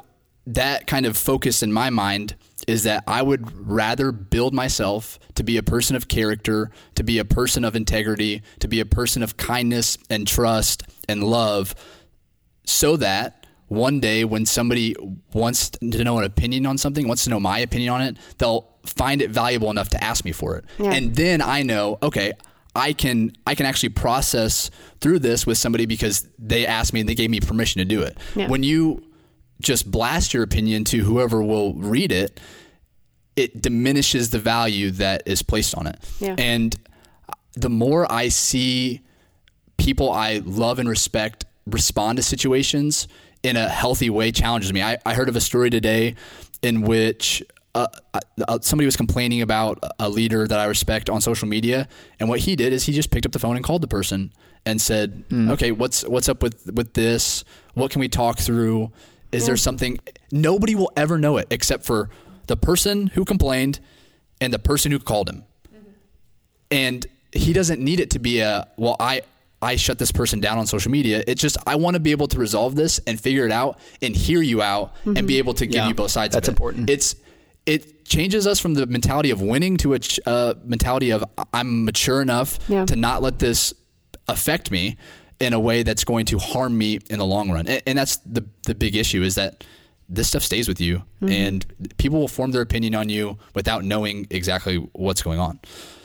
that 0.49 0.87
kind 0.87 1.07
of 1.07 1.17
focus 1.17 1.63
in 1.63 1.73
my 1.73 1.91
mind 1.91 2.37
is 2.69 2.85
that 2.85 3.03
I 3.07 3.21
would 3.21 3.51
rather 3.69 4.13
build 4.13 4.55
myself 4.55 5.19
to 5.35 5.43
be 5.43 5.57
a 5.57 5.63
person 5.63 5.97
of 5.97 6.07
character, 6.09 6.71
to 6.95 7.03
be 7.03 7.19
a 7.19 7.25
person 7.25 7.65
of 7.65 7.75
integrity, 7.75 8.43
to 8.61 8.69
be 8.69 8.79
a 8.81 8.87
person 8.87 9.23
of 9.25 9.37
kindness 9.37 9.99
and 10.09 10.27
trust 10.27 10.85
and 11.09 11.23
love 11.25 11.75
so 12.65 12.97
that 12.97 13.46
one 13.69 14.01
day 14.01 14.25
when 14.25 14.47
somebody 14.47 14.95
wants 15.33 15.71
to 15.71 16.05
know 16.05 16.19
an 16.19 16.25
opinion 16.25 16.67
on 16.67 16.79
something, 16.79 17.09
wants 17.09 17.25
to 17.25 17.31
know 17.31 17.41
my 17.41 17.59
opinion 17.59 17.93
on 17.93 18.01
it, 18.01 18.17
they'll 18.39 18.69
find 18.85 19.21
it 19.21 19.31
valuable 19.31 19.71
enough 19.71 19.89
to 19.91 20.03
ask 20.03 20.25
me 20.25 20.33
for 20.33 20.57
it. 20.57 20.65
Yeah. 20.79 20.93
And 20.93 21.15
then 21.15 21.43
I 21.43 21.63
know, 21.63 21.99
okay, 22.03 22.33
I 22.77 22.93
can 22.93 23.33
I 23.47 23.55
can 23.55 23.67
actually 23.67 23.89
process 23.89 24.71
through 25.01 25.21
this 25.21 25.47
with 25.47 25.59
somebody 25.59 25.87
because 25.87 26.29
they 26.39 26.67
asked 26.67 26.93
me 26.93 27.01
and 27.01 27.09
they 27.09 27.15
gave 27.15 27.31
me 27.31 27.41
permission 27.41 27.81
to 27.81 27.85
do 27.85 28.03
it. 28.03 28.19
Yeah. 28.35 28.49
When 28.49 28.63
you 28.63 29.03
just 29.61 29.91
blast 29.91 30.35
your 30.35 30.43
opinion 30.43 30.85
to 30.85 30.99
whoever 30.99 31.43
will 31.43 31.75
read 31.75 32.13
it, 32.13 32.39
it 33.35 33.63
diminishes 33.63 34.31
the 34.31 34.39
value 34.39 34.91
that 34.93 35.23
is 35.27 35.43
placed 35.43 35.75
on 35.75 35.87
it. 35.87 35.99
Yeah. 36.21 36.37
And 36.39 36.77
the 37.55 37.71
more 37.71 38.11
I 38.13 38.29
see 38.29 39.01
people 39.79 40.13
I 40.13 40.43
love 40.45 40.79
and 40.79 40.89
respect 40.89 41.47
respond 41.67 42.17
to 42.17 42.23
situations 42.23 43.09
in 43.47 43.57
a 43.57 43.69
healthy 43.69 44.11
way 44.11 44.33
challenges 44.33 44.73
me. 44.73 44.83
I, 44.83 44.99
I 45.07 45.15
heard 45.15 45.29
of 45.29 45.37
a 45.37 45.41
story 45.41 45.71
today 45.71 46.15
in 46.63 46.83
which 46.83 47.43
uh, 47.75 47.87
uh, 48.13 48.59
somebody 48.61 48.87
was 48.87 48.97
complaining 48.97 49.43
about 49.43 49.79
a 49.99 50.09
leader 50.09 50.49
that 50.49 50.59
I 50.59 50.65
respect 50.65 51.09
on 51.09 51.21
social 51.21 51.47
media, 51.47 51.89
and 52.19 52.29
what 52.29 52.41
he 52.41 52.57
did 52.57 52.73
is 52.73 52.85
he 52.85 52.93
just 52.93 53.11
picked 53.11 53.27
up 53.27 53.33
the 53.33 53.39
phone 53.39 53.57
and 53.57 53.65
called 53.65 53.83
the 53.83 53.89
person 53.89 54.33
and 54.65 54.81
said, 54.81 55.25
"Okay, 55.51 55.71
what's 55.73 56.03
what's 56.05 56.29
up 56.29 56.43
with 56.43 56.71
with 56.73 56.95
this? 56.95 57.45
What 57.75 57.91
can 57.91 58.01
we 58.01 58.09
talk 58.09 58.39
through? 58.39 58.91
Is 59.33 59.47
there 59.47 59.57
something?" 59.57 59.99
Nobody 60.33 60.75
will 60.75 60.91
ever 60.97 61.19
know 61.19 61.37
it 61.37 61.47
except 61.51 61.85
for 61.85 62.11
the 62.47 62.57
person 62.57 63.09
who 63.09 63.25
complained 63.25 63.79
and 64.41 64.53
the 64.53 64.59
person 64.59 64.91
who 64.91 64.99
called 64.99 65.29
him 65.29 65.45
and 66.71 67.07
he 67.33 67.53
doesn't 67.53 67.81
need 67.81 68.01
it 68.01 68.11
to 68.11 68.19
be 68.19 68.41
a 68.41 68.67
well 68.77 68.97
i 69.01 69.23
i 69.63 69.77
shut 69.77 69.99
this 69.99 70.13
person 70.13 70.41
down 70.41 70.59
on 70.59 70.67
social 70.67 70.91
media 70.91 71.23
it's 71.27 71.41
just 71.41 71.57
i 71.67 71.75
want 71.77 71.95
to 71.95 72.01
be 72.01 72.11
able 72.11 72.29
to 72.29 72.39
resolve 72.39 72.75
this 72.75 72.99
and 73.07 73.21
figure 73.21 73.47
it 73.47 73.53
out 73.53 73.79
and 74.03 74.15
hear 74.15 74.43
you 74.43 74.61
out 74.63 74.95
and 75.05 75.27
be 75.27 75.39
able 75.39 75.55
to 75.55 75.67
give 75.67 75.77
Yeah, 75.77 75.89
you 75.89 75.95
both 75.95 76.11
sides 76.11 76.35
that's 76.35 76.49
of 76.49 76.53
it. 76.53 76.57
important. 76.57 76.91
it's 76.91 77.17
it 77.65 78.05
changes 78.05 78.47
us 78.47 78.61
from 78.61 78.75
the 78.75 78.87
mentality 78.87 79.31
of 79.31 79.41
winning 79.41 79.77
to 79.79 79.95
a 79.95 79.99
uh, 80.27 80.55
mentality 80.65 81.11
of 81.11 81.25
i'm 81.53 81.85
mature 81.85 82.21
enough 82.23 82.59
Yeah. 82.69 82.85
to 82.87 82.97
not 82.97 83.23
let 83.23 83.39
this 83.39 83.73
affect 84.29 84.71
me 84.71 84.97
in 85.41 85.53
a 85.53 85.61
way 85.61 85.83
that's 85.83 86.05
going 86.05 86.27
to 86.27 86.39
harm 86.39 86.77
me 86.77 86.99
in 87.11 87.19
the 87.19 87.25
long 87.27 87.51
run 87.51 87.67
and, 87.67 87.83
and 87.87 87.99
that's 87.99 88.17
the 88.19 88.45
the 88.65 88.75
big 88.75 88.95
issue 88.97 89.23
is 89.23 89.35
that 89.37 89.65
this 90.09 90.29
stuff 90.29 90.43
stays 90.45 90.69
with 90.69 90.81
you 90.81 91.03
and 91.21 91.67
people 91.99 92.21
will 92.21 92.29
form 92.29 92.53
their 92.53 92.63
opinion 92.63 92.95
on 92.95 93.09
you 93.09 93.37
without 93.55 93.85
knowing 93.85 94.25
exactly 94.31 94.77
what's 94.93 95.21
going 95.21 95.41
on 95.41 95.59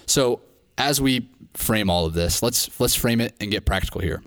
so 0.07 0.41
as 0.79 0.99
we 0.99 1.29
frame 1.53 1.89
all 1.89 2.05
of 2.05 2.13
this 2.13 2.41
let's 2.41 2.79
let's 2.79 2.95
frame 2.95 3.19
it 3.21 3.33
and 3.41 3.51
get 3.51 3.65
practical 3.65 3.99
here 4.01 4.21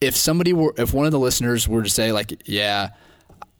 if 0.00 0.14
somebody 0.16 0.52
were 0.52 0.72
if 0.76 0.92
one 0.92 1.06
of 1.06 1.12
the 1.12 1.18
listeners 1.18 1.66
were 1.68 1.82
to 1.82 1.90
say 1.90 2.12
like 2.12 2.42
yeah 2.46 2.90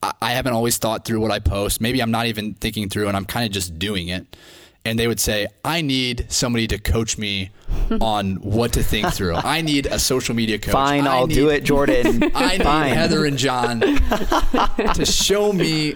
I- 0.03 0.13
I 0.21 0.33
haven't 0.33 0.53
always 0.53 0.77
thought 0.77 1.07
through 1.07 1.21
what 1.21 1.31
I 1.31 1.39
post. 1.39 1.81
Maybe 1.81 2.01
I'm 2.03 2.11
not 2.11 2.27
even 2.27 2.53
thinking 2.53 2.91
through 2.91 3.09
and 3.09 3.17
I'm 3.17 3.25
kind 3.25 3.47
of 3.47 3.51
just 3.51 3.79
doing 3.79 4.09
it. 4.09 4.37
And 4.85 4.99
they 4.99 5.09
would 5.09 5.19
say, 5.19 5.47
I 5.65 5.81
need 5.81 6.27
somebody 6.29 6.67
to 6.69 6.79
coach 6.79 7.17
me 7.17 7.51
on 8.01 8.37
what 8.37 8.75
to 8.75 8.83
think 8.83 9.13
through. 9.15 9.35
I 9.37 9.63
need 9.63 9.87
a 9.87 9.99
social 9.99 10.35
media 10.35 10.59
coach. 10.59 10.75
Fine, 10.75 11.07
I 11.07 11.15
I'll 11.17 11.27
do 11.27 11.49
it, 11.49 11.65
Jordan. 11.65 12.23
I 12.35 12.59
need 12.59 12.63
Fine. 12.65 12.93
Heather 12.93 13.25
and 13.25 13.39
John 13.39 13.81
to 14.95 15.05
show 15.07 15.51
me 15.53 15.95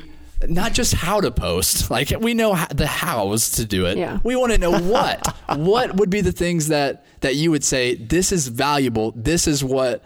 not 0.48 0.72
just 0.72 0.94
how 0.94 1.20
to 1.20 1.31
post. 1.31 1.90
Like 1.90 2.12
we 2.20 2.35
know 2.35 2.55
how, 2.55 2.66
the 2.66 2.87
hows 2.87 3.50
to 3.53 3.64
do 3.64 3.87
it. 3.87 3.98
Yeah. 3.98 4.20
We 4.22 4.37
want 4.37 4.53
to 4.53 4.59
know 4.59 4.70
what. 4.79 5.26
what 5.57 5.96
would 5.96 6.09
be 6.09 6.20
the 6.20 6.33
things 6.33 6.68
that 6.68 7.05
that 7.20 7.35
you 7.35 7.50
would 7.50 7.64
say 7.64 7.96
this 7.96 8.33
is 8.33 8.48
valuable. 8.48 9.12
This 9.16 9.46
is 9.46 9.64
what 9.64 10.05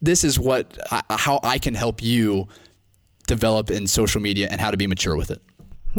this 0.00 0.22
is 0.22 0.38
what 0.38 0.78
I, 0.92 1.02
how 1.10 1.40
I 1.42 1.58
can 1.58 1.74
help 1.74 2.02
you 2.02 2.48
develop 3.26 3.70
in 3.70 3.86
social 3.86 4.20
media 4.20 4.48
and 4.50 4.60
how 4.60 4.70
to 4.70 4.76
be 4.76 4.86
mature 4.86 5.16
with 5.16 5.30
it. 5.30 5.42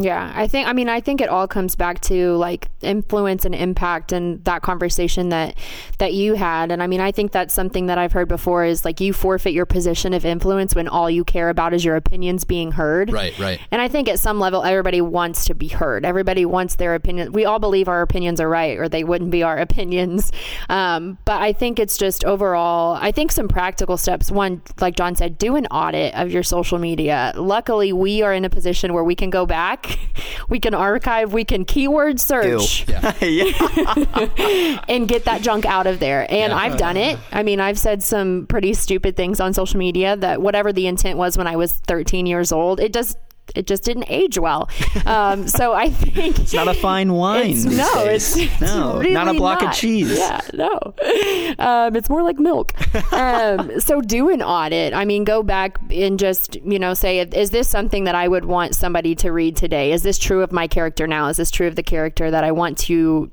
Yeah, 0.00 0.32
I 0.34 0.46
think 0.46 0.66
I 0.66 0.72
mean 0.72 0.88
I 0.88 1.00
think 1.00 1.20
it 1.20 1.28
all 1.28 1.46
comes 1.46 1.74
back 1.74 2.00
to 2.02 2.34
like 2.36 2.68
influence 2.80 3.44
and 3.44 3.54
impact 3.54 4.12
and 4.12 4.42
that 4.44 4.62
conversation 4.62 5.28
that 5.28 5.56
that 5.98 6.14
you 6.14 6.34
had 6.34 6.72
and 6.72 6.82
I 6.82 6.86
mean 6.86 7.00
I 7.00 7.12
think 7.12 7.32
that's 7.32 7.52
something 7.52 7.86
that 7.86 7.98
I've 7.98 8.12
heard 8.12 8.26
before 8.26 8.64
is 8.64 8.82
like 8.82 9.00
you 9.00 9.12
forfeit 9.12 9.52
your 9.52 9.66
position 9.66 10.14
of 10.14 10.24
influence 10.24 10.74
when 10.74 10.88
all 10.88 11.10
you 11.10 11.22
care 11.22 11.50
about 11.50 11.74
is 11.74 11.84
your 11.84 11.96
opinions 11.96 12.44
being 12.44 12.72
heard. 12.72 13.12
Right, 13.12 13.38
right. 13.38 13.60
And 13.70 13.82
I 13.82 13.88
think 13.88 14.08
at 14.08 14.18
some 14.18 14.40
level 14.40 14.64
everybody 14.64 15.02
wants 15.02 15.44
to 15.46 15.54
be 15.54 15.68
heard. 15.68 16.06
Everybody 16.06 16.46
wants 16.46 16.76
their 16.76 16.94
opinion. 16.94 17.32
We 17.32 17.44
all 17.44 17.58
believe 17.58 17.86
our 17.86 18.00
opinions 18.00 18.40
are 18.40 18.48
right 18.48 18.78
or 18.78 18.88
they 18.88 19.04
wouldn't 19.04 19.30
be 19.30 19.42
our 19.42 19.58
opinions. 19.68 20.32
Um, 20.70 21.18
but 21.26 21.42
I 21.42 21.52
think 21.52 21.78
it's 21.78 21.98
just 21.98 22.24
overall 22.24 22.94
I 22.94 23.12
think 23.12 23.32
some 23.32 23.48
practical 23.48 23.98
steps. 23.98 24.30
One, 24.30 24.62
like 24.80 24.96
John 24.96 25.14
said, 25.14 25.36
do 25.36 25.56
an 25.56 25.66
audit 25.66 26.14
of 26.14 26.30
your 26.30 26.42
social 26.42 26.78
media. 26.78 27.34
Luckily 27.36 27.92
we 27.92 28.22
are 28.22 28.32
in 28.32 28.46
a 28.46 28.50
position 28.50 28.94
where 28.94 29.04
we 29.04 29.14
can 29.14 29.28
go 29.28 29.44
back 29.44 29.89
we 30.48 30.58
can 30.60 30.74
archive, 30.74 31.32
we 31.32 31.44
can 31.44 31.64
keyword 31.64 32.20
search 32.20 32.88
Yeah. 32.88 33.14
yeah. 33.24 34.80
and 34.88 35.08
get 35.08 35.24
that 35.24 35.42
junk 35.42 35.64
out 35.66 35.86
of 35.86 36.00
there. 36.00 36.26
And 36.30 36.52
Yeah. 36.52 36.56
I've 36.58 36.76
done 36.76 36.96
it. 36.96 37.18
I 37.32 37.42
mean, 37.42 37.60
I've 37.60 37.78
said 37.78 38.02
some 38.02 38.46
pretty 38.46 38.74
stupid 38.74 39.16
things 39.16 39.40
on 39.40 39.52
social 39.52 39.78
media 39.78 40.16
that 40.16 40.42
whatever 40.42 40.72
the 40.72 40.86
intent 40.86 41.18
was 41.18 41.36
when 41.38 41.46
I 41.46 41.56
was 41.56 41.72
13 41.72 42.26
years 42.26 42.52
old, 42.52 42.80
it 42.80 42.92
just 42.92 43.16
it 43.54 43.66
just 43.66 43.82
didn't 43.82 44.04
age 44.08 44.38
well. 44.38 44.68
Um, 45.06 45.48
so 45.60 45.72
I 45.72 45.90
think 45.90 46.38
It's 46.38 46.52
not 46.52 46.68
a 46.68 46.74
fine 46.74 47.12
wine. 47.12 47.50
it's, 47.50 47.64
no, 47.64 48.04
it's, 48.04 48.36
it's 48.36 48.60
no, 48.60 48.98
really 48.98 49.12
not 49.14 49.28
a 49.28 49.34
block 49.34 49.62
not. 49.62 49.72
of 49.72 49.76
cheese. 49.78 50.16
Yeah, 50.16 50.40
no, 50.54 50.78
um, 51.58 51.96
it's 51.96 52.08
more 52.08 52.22
like 52.22 52.38
milk. 52.38 52.72
Um, 53.12 53.80
so 53.80 54.00
do 54.00 54.30
an 54.30 54.42
audit. 54.42 54.94
I 54.94 55.04
mean, 55.04 55.24
go 55.24 55.42
back 55.42 55.78
and 55.90 56.18
just 56.18 56.56
you 56.56 56.78
know 56.78 56.94
say, 56.94 57.20
is 57.20 57.50
this 57.50 57.68
something 57.68 58.04
that 58.04 58.14
I 58.14 58.28
would 58.28 58.44
want 58.44 58.74
somebody 58.74 59.14
to 59.16 59.32
read 59.32 59.56
today? 59.56 59.92
Is 59.92 60.02
this 60.02 60.18
true 60.18 60.42
of 60.42 60.52
my 60.52 60.66
character 60.66 61.06
now? 61.06 61.28
Is 61.28 61.36
this 61.36 61.50
true 61.50 61.66
of 61.66 61.76
the 61.76 61.82
character 61.82 62.30
that 62.30 62.44
I 62.44 62.52
want 62.52 62.78
to 62.78 63.30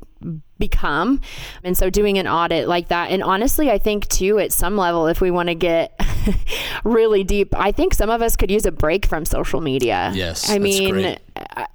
become 0.59 1.21
and 1.63 1.77
so 1.77 1.89
doing 1.89 2.17
an 2.17 2.27
audit 2.27 2.67
like 2.67 2.87
that 2.87 3.11
and 3.11 3.21
honestly 3.21 3.69
i 3.69 3.77
think 3.77 4.07
too 4.07 4.39
at 4.39 4.51
some 4.51 4.75
level 4.75 5.05
if 5.07 5.21
we 5.21 5.29
want 5.29 5.49
to 5.49 5.55
get 5.55 5.99
really 6.83 7.23
deep 7.23 7.53
i 7.55 7.71
think 7.71 7.93
some 7.93 8.09
of 8.09 8.21
us 8.23 8.35
could 8.35 8.49
use 8.49 8.65
a 8.65 8.71
break 8.71 9.05
from 9.05 9.23
social 9.23 9.61
media 9.61 10.11
Yes, 10.15 10.49
i 10.49 10.57
mean 10.57 10.93
great. 10.93 11.19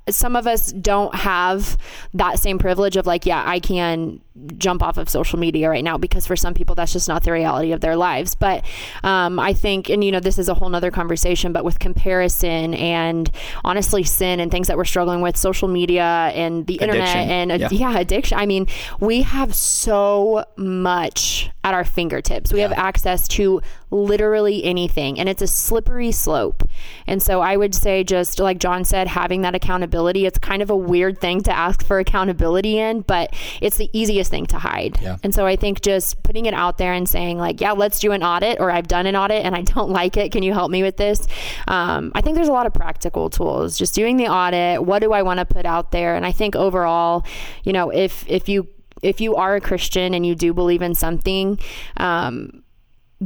Some 0.09 0.37
of 0.37 0.46
us 0.46 0.72
don't 0.72 1.14
have 1.14 1.77
that 2.14 2.38
same 2.38 2.59
privilege 2.59 2.96
of 2.96 3.07
like 3.07 3.25
yeah 3.27 3.42
i 3.46 3.61
can 3.61 4.20
jump 4.57 4.83
off 4.83 4.96
of 4.96 5.09
social 5.09 5.38
media 5.38 5.68
right 5.68 5.85
now 5.85 5.98
because 5.98 6.27
for 6.27 6.37
some 6.37 6.55
people 6.55 6.75
that's 6.75 6.92
just 6.92 7.07
not 7.09 7.22
the 7.22 7.31
reality 7.33 7.72
of 7.72 7.81
their 7.81 7.96
lives 7.96 8.35
but 8.35 8.64
um, 9.03 9.38
i 9.38 9.53
think 9.53 9.88
and 9.90 10.03
you 10.03 10.11
know 10.11 10.20
this 10.20 10.38
is 10.38 10.48
a 10.48 10.55
whole 10.55 10.68
nother 10.68 10.90
conversation 10.90 11.53
but 11.53 11.64
with 11.64 11.79
comparison 11.79 12.75
and 12.75 13.31
honestly 13.64 14.03
sin 14.03 14.40
and 14.40 14.51
things 14.51 14.68
that 14.68 14.77
we're 14.77 14.85
struggling 14.85 15.20
with 15.20 15.37
social 15.37 15.68
media 15.68 16.31
and 16.35 16.66
the 16.66 16.75
internet 16.75 17.09
Addiction. 17.09 17.31
and 17.31 17.61
Yeah. 17.61 17.68
yeah. 17.70 17.98
addiction 17.98 18.38
i 18.38 18.46
mean 18.46 18.66
we 19.01 19.22
have 19.22 19.55
so 19.55 20.44
much 20.57 21.51
at 21.64 21.75
our 21.75 21.85
fingertips 21.85 22.53
we 22.53 22.61
have 22.61 22.72
access 22.72 23.29
to 23.29 23.61
literally 23.92 24.64
anything 24.64 25.18
and 25.20 25.28
it's 25.28 25.42
a 25.42 25.46
slippery 25.46 26.11
slope. 26.11 26.64
And 27.07 27.22
so 27.22 27.40
i 27.40 27.57
would 27.57 27.74
say 27.74 28.02
just 28.02 28.38
like 28.38 28.59
john 28.59 28.85
said 28.85 29.07
having 29.07 29.42
that 29.42 29.55
accountability 29.55 30.26
it's 30.26 30.38
kind 30.38 30.62
of 30.62 30.70
a 30.70 30.76
weird 30.76 31.20
thing 31.20 31.42
to 31.42 31.52
ask 31.52 31.85
for 31.85 31.98
accountability 31.98 32.78
in 32.78 33.02
but 33.02 33.35
it's 33.61 33.76
the 33.76 33.90
easiest 33.92 34.31
thing 34.31 34.46
to 34.46 34.59
hide. 34.59 34.98
Yeah. 35.00 35.16
and 35.22 35.35
so 35.35 35.46
i 35.46 35.57
think 35.57 35.83
just 35.83 36.22
putting 36.22 36.46
it 36.46 36.55
out 36.55 36.78
there 36.78 36.92
and 36.92 37.09
saying 37.09 37.38
like 37.38 37.61
yeah 37.61 37.72
let's 37.72 37.98
do 37.98 38.12
an 38.12 38.22
audit 38.22 38.59
or 38.61 38.70
i've 38.70 38.88
done 38.88 39.07
an 39.07 39.14
audit 39.14 39.44
and 39.44 39.55
i 39.55 39.62
don't 39.62 39.90
like 40.00 40.16
it. 40.16 40.33
Can 40.33 40.42
you 40.42 40.52
help 40.52 40.70
me 40.70 40.83
with 40.83 40.96
this? 40.96 41.26
Um, 41.68 42.12
i 42.14 42.20
think 42.20 42.37
there's 42.37 42.48
a 42.48 42.52
lot 42.52 42.66
of 42.66 42.72
practical 42.74 43.28
tools. 43.31 43.78
Just 43.78 43.94
doing 43.94 44.16
the 44.16 44.28
audit 44.28 44.83
what 44.83 45.00
do 45.00 45.12
i 45.12 45.22
want 45.22 45.38
to 45.38 45.44
put 45.44 45.66
out 45.66 45.92
there? 45.92 46.16
And 46.16 46.24
i 46.24 46.33
think 46.33 46.57
overall 46.57 47.24
you 47.64 47.72
know 47.72 47.90
if 47.90 48.24
if 48.28 48.48
you 48.48 48.68
if 49.02 49.20
you 49.20 49.35
are 49.35 49.57
a 49.57 49.61
christian 49.61 50.14
and 50.14 50.24
you 50.24 50.35
do 50.35 50.55
believe 50.55 50.81
in 50.81 50.94
something 50.94 51.59
um, 51.96 52.62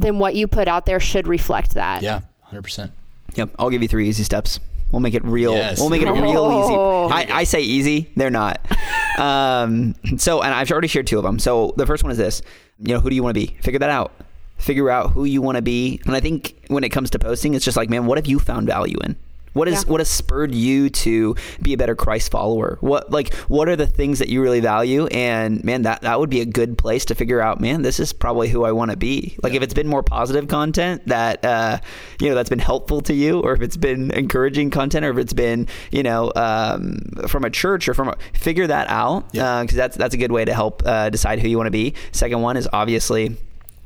then 0.01 0.19
what 0.19 0.35
you 0.35 0.47
put 0.47 0.67
out 0.67 0.85
there 0.85 0.99
should 0.99 1.27
reflect 1.27 1.73
that 1.73 2.01
Yeah, 2.03 2.21
100%. 2.51 2.91
Yep. 3.35 3.49
I'll 3.59 3.69
give 3.69 3.81
you 3.81 3.87
three 3.87 4.07
easy 4.09 4.23
steps. 4.23 4.59
We'll 4.91 5.01
make 5.01 5.13
it 5.13 5.23
real. 5.25 5.53
Yes. 5.53 5.79
We'll 5.79 5.89
make 5.89 6.01
it 6.01 6.09
real 6.09 6.45
Oh. 6.45 7.05
easy. 7.07 7.13
I, 7.31 7.39
I 7.39 7.43
say 7.43 7.61
easy. 7.61 8.09
They're 8.15 8.29
not. 8.29 8.59
um, 9.19 9.95
so, 10.17 10.41
and 10.41 10.53
I've 10.53 10.71
already 10.71 10.87
shared 10.87 11.07
two 11.07 11.17
of 11.17 11.23
them. 11.23 11.39
So 11.39 11.73
the 11.75 11.85
first 11.85 12.03
one 12.03 12.11
is 12.11 12.17
this. 12.17 12.41
You 12.79 12.93
know, 12.93 12.99
who 13.01 13.09
do 13.09 13.15
you 13.15 13.21
want 13.23 13.35
to 13.35 13.39
be? 13.39 13.57
Figure 13.61 13.79
that 13.79 13.89
out. 13.89 14.13
Figure 14.57 14.89
out 14.89 15.11
who 15.11 15.25
you 15.25 15.41
want 15.41 15.57
to 15.57 15.61
be. 15.61 15.99
And 16.05 16.15
I 16.15 16.19
think 16.19 16.55
when 16.67 16.83
it 16.83 16.89
comes 16.89 17.09
to 17.11 17.19
posting, 17.19 17.53
it's 17.53 17.65
just 17.65 17.75
like, 17.77 17.89
man, 17.89 18.05
what 18.05 18.17
have 18.17 18.27
you 18.27 18.39
found 18.39 18.67
value 18.67 18.97
in? 19.03 19.15
What 19.57 19.67
is 19.67 19.83
Yeah. 19.83 19.91
what 19.91 19.99
has 19.99 20.07
spurred 20.09 20.53
you 20.53 20.89
to 20.89 21.35
be 21.61 21.73
a 21.73 21.77
better 21.77 21.95
Christ 21.95 22.31
follower? 22.31 22.77
What 22.81 23.11
like 23.11 23.33
what 23.47 23.67
are 23.67 23.75
the 23.75 23.87
things 23.87 24.19
that 24.19 24.29
you 24.29 24.41
really 24.41 24.59
value? 24.59 25.07
And 25.07 25.63
man, 25.63 25.81
that 25.81 26.01
that 26.03 26.19
would 26.19 26.29
be 26.29 26.41
a 26.41 26.45
good 26.45 26.77
place 26.77 27.05
to 27.05 27.15
figure 27.15 27.41
out. 27.41 27.59
Man, 27.59 27.81
this 27.81 27.99
is 27.99 28.13
probably 28.13 28.49
who 28.49 28.63
I 28.65 28.71
want 28.71 28.91
to 28.91 28.97
be. 28.97 29.35
Like 29.43 29.53
if 29.53 29.63
it's 29.63 29.73
been 29.73 29.87
more 29.87 30.03
positive 30.03 30.47
content 30.47 31.01
that 31.07 31.43
uh, 31.43 31.79
you 32.21 32.29
know 32.29 32.35
that's 32.35 32.49
been 32.49 32.59
helpful 32.59 33.01
to 33.01 33.13
you, 33.13 33.39
or 33.39 33.53
if 33.53 33.61
it's 33.61 33.77
been 33.77 34.11
encouraging 34.11 34.69
content, 34.69 35.05
or 35.05 35.09
if 35.11 35.17
it's 35.17 35.33
been 35.33 35.67
you 35.91 36.03
know 36.03 36.31
um, 36.35 36.99
from 37.27 37.43
a 37.43 37.49
church 37.49 37.87
or 37.89 37.93
from 37.93 38.09
a, 38.09 38.17
figure 38.33 38.67
that 38.67 38.87
out 38.89 39.25
Yeah. 39.33 39.61
because 39.63 39.75
that's 39.77 39.97
that's 39.97 40.13
a 40.13 40.17
good 40.17 40.31
way 40.31 40.45
to 40.45 40.53
help 40.53 40.83
uh, 40.85 41.09
decide 41.09 41.39
who 41.39 41.47
you 41.47 41.57
want 41.57 41.67
to 41.67 41.71
be. 41.71 41.95
Second 42.11 42.41
one 42.41 42.57
is 42.57 42.67
obviously 42.71 43.35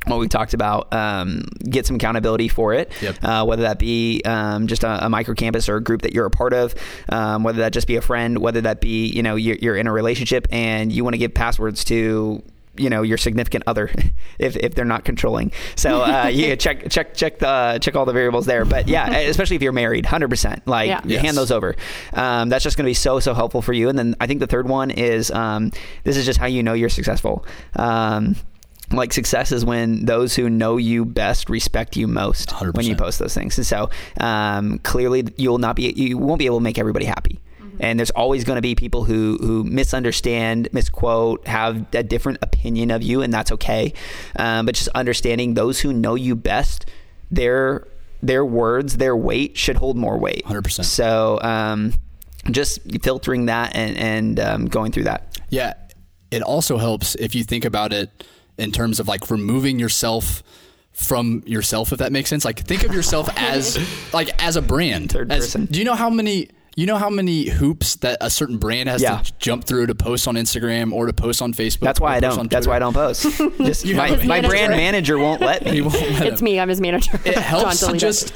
what 0.07 0.19
we 0.19 0.27
talked 0.27 0.53
about, 0.53 0.91
um, 0.93 1.43
get 1.69 1.85
some 1.85 1.95
accountability 1.97 2.47
for 2.47 2.73
it, 2.73 2.91
Yep. 3.01 3.23
uh, 3.23 3.45
whether 3.45 3.61
that 3.63 3.77
be 3.79 4.21
um, 4.25 4.67
just 4.67 4.83
a, 4.83 5.05
a 5.05 5.09
micro 5.09 5.35
campus 5.35 5.69
or 5.69 5.75
a 5.75 5.81
group 5.83 6.01
that 6.01 6.13
you're 6.13 6.25
a 6.25 6.31
part 6.31 6.53
of, 6.53 6.73
um, 7.09 7.43
whether 7.43 7.59
that 7.59 7.71
just 7.71 7.87
be 7.87 7.95
a 7.97 8.01
friend, 8.01 8.39
whether 8.39 8.61
that 8.61 8.81
be, 8.81 9.05
you 9.07 9.21
know, 9.21 9.35
you're, 9.35 9.57
you're 9.57 9.75
in 9.77 9.85
a 9.87 9.91
relationship 9.91 10.47
and 10.51 10.91
you 10.91 11.03
want 11.03 11.13
to 11.13 11.17
give 11.19 11.33
passwords 11.33 11.83
to, 11.85 12.41
you 12.77 12.89
know, 12.89 13.01
your 13.03 13.17
significant 13.17 13.63
other 13.67 13.91
if, 14.39 14.55
if 14.55 14.73
they're 14.73 14.85
not 14.85 15.05
controlling. 15.05 15.51
So, 15.75 16.01
uh, 16.01 16.27
yeah, 16.33 16.55
check, 16.55 16.89
check, 16.89 17.13
check 17.13 17.37
the, 17.39 17.77
check 17.81 17.95
all 17.95 18.05
the 18.05 18.13
variables 18.13 18.45
there. 18.47 18.65
But 18.65 18.87
yeah, 18.87 19.11
especially 19.17 19.57
if 19.57 19.61
you're 19.61 19.71
married, 19.71 20.05
100%, 20.05 20.61
like 20.65 20.87
Yeah. 20.87 21.01
you 21.03 21.11
Yes. 21.15 21.21
hand 21.25 21.37
those 21.37 21.51
over. 21.51 21.75
Um, 22.13 22.49
that's 22.49 22.63
just 22.63 22.75
going 22.75 22.85
to 22.85 22.89
be 22.89 22.93
so, 22.95 23.19
so 23.19 23.33
helpful 23.35 23.61
for 23.61 23.73
you. 23.73 23.87
And 23.89 23.99
then 23.99 24.15
I 24.19 24.25
think 24.25 24.39
the 24.39 24.47
third 24.47 24.67
one 24.67 24.89
is, 24.89 25.29
um, 25.31 25.71
this 26.05 26.17
is 26.17 26.25
just 26.25 26.39
how 26.39 26.47
you 26.47 26.63
know 26.63 26.73
you're 26.73 26.89
successful. 26.89 27.45
Um, 27.75 28.35
like 28.91 29.13
success 29.13 29.51
is 29.51 29.63
when 29.63 30.05
those 30.05 30.35
who 30.35 30.49
know 30.49 30.77
you 30.77 31.05
best 31.05 31.49
respect 31.49 31.95
you 31.95 32.07
most 32.07 32.51
when 32.51 32.85
you 32.85 32.95
post 32.95 33.19
those 33.19 33.33
things. 33.33 33.57
And 33.57 33.65
so 33.65 33.89
um, 34.19 34.79
clearly 34.79 35.25
you'll 35.37 35.57
not 35.57 35.75
be 35.75 35.91
you 35.95 36.17
won't 36.17 36.39
be 36.39 36.45
able 36.45 36.57
to 36.57 36.63
make 36.63 36.77
everybody 36.77 37.05
happy. 37.05 37.39
And 37.79 37.97
there's 37.97 38.11
always 38.11 38.43
going 38.43 38.57
to 38.57 38.61
be 38.61 38.75
people 38.75 39.05
who 39.05 39.37
who 39.41 39.63
misunderstand, 39.63 40.69
misquote, 40.71 41.47
have 41.47 41.85
a 41.95 42.03
different 42.03 42.37
opinion 42.41 42.91
of 42.91 43.01
you, 43.01 43.21
and 43.21 43.33
that's 43.33 43.51
okay. 43.53 43.93
Um, 44.35 44.65
but 44.65 44.75
just 44.75 44.89
understanding 44.89 45.55
those 45.55 45.79
who 45.79 45.91
know 45.91 46.15
you 46.15 46.35
best, 46.35 46.85
their 47.31 47.87
their 48.21 48.45
words, 48.45 48.97
their 48.97 49.15
weight 49.15 49.57
should 49.57 49.77
hold 49.77 49.97
more 49.97 50.17
weight. 50.17 50.43
100%. 50.45 50.83
So 50.85 51.39
um, 51.41 51.93
just 52.51 52.79
filtering 53.01 53.47
that 53.47 53.75
and 53.75 53.97
and 53.97 54.39
um, 54.39 54.65
going 54.67 54.91
through 54.91 55.05
that. 55.05 55.39
Yeah. 55.49 55.73
It 56.29 56.41
also 56.41 56.77
helps 56.77 57.15
if 57.15 57.35
you 57.35 57.43
think 57.43 57.65
about 57.65 57.91
it 57.91 58.09
in 58.57 58.71
terms 58.71 58.99
of 58.99 59.07
like 59.07 59.29
removing 59.29 59.79
yourself 59.79 60.43
from 60.91 61.41
yourself, 61.45 61.91
if 61.93 61.99
that 61.99 62.11
makes 62.11 62.29
sense. 62.29 62.43
Like 62.45 62.59
think 62.59 62.83
of 62.83 62.93
yourself 62.93 63.29
as 63.37 63.77
like 64.13 64.29
as 64.43 64.55
a 64.55 64.61
brand. 64.61 65.11
Third 65.11 65.31
As- 65.31 65.45
person. 65.45 65.65
Do 65.65 65.79
you 65.79 65.85
know 65.85 65.95
how 65.95 66.09
many 66.09 66.49
you 66.77 66.85
know 66.85 66.95
how 66.97 67.09
many 67.09 67.49
hoops 67.49 67.97
that 67.97 68.17
a 68.21 68.29
certain 68.29 68.57
brand 68.57 68.87
has 68.87 69.01
Yeah. 69.01 69.17
to 69.21 69.33
jump 69.39 69.65
through 69.65 69.87
to 69.87 69.95
post 69.95 70.25
on 70.27 70.35
Instagram 70.35 70.93
or 70.93 71.05
to 71.05 71.13
post 71.13 71.41
on 71.41 71.53
Facebook? 71.53 71.81
That's 71.81 71.99
why 71.99 72.15
I 72.15 72.19
don't. 72.21 72.49
That's 72.49 72.65
why 72.65 72.77
I 72.77 72.79
don't 72.79 72.93
post. 72.93 73.23
Just 73.57 73.85
my, 73.93 74.07
have 74.09 74.19
my 74.19 74.41
manager. 74.41 74.47
brand 74.49 74.71
manager 74.71 75.17
won't 75.19 75.41
let 75.41 75.65
me. 75.65 75.81
Won't 75.81 75.95
let 75.95 76.25
it's 76.27 76.37
them. 76.39 76.45
me 76.45 76.59
i'm 76.59 76.69
his 76.69 76.79
manager 76.79 77.19
It 77.25 77.35
helps 77.37 77.79
to 77.79 77.85
John, 77.87 77.97
delete 77.97 78.03
it. 78.03 78.05
just 78.05 78.33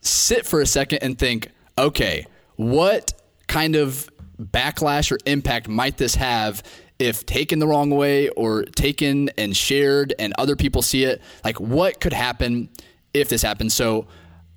sit 0.00 0.46
for 0.46 0.60
a 0.62 0.66
second 0.66 0.98
and 1.02 1.18
think, 1.18 1.48
okay, 1.78 2.26
what 2.56 3.12
kind 3.48 3.76
of 3.76 4.08
backlash 4.40 5.12
or 5.12 5.18
impact 5.26 5.68
might 5.68 5.96
this 5.98 6.14
have 6.14 6.62
if 6.98 7.26
taken 7.26 7.58
the 7.58 7.66
wrong 7.66 7.90
way 7.90 8.28
or 8.30 8.64
taken 8.64 9.30
and 9.36 9.56
shared 9.56 10.14
and 10.18 10.32
other 10.38 10.56
people 10.56 10.82
see 10.82 11.04
it? 11.04 11.20
Like, 11.44 11.60
what 11.60 12.00
could 12.00 12.12
happen 12.12 12.68
if 13.12 13.28
this 13.28 13.42
happens? 13.42 13.74
So, 13.74 14.06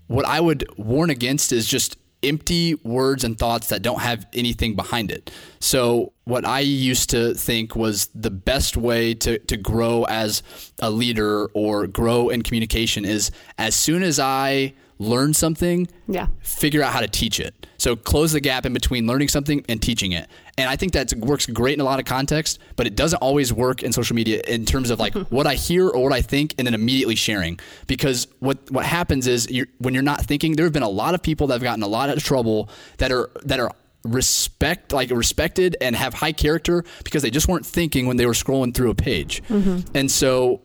what 0.08 0.26
I 0.26 0.40
would 0.40 0.66
warn 0.78 1.10
against 1.10 1.52
is 1.52 1.68
just 1.68 1.98
empty 2.24 2.76
words 2.76 3.24
and 3.24 3.38
thoughts 3.38 3.68
that 3.68 3.82
don't 3.82 4.02
have 4.02 4.26
anything 4.34 4.76
behind 4.76 5.12
it. 5.12 5.32
So, 5.60 6.14
what 6.24 6.46
I 6.46 6.60
used 6.60 7.10
to 7.12 7.34
think 7.34 7.76
was 7.76 8.10
the 8.16 8.32
best 8.32 8.78
way 8.78 9.14
to, 9.16 9.40
to 9.40 9.58
grow 9.58 10.04
as 10.06 10.44
a 10.80 10.90
leader 10.90 11.48
or 11.54 11.88
grow 11.88 12.30
in 12.30 12.42
communication 12.42 13.06
is 13.06 13.32
as 13.58 13.76
soon 13.76 14.04
as 14.04 14.20
I 14.20 14.74
learn 15.00 15.34
something, 15.34 15.88
Yeah. 16.08 16.28
figure 16.42 16.82
out 16.82 16.94
how 16.94 17.02
to 17.02 17.08
teach 17.08 17.40
it. 17.40 17.68
So 17.78 17.96
close 17.96 18.32
the 18.32 18.40
gap 18.40 18.66
in 18.66 18.74
between 18.74 19.06
learning 19.06 19.28
something 19.28 19.64
and 19.70 19.82
teaching 19.82 20.12
it. 20.12 20.28
And 20.58 20.70
I 20.70 20.76
think 20.76 20.94
that 20.94 21.14
works 21.14 21.46
great 21.46 21.76
in 21.76 21.82
a 21.82 21.84
lot 21.84 22.00
of 22.00 22.06
contexts, 22.06 22.58
but 22.76 22.88
it 22.88 22.96
doesn't 22.96 23.20
always 23.20 23.54
work 23.54 23.84
in 23.84 23.92
social 23.92 24.16
media 24.16 24.42
in 24.48 24.66
terms 24.66 24.90
of 24.90 25.00
like 25.00 25.14
mm-hmm. 25.14 25.34
what 25.36 25.46
I 25.46 25.54
hear 25.54 25.88
or 25.88 26.04
what 26.04 26.14
I 26.14 26.22
think 26.22 26.56
and 26.58 26.66
then 26.66 26.74
immediately 26.74 27.16
sharing. 27.16 27.60
Because 27.86 28.28
what 28.40 28.58
what 28.72 28.86
happens 28.86 29.28
is 29.28 29.50
you're, 29.52 29.68
when 29.78 29.94
you're 29.94 30.04
not 30.04 30.22
thinking, 30.22 30.56
there 30.56 30.66
have 30.66 30.74
been 30.74 30.84
a 30.84 30.90
lot 30.90 31.14
of 31.14 31.22
people 31.22 31.48
that 31.48 31.54
have 31.54 31.64
gotten 31.64 31.84
a 31.84 31.88
lot 31.88 32.10
of 32.10 32.24
trouble 32.24 32.70
that 32.98 33.12
are 33.12 33.30
that 33.44 33.60
are 33.60 33.72
respect 34.04 34.94
like 34.94 35.12
respected 35.12 35.76
and 35.82 35.96
have 35.96 36.14
high 36.14 36.32
character 36.32 36.84
because 37.04 37.22
they 37.22 37.30
just 37.30 37.48
weren't 37.48 37.66
thinking 37.66 38.08
when 38.08 38.18
they 38.18 38.26
were 38.26 38.34
scrolling 38.34 38.74
through 38.74 38.90
a 38.90 38.96
page. 38.96 39.44
Mm-hmm. 39.50 39.80
And 39.96 40.10
so 40.10 40.62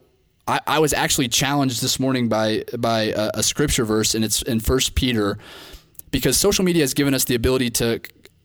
I, 0.46 0.60
I 0.66 0.78
was 0.78 0.92
actually 0.92 1.28
challenged 1.28 1.82
this 1.82 1.98
morning 2.00 2.28
by 2.28 2.64
by 2.78 3.12
a, 3.16 3.30
a 3.34 3.42
scripture 3.42 3.84
verse, 3.84 4.14
and 4.14 4.24
it's 4.24 4.42
in 4.42 4.60
First 4.60 4.94
Peter, 4.94 5.38
because 6.10 6.36
social 6.36 6.64
media 6.64 6.82
has 6.82 6.94
given 6.94 7.14
us 7.14 7.24
the 7.24 7.34
ability 7.34 7.70
to 7.70 8.00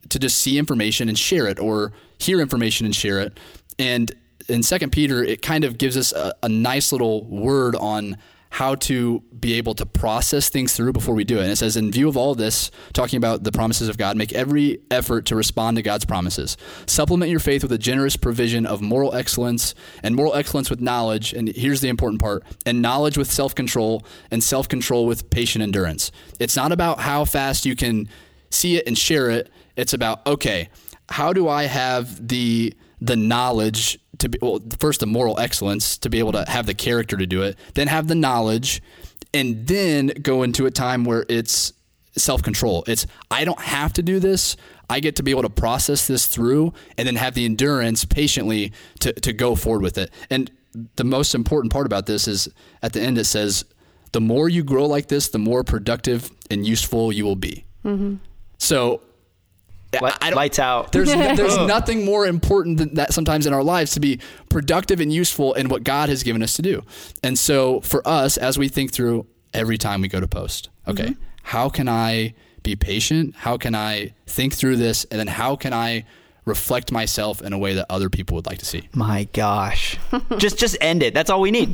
to 0.10 0.20
just 0.20 0.39
see 0.39 0.58
information 0.58 1.10
and 1.10 1.18
share 1.18 1.48
it, 1.48 1.60
or 1.60 1.91
hear 2.20 2.39
information 2.39 2.86
and 2.86 2.95
share 2.95 3.20
it. 3.20 3.39
And 3.80 4.12
in 4.48 4.64
Second 4.64 4.91
Peter, 4.91 5.24
it 5.24 5.41
kind 5.41 5.64
of 5.64 5.78
gives 5.78 5.98
us 5.98 6.14
a, 6.14 6.34
a 6.43 6.50
nice 6.50 6.91
little 6.91 7.26
word 7.26 7.76
on 7.76 8.18
how 8.50 8.76
to 8.76 9.22
be 9.39 9.54
able 9.54 9.74
to 9.76 9.86
process 9.86 10.50
things 10.50 10.74
through 10.76 10.93
before 10.93 11.14
we 11.14 11.24
do 11.24 11.38
it. 11.38 11.43
And 11.43 11.52
it 11.52 11.58
says, 11.58 11.78
in 11.78 11.91
view 11.91 12.08
of 12.08 12.18
all 12.18 12.36
this, 12.36 12.72
talking 12.93 13.18
about 13.18 13.43
the 13.43 13.52
promises 13.52 13.89
of 13.89 13.98
God, 13.98 14.18
make 14.18 14.34
every 14.34 14.80
effort 14.89 15.26
to 15.28 15.36
respond 15.36 15.78
to 15.78 15.84
God's 15.84 16.06
promises. 16.06 16.58
Supplement 16.86 17.30
your 17.30 17.39
faith 17.39 17.64
with 17.64 17.72
a 17.72 17.78
generous 17.78 18.16
provision 18.16 18.66
of 18.66 18.82
moral 18.82 19.14
excellence, 19.14 19.76
and 20.04 20.16
moral 20.16 20.34
excellence 20.36 20.70
with 20.70 20.82
knowledge. 20.82 21.34
And 21.34 21.50
here's 21.50 21.82
the 21.82 21.89
important 21.89 22.22
part 22.22 22.43
and 22.66 22.82
knowledge 22.82 23.18
with 23.18 23.32
self 23.32 23.54
control, 23.54 24.04
and 24.32 24.43
self 24.43 24.68
control 24.68 25.06
with 25.06 25.30
patient 25.30 25.64
endurance. 25.64 26.12
It's 26.39 26.56
not 26.56 26.72
about 26.72 27.00
how 27.00 27.26
fast 27.26 27.66
you 27.66 27.76
can 27.76 28.10
see 28.50 28.78
it 28.78 28.88
and 28.88 28.98
share 28.98 29.30
it. 29.30 29.50
It's 29.76 29.93
about, 29.93 30.26
okay, 30.26 30.70
how 31.10 31.34
do 31.34 31.48
I 31.48 31.64
have 31.64 32.28
the 32.28 32.74
the 33.00 33.16
knowledge 33.16 34.00
to 34.20 34.30
be 34.30 34.39
well, 34.41 34.61
first 34.80 34.99
the 34.99 35.07
moral 35.07 35.39
excellence 35.39 35.97
to 35.99 36.09
be 36.09 36.20
able 36.20 36.32
to 36.34 36.45
have 36.47 36.65
the 36.65 36.74
character 36.74 37.18
to 37.18 37.26
do 37.26 37.41
it, 37.43 37.57
then 37.74 37.88
have 37.88 38.07
the 38.07 38.15
knowledge, 38.15 38.82
and 39.34 39.68
then 39.68 40.07
go 40.22 40.43
into 40.43 40.65
a 40.65 40.72
time 40.72 41.03
where 41.03 41.26
it's 41.30 41.74
self 42.15 42.43
control. 42.43 42.84
It's 42.88 43.05
I 43.32 43.45
don't 43.45 43.59
have 43.59 43.93
to 43.93 44.03
do 44.03 44.20
this. 44.20 44.57
I 44.89 44.99
get 44.99 45.18
to 45.18 45.24
be 45.24 45.32
able 45.32 45.41
to 45.43 45.49
process 45.49 46.07
this 46.07 46.28
through 46.28 46.74
and 46.97 47.07
then 47.07 47.15
have 47.15 47.34
the 47.34 47.45
endurance 47.45 48.05
patiently 48.05 48.72
to, 48.99 49.11
to 49.13 49.34
go 49.34 49.55
forward 49.55 49.82
with 49.82 49.97
it. 49.97 50.11
And 50.30 50.49
the 50.95 51.03
most 51.03 51.36
important 51.36 51.74
part 51.74 51.86
about 51.86 52.05
this 52.05 52.28
is 52.28 52.47
at 52.82 52.93
the 52.93 53.01
end 53.01 53.18
it 53.18 53.26
says, 53.26 53.65
the 54.13 54.22
more 54.22 54.47
you 54.47 54.63
grow 54.63 54.86
like 54.86 55.07
this, 55.07 55.30
the 55.30 55.39
more 55.39 55.63
productive 55.63 56.32
and 56.49 56.65
useful 56.65 57.11
you 57.11 57.26
will 57.26 57.36
be. 57.36 57.65
Mm-hmm. 57.84 58.15
So 58.57 58.91
Light- 58.91 59.01
I 59.94 60.30
don't- 60.30 60.36
lights 60.36 60.60
out. 60.60 60.92
There's 60.98 61.10
there's 61.10 61.58
nothing 61.58 62.06
more 62.06 62.28
important 62.28 62.78
than 62.78 62.96
that 62.96 63.14
sometimes 63.14 63.48
in 63.48 63.54
our 63.54 63.64
lives 63.64 63.94
to 63.94 64.00
be 64.00 64.20
productive 64.50 65.00
and 65.00 65.12
useful 65.12 65.54
in 65.54 65.70
what 65.70 65.84
God 65.84 66.10
has 66.10 66.24
given 66.24 66.44
us 66.44 66.54
to 66.56 66.62
do. 66.62 66.84
And 67.24 67.38
so 67.38 67.82
for 67.82 68.08
us, 68.08 68.38
as 68.38 68.58
we 68.58 68.68
think 68.68 68.92
through 68.92 69.26
every 69.54 69.78
time 69.78 70.02
we 70.02 70.08
go 70.08 70.20
to 70.20 70.28
post, 70.28 70.70
okay, 70.88 71.16
how 71.44 71.70
can 71.70 71.88
I 71.88 72.34
be 72.64 72.76
patient? 72.76 73.36
How 73.38 73.58
can 73.58 73.76
I 73.76 74.14
think 74.26 74.54
through 74.54 74.76
this? 74.76 75.06
And 75.06 75.20
then 75.20 75.28
how 75.28 75.56
can 75.56 75.74
I 75.74 76.06
reflect 76.44 76.94
myself 76.94 77.42
in 77.42 77.52
a 77.54 77.58
way 77.58 77.74
that 77.74 77.86
other 77.90 78.10
people 78.10 78.36
would 78.36 78.46
like 78.46 78.58
to 78.60 78.66
see? 78.66 78.88
My 78.94 79.28
gosh. 79.34 79.98
just 80.38 80.58
just 80.58 80.78
end 80.82 81.04
it. 81.04 81.14
That's 81.14 81.30
all 81.30 81.42
we 81.42 81.52
need. 81.52 81.74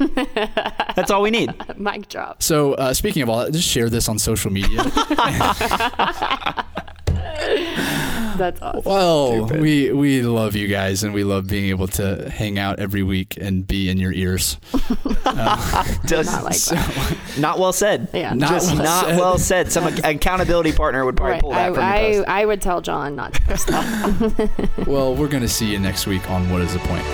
That's 0.95 1.09
all 1.11 1.22
we 1.24 1.32
need. 1.32 1.53
Mic 1.78 2.09
drop. 2.09 2.43
So 2.43 2.74
uh, 2.74 2.93
speaking 2.93 3.24
of 3.24 3.30
all 3.30 3.39
that, 3.39 3.53
just 3.53 3.68
share 3.68 3.89
this 3.89 4.07
on 4.07 4.20
social 4.20 4.51
media. 4.51 4.84
That's 8.38 8.59
awesome. 8.63 8.82
well, 8.84 9.45
we 9.45 9.91
we 9.91 10.24
love 10.24 10.55
you 10.55 10.67
guys, 10.67 11.03
and 11.03 11.13
we 11.13 11.24
love 11.24 11.47
being 11.47 11.69
able 11.69 11.88
to 11.89 12.30
hang 12.32 12.57
out 12.57 12.80
every 12.80 13.03
week 13.03 13.38
and 13.39 13.65
be 13.67 13.89
in 13.89 13.97
your 13.97 14.11
ears. 14.11 14.57
Uh, 15.26 15.84
just 16.05 16.32
Not 16.32 16.43
like 16.43 16.57
that. 16.65 17.17
not 17.39 17.57
well 17.57 17.74
said. 17.74 18.07
Yeah. 18.13 18.34
Not 18.34 18.49
just 18.49 18.74
well 18.76 18.84
not 18.84 19.05
said. 19.05 19.17
well 19.19 19.38
said. 19.39 19.71
Some 19.71 19.88
ac- 19.88 20.01
accountability 20.03 20.74
partner 20.74 21.05
would 21.05 21.15
probably 21.17 21.34
Right. 21.34 21.41
pull 21.41 21.51
that 21.51 21.71
I, 21.71 21.74
from 22.13 22.13
your 22.13 22.30
I. 22.30 22.41
I 22.41 22.45
would 22.45 22.61
tell 22.61 22.82
John 22.82 23.15
not 23.15 23.34
to 23.34 23.41
post 23.41 23.67
that. 23.67 24.86
Well, 24.86 25.15
we're 25.15 25.30
going 25.30 25.41
to 25.41 25.49
see 25.49 25.71
you 25.71 25.80
next 25.80 26.05
week 26.05 26.30
on 26.30 26.51
What 26.51 26.61
is 26.61 26.74
the 26.74 26.80
Point? 26.80 27.05